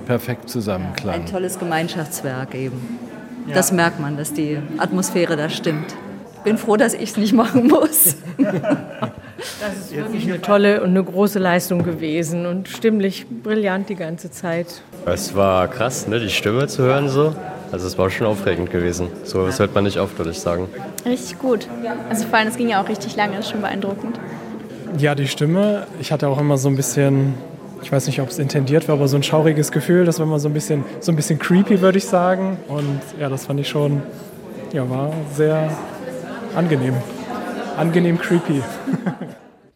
perfekt 0.05 0.51
zusammenklang. 0.51 1.23
Ein 1.23 1.27
tolles 1.27 1.59
Gemeinschaftswerk 1.59 2.55
eben. 2.55 2.99
Das 3.55 3.73
merkt 3.73 3.99
man, 3.99 4.19
dass 4.19 4.35
die 4.35 4.59
Atmosphäre 4.77 5.39
da 5.39 5.49
stimmt. 5.49 5.95
Bin 6.45 6.59
froh, 6.59 6.77
dass 6.77 6.95
ich 6.95 7.11
es 7.11 7.17
nicht 7.17 7.33
machen 7.33 7.69
muss. 7.69 8.17
Das 9.59 9.75
ist 9.75 9.97
wirklich 9.97 10.25
eine 10.25 10.41
tolle 10.43 10.83
und 10.83 10.91
eine 10.91 11.03
große 11.03 11.39
Leistung 11.39 11.83
gewesen 11.83 12.45
und 12.45 12.69
stimmlich 12.69 13.27
brillant 13.43 13.89
die 13.89 13.95
ganze 13.95 14.31
Zeit. 14.31 14.83
Es 15.07 15.35
war 15.35 15.67
krass, 15.69 16.07
ne, 16.07 16.21
die 16.21 16.29
Stimme 16.29 16.67
zu 16.67 16.83
hören 16.83 17.09
so. 17.09 17.35
Also 17.73 17.87
es 17.87 17.97
war 17.97 18.11
schon 18.11 18.27
aufregend 18.27 18.71
gewesen. 18.71 19.09
So 19.25 19.47
das 19.47 19.59
hört 19.59 19.75
man 19.75 19.85
nicht 19.85 19.99
oft, 19.99 20.19
würde 20.19 20.31
ich 20.33 20.41
sagen. 20.41 20.69
Richtig 21.07 21.39
gut. 21.39 21.69
Also 22.09 22.27
vor 22.27 22.39
allem, 22.39 22.49
es 22.49 22.57
ging 22.57 22.69
ja 22.69 22.83
auch 22.83 22.89
richtig 22.89 23.17
lange, 23.17 23.37
das 23.37 23.47
ist 23.47 23.53
schon 23.53 23.63
beeindruckend. 23.63 24.19
Ja, 24.99 25.15
die 25.15 25.29
Stimme. 25.29 25.87
Ich 26.01 26.11
hatte 26.11 26.29
auch 26.29 26.39
immer 26.39 26.59
so 26.59 26.69
ein 26.69 26.77
bisschen, 26.77 27.35
ich 27.83 27.93
weiß 27.93 28.09
nicht, 28.09 28.21
ob 28.21 28.29
es 28.29 28.39
intendiert 28.39 28.89
war, 28.89 28.97
aber 28.97 29.09
so 29.09 29.17
ein 29.17 29.23
schauriges 29.23 29.71
Gefühl. 29.71 30.05
Das 30.05 30.19
war 30.19 30.27
immer 30.27 30.41
so 30.41 30.49
ein 30.49 30.55
bisschen, 30.55 30.85
so 31.01 31.13
ein 31.13 31.17
bisschen 31.17 31.39
creepy, 31.39 31.81
würde 31.81 31.99
ich 31.99 32.07
sagen. 32.07 32.59
Und 32.67 33.01
ja, 33.19 33.29
das 33.29 33.47
fand 33.47 33.61
ich 33.61 33.69
schon, 33.69 34.03
ja, 34.73 34.89
war 34.91 35.13
sehr 35.35 35.71
angenehm. 36.55 36.97
Angenehm 37.77 38.19
creepy. 38.19 38.63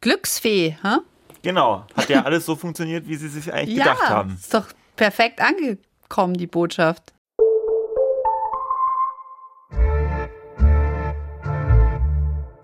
Glücksfee, 0.01 0.77
hä? 0.83 0.97
Genau. 1.43 1.85
Hat 1.97 2.09
ja 2.09 2.23
alles 2.23 2.47
so 2.47 2.57
funktioniert, 2.57 3.07
wie 3.09 3.17
sie 3.17 3.29
sich 3.29 3.53
eigentlich 3.53 3.79
Ja, 3.79 3.85
gedacht 3.95 4.09
haben. 4.09 4.35
ist 4.41 4.53
doch 4.53 4.67
perfekt 4.97 5.41
angekommen, 5.41 6.35
die 6.35 6.47
Botschaft. 6.47 7.13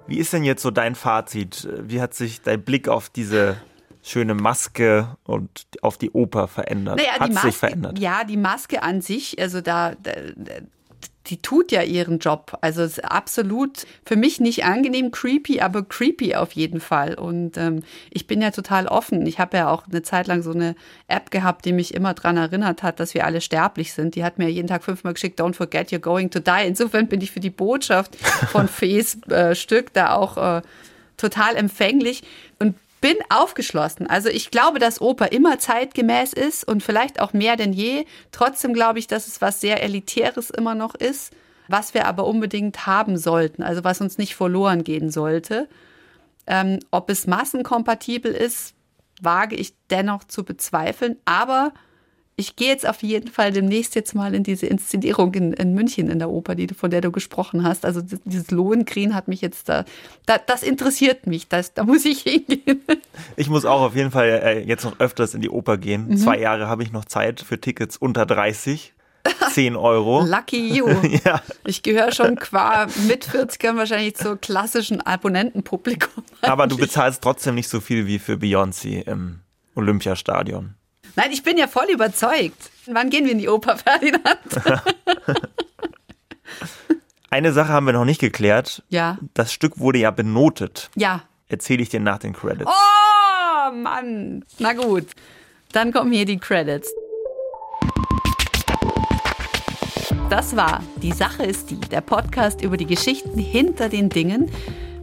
Wie 0.07 0.19
ist 0.19 0.33
denn 0.33 0.43
jetzt 0.43 0.63
so 0.63 0.71
dein 0.73 0.97
Fazit? 0.97 1.69
Wie 1.83 2.01
hat 2.01 2.15
sich 2.15 2.43
dein 2.43 2.63
Blick 2.63 2.89
auf 2.89 3.09
diese 3.11 3.57
schöne 4.03 4.35
Maske 4.35 5.17
und 5.25 5.67
auf 5.83 5.99
die 5.99 6.11
Oper 6.11 6.49
verändert? 6.49 6.97
Naja, 6.97 7.13
hat 7.21 7.29
die 7.29 7.35
sich 7.35 7.45
Maske, 7.45 7.53
verändert? 7.53 7.99
Ja, 7.99 8.25
die 8.25 8.37
Maske 8.37 8.83
an 8.83 9.03
sich, 9.03 9.41
also 9.41 9.61
da, 9.61 9.93
da 10.03 10.11
die 11.27 11.43
tut 11.43 11.71
ja 11.71 11.83
ihren 11.83 12.19
Job. 12.19 12.57
Also 12.61 12.83
es 12.83 12.99
ist 12.99 13.05
absolut 13.05 13.87
für 14.05 14.17
mich 14.17 14.41
nicht 14.41 14.65
angenehm 14.65 15.11
creepy, 15.11 15.61
aber 15.61 15.83
creepy 15.83 16.35
auf 16.35 16.53
jeden 16.53 16.81
Fall. 16.81 17.15
Und 17.15 17.57
ähm, 17.59 17.83
ich 18.11 18.27
bin 18.27 18.41
ja 18.41 18.51
total 18.51 18.87
offen. 18.87 19.27
Ich 19.27 19.39
habe 19.39 19.59
ja 19.59 19.71
auch 19.71 19.87
eine 19.87 20.03
Zeit 20.03 20.27
lang 20.27 20.43
so 20.43 20.53
eine 20.53 20.75
App 21.09 21.31
gehabt, 21.31 21.67
die 21.67 21.73
mich 21.73 21.95
immer 21.95 22.15
daran 22.15 22.39
erinnert 22.39 22.83
hat, 22.83 23.01
dass 23.01 23.15
wir 23.15 23.27
alle 23.27 23.41
sterblich 23.41 23.93
sind. 23.93 24.15
Die 24.15 24.25
hat 24.25 24.39
mir 24.39 24.49
jeden 24.49 24.69
Tag 24.69 24.83
fünfmal 24.83 25.13
geschickt, 25.13 25.41
don't 25.41 25.55
forget 25.55 25.91
you're 25.91 25.99
going 25.99 26.31
to 26.31 26.41
die. 26.41 26.67
Insofern 26.67 27.07
bin 27.07 27.21
ich 27.21 27.31
für 27.31 27.41
die 27.41 27.51
Botschaft 27.51 28.17
von 28.17 28.67
Fees 28.69 29.23
äh, 29.29 29.55
Stück 29.55 29.93
da 29.93 30.15
auch 30.15 30.37
äh, 30.37 30.63
total 31.19 31.55
empfänglich 31.57 32.23
und 32.59 32.77
bin 33.01 33.17
aufgeschlossen. 33.29 34.07
Also 34.07 34.29
ich 34.29 34.51
glaube, 34.51 34.79
dass 34.79 35.01
Oper 35.01 35.33
immer 35.33 35.59
zeitgemäß 35.59 36.33
ist 36.33 36.67
und 36.67 36.83
vielleicht 36.83 37.21
auch 37.21 37.33
mehr 37.33 37.57
denn 37.57 37.73
je. 37.73 38.05
Trotzdem 38.33 38.75
glaube 38.75 38.99
ich, 38.99 39.07
dass 39.07 39.27
es 39.27 39.41
was 39.41 39.61
sehr 39.61 39.83
Elitäres 39.83 40.51
immer 40.51 40.75
noch 40.75 40.95
ist, 40.95 41.33
was 41.69 41.95
wir 41.95 42.07
aber 42.07 42.27
unbedingt 42.27 42.87
haben 42.87 43.17
sollten, 43.17 43.63
also 43.63 43.85
was 43.85 44.01
uns 44.01 44.19
nicht 44.19 44.35
verloren 44.35 44.85
gehen 44.85 45.11
sollte. 45.11 45.69
Ähm, 46.47 46.81
ob 46.91 47.11
es 47.11 47.27
massenkompatibel 47.27 48.33
ist, 48.33 48.75
wage 49.21 49.57
ich 49.57 49.75
dennoch 49.91 50.25
zu 50.25 50.45
bezweifeln. 50.45 51.17
Aber 51.25 51.73
ich 52.41 52.57
gehe 52.57 52.69
jetzt 52.69 52.89
auf 52.89 53.03
jeden 53.03 53.29
Fall 53.29 53.53
demnächst 53.53 53.95
jetzt 53.95 54.15
mal 54.15 54.35
in 54.35 54.43
diese 54.43 54.67
Inszenierung 54.67 55.35
in, 55.35 55.53
in 55.53 55.75
München 55.75 56.09
in 56.09 56.19
der 56.19 56.31
Oper, 56.31 56.55
die, 56.55 56.69
von 56.69 56.91
der 56.91 57.03
du 57.03 57.13
gesprochen 57.13 57.65
hast. 57.65 57.85
Also 57.85 58.01
dieses 58.25 58.51
Lohengrin 58.51 59.15
hat 59.15 59.29
mich 59.29 59.43
jetzt 59.43 59.69
da, 59.69 59.85
da 60.25 60.39
das 60.39 60.63
interessiert 60.63 61.27
mich, 61.27 61.49
das, 61.49 61.75
da 61.75 61.85
muss 61.85 62.07
ich 62.07 62.21
hingehen. 62.23 62.81
Ich 63.37 63.51
muss 63.51 63.67
auch 63.67 63.83
auf 63.83 63.95
jeden 63.95 64.11
Fall 64.11 64.29
äh, 64.43 64.61
jetzt 64.61 64.85
noch 64.85 64.99
öfters 64.99 65.35
in 65.35 65.43
die 65.43 65.51
Oper 65.51 65.77
gehen. 65.77 66.09
Mhm. 66.09 66.17
Zwei 66.17 66.39
Jahre 66.39 66.67
habe 66.67 66.83
ich 66.83 66.93
noch 66.93 67.05
Zeit 67.05 67.41
für 67.41 67.61
Tickets 67.61 67.99
unter 67.99 68.25
30. 68.25 68.95
10 69.53 69.77
Euro. 69.77 70.25
Lucky 70.25 70.67
you. 70.77 70.89
ja. 71.27 71.43
Ich 71.67 71.83
gehöre 71.83 72.11
schon 72.11 72.37
qua 72.37 72.87
mit 73.07 73.27
40ern 73.27 73.77
wahrscheinlich 73.77 74.17
zur 74.17 74.39
klassischen 74.39 75.03
Abonnentenpublikum. 75.03 76.25
Aber 76.41 76.67
du 76.67 76.79
bezahlst 76.79 77.23
trotzdem 77.23 77.55
nicht 77.55 77.69
so 77.69 77.81
viel 77.81 78.07
wie 78.07 78.19
für 78.19 78.37
Beyoncé 78.37 79.07
im 79.07 79.41
Olympiastadion. 79.75 80.75
Nein, 81.17 81.33
ich 81.33 81.43
bin 81.43 81.59
ja 81.59 81.67
voll 81.67 81.91
überzeugt. 81.91 82.71
Wann 82.87 83.11
gehen 83.11 83.25
wir 83.25 83.33
in 83.33 83.39
die 83.39 83.49
Oper, 83.49 83.77
Ferdinand? 83.85 84.39
Eine 87.31 87.53
Sache 87.53 87.69
haben 87.73 87.87
wir 87.87 87.93
noch 87.93 88.05
nicht 88.05 88.21
geklärt. 88.21 88.83
Ja. 88.89 89.19
Das 89.35 89.53
Stück 89.53 89.79
wurde 89.79 89.99
ja 90.01 90.11
benotet. 90.11 90.91
Ja. 90.97 91.23
Erzähle 91.49 91.83
ich 91.83 91.89
dir 91.89 92.01
nach 92.01 92.19
den 92.19 92.33
Credits. 92.33 92.69
Oh, 92.71 93.73
Mann. 93.73 94.45
Na 94.59 94.73
gut. 94.73 95.07
Dann 95.73 95.93
kommen 95.93 96.11
hier 96.13 96.25
die 96.25 96.39
Credits. 96.39 96.93
Das 100.29 100.57
war 100.57 100.83
Die 100.97 101.13
Sache 101.13 101.45
ist 101.45 101.71
die, 101.71 101.77
der 101.77 102.01
Podcast 102.01 102.63
über 102.63 102.77
die 102.77 102.87
Geschichten 102.87 103.39
hinter 103.39 103.89
den 103.89 104.09
Dingen. 104.11 104.51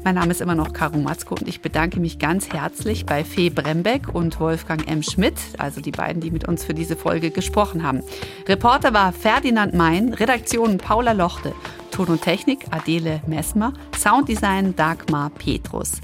Mein 0.07 0.15
Name 0.15 0.31
ist 0.31 0.39
immer 0.39 0.55
noch 0.55 0.71
Caro 0.71 0.99
Matzko 0.99 1.35
und 1.35 1.49
ich 1.49 1.59
bedanke 1.59 1.99
mich 1.99 2.17
ganz 2.17 2.47
herzlich 2.53 3.05
bei 3.05 3.25
Fee 3.25 3.49
Brembeck 3.49 4.15
und 4.15 4.39
Wolfgang 4.39 4.89
M. 4.89 5.03
Schmidt, 5.03 5.35
also 5.57 5.81
die 5.81 5.91
beiden, 5.91 6.21
die 6.21 6.31
mit 6.31 6.47
uns 6.47 6.63
für 6.63 6.73
diese 6.73 6.95
Folge 6.95 7.29
gesprochen 7.29 7.83
haben. 7.83 8.01
Reporter 8.47 8.93
war 8.93 9.11
Ferdinand 9.11 9.73
Mein, 9.73 10.13
Redaktion 10.13 10.77
Paula 10.77 11.11
Lochte, 11.11 11.53
Ton 11.91 12.07
und 12.07 12.21
Technik 12.21 12.67
Adele 12.71 13.19
Messmer, 13.27 13.73
Sounddesign 13.97 14.77
Dagmar 14.77 15.29
Petrus. 15.29 15.99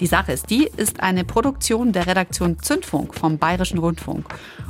Die 0.00 0.06
Sache 0.06 0.32
ist 0.32 0.50
die, 0.50 0.70
ist 0.76 1.00
eine 1.00 1.24
Produktion 1.24 1.92
der 1.92 2.06
Redaktion 2.06 2.60
Zündfunk 2.60 3.14
vom 3.14 3.38
Bayerischen 3.38 3.78
Rundfunk. 3.78 4.26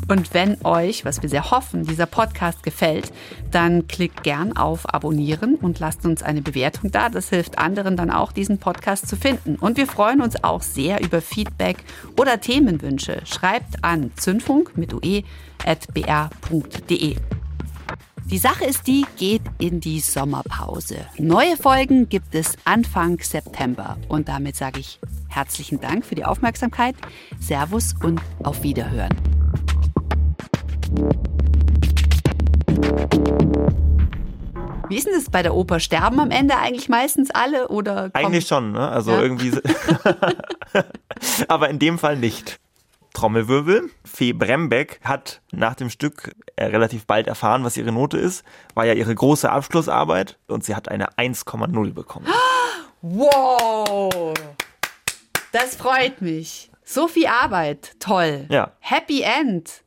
Und 0.09 0.33
wenn 0.33 0.57
euch, 0.64 1.05
was 1.05 1.20
wir 1.20 1.29
sehr 1.29 1.51
hoffen, 1.51 1.85
dieser 1.85 2.07
Podcast 2.07 2.62
gefällt, 2.62 3.12
dann 3.51 3.87
klickt 3.89 4.22
gern 4.22 4.57
auf 4.57 4.93
Abonnieren 4.93 5.57
und 5.57 5.81
lasst 5.81 6.07
uns 6.07 6.22
eine 6.22 6.41
Bewertung 6.41 6.91
da. 6.91 7.11
Das 7.11 7.29
hilft 7.29 7.59
anderen 7.59 7.97
dann 7.97 8.11
auch, 8.11 8.33
diesen 8.33 8.59
Podcast 8.59 9.07
zu 9.07 9.16
finden. 9.16 9.57
Und 9.57 9.76
wir 9.76 9.87
freuen 9.87 10.22
uns 10.22 10.43
auch 10.43 10.62
sehr 10.62 11.03
über 11.03 11.20
Feedback 11.20 11.76
oder 12.18 12.41
Themenwünsche. 12.41 13.20
Schreibt 13.24 13.85
an 13.85 14.12
zündfunk 14.16 14.79
mit 14.79 14.95
ue 14.95 15.24
at 15.66 15.93
br.de. 15.93 17.16
Die 18.31 18.37
Sache 18.37 18.66
ist 18.66 18.87
die, 18.87 19.07
geht 19.16 19.41
in 19.59 19.81
die 19.81 20.01
Sommerpause. 20.01 20.97
Neue 21.16 21.57
Folgen 21.57 22.11
gibt 22.11 22.35
es 22.35 22.59
Anfang 22.66 23.18
September. 23.22 23.97
Und 24.09 24.29
damit 24.29 24.55
sage 24.55 24.81
ich 24.81 25.01
herzlichen 25.29 25.81
Dank 25.81 26.05
für 26.05 26.14
die 26.14 26.26
Aufmerksamkeit. 26.26 26.95
Servus 27.41 27.95
und 28.03 28.20
auf 28.45 28.62
Wiederhören. 28.62 29.16
Wie 34.91 34.97
ist 34.97 35.07
denn 35.07 35.14
das 35.14 35.31
bei 35.31 35.43
der 35.43 35.55
Oper? 35.55 35.81
Sterben 35.81 36.20
am 36.20 36.31
Ende 36.31 36.57
eigentlich 36.59 36.89
meistens 36.91 37.31
alle 37.31 37.68
oder 37.68 38.11
Eigentlich 38.12 38.47
schon, 38.47 38.72
ne? 38.72 38.89
Also 38.89 39.12
Ja. 39.12 39.22
irgendwie. 39.22 39.53
Aber 41.49 41.70
in 41.70 41.79
dem 41.79 41.99
Fall 41.99 42.16
nicht. 42.18 42.59
Trommelwirbel. 43.13 43.91
Fee 44.05 44.33
Brembeck 44.33 45.01
hat 45.03 45.41
nach 45.53 45.75
dem 45.75 45.91
Stück 45.91 46.35
äh, 46.57 46.65
relativ 46.65 47.07
bald 47.07 47.27
erfahren, 47.27 47.65
was 47.65 47.77
ihre 47.77 47.93
Note 47.93 48.19
ist. 48.19 48.45
War 48.75 48.85
ja 48.87 48.95
ihre 48.95 49.15
große 49.15 49.51
Abschlussarbeit 49.51 50.39
und 50.47 50.65
sie 50.65 50.75
hat 50.75 50.89
eine 50.89 51.11
1,0 51.13 51.93
bekommen. 51.93 52.27
Wow! 53.01 54.35
Das 55.53 55.77
freut 55.77 56.21
mich. 56.21 56.69
So 56.85 57.07
viel 57.07 57.27
Arbeit. 57.29 57.93
Toll. 58.01 58.47
Ja. 58.49 58.73
Happy 58.81 59.23
End. 59.23 59.85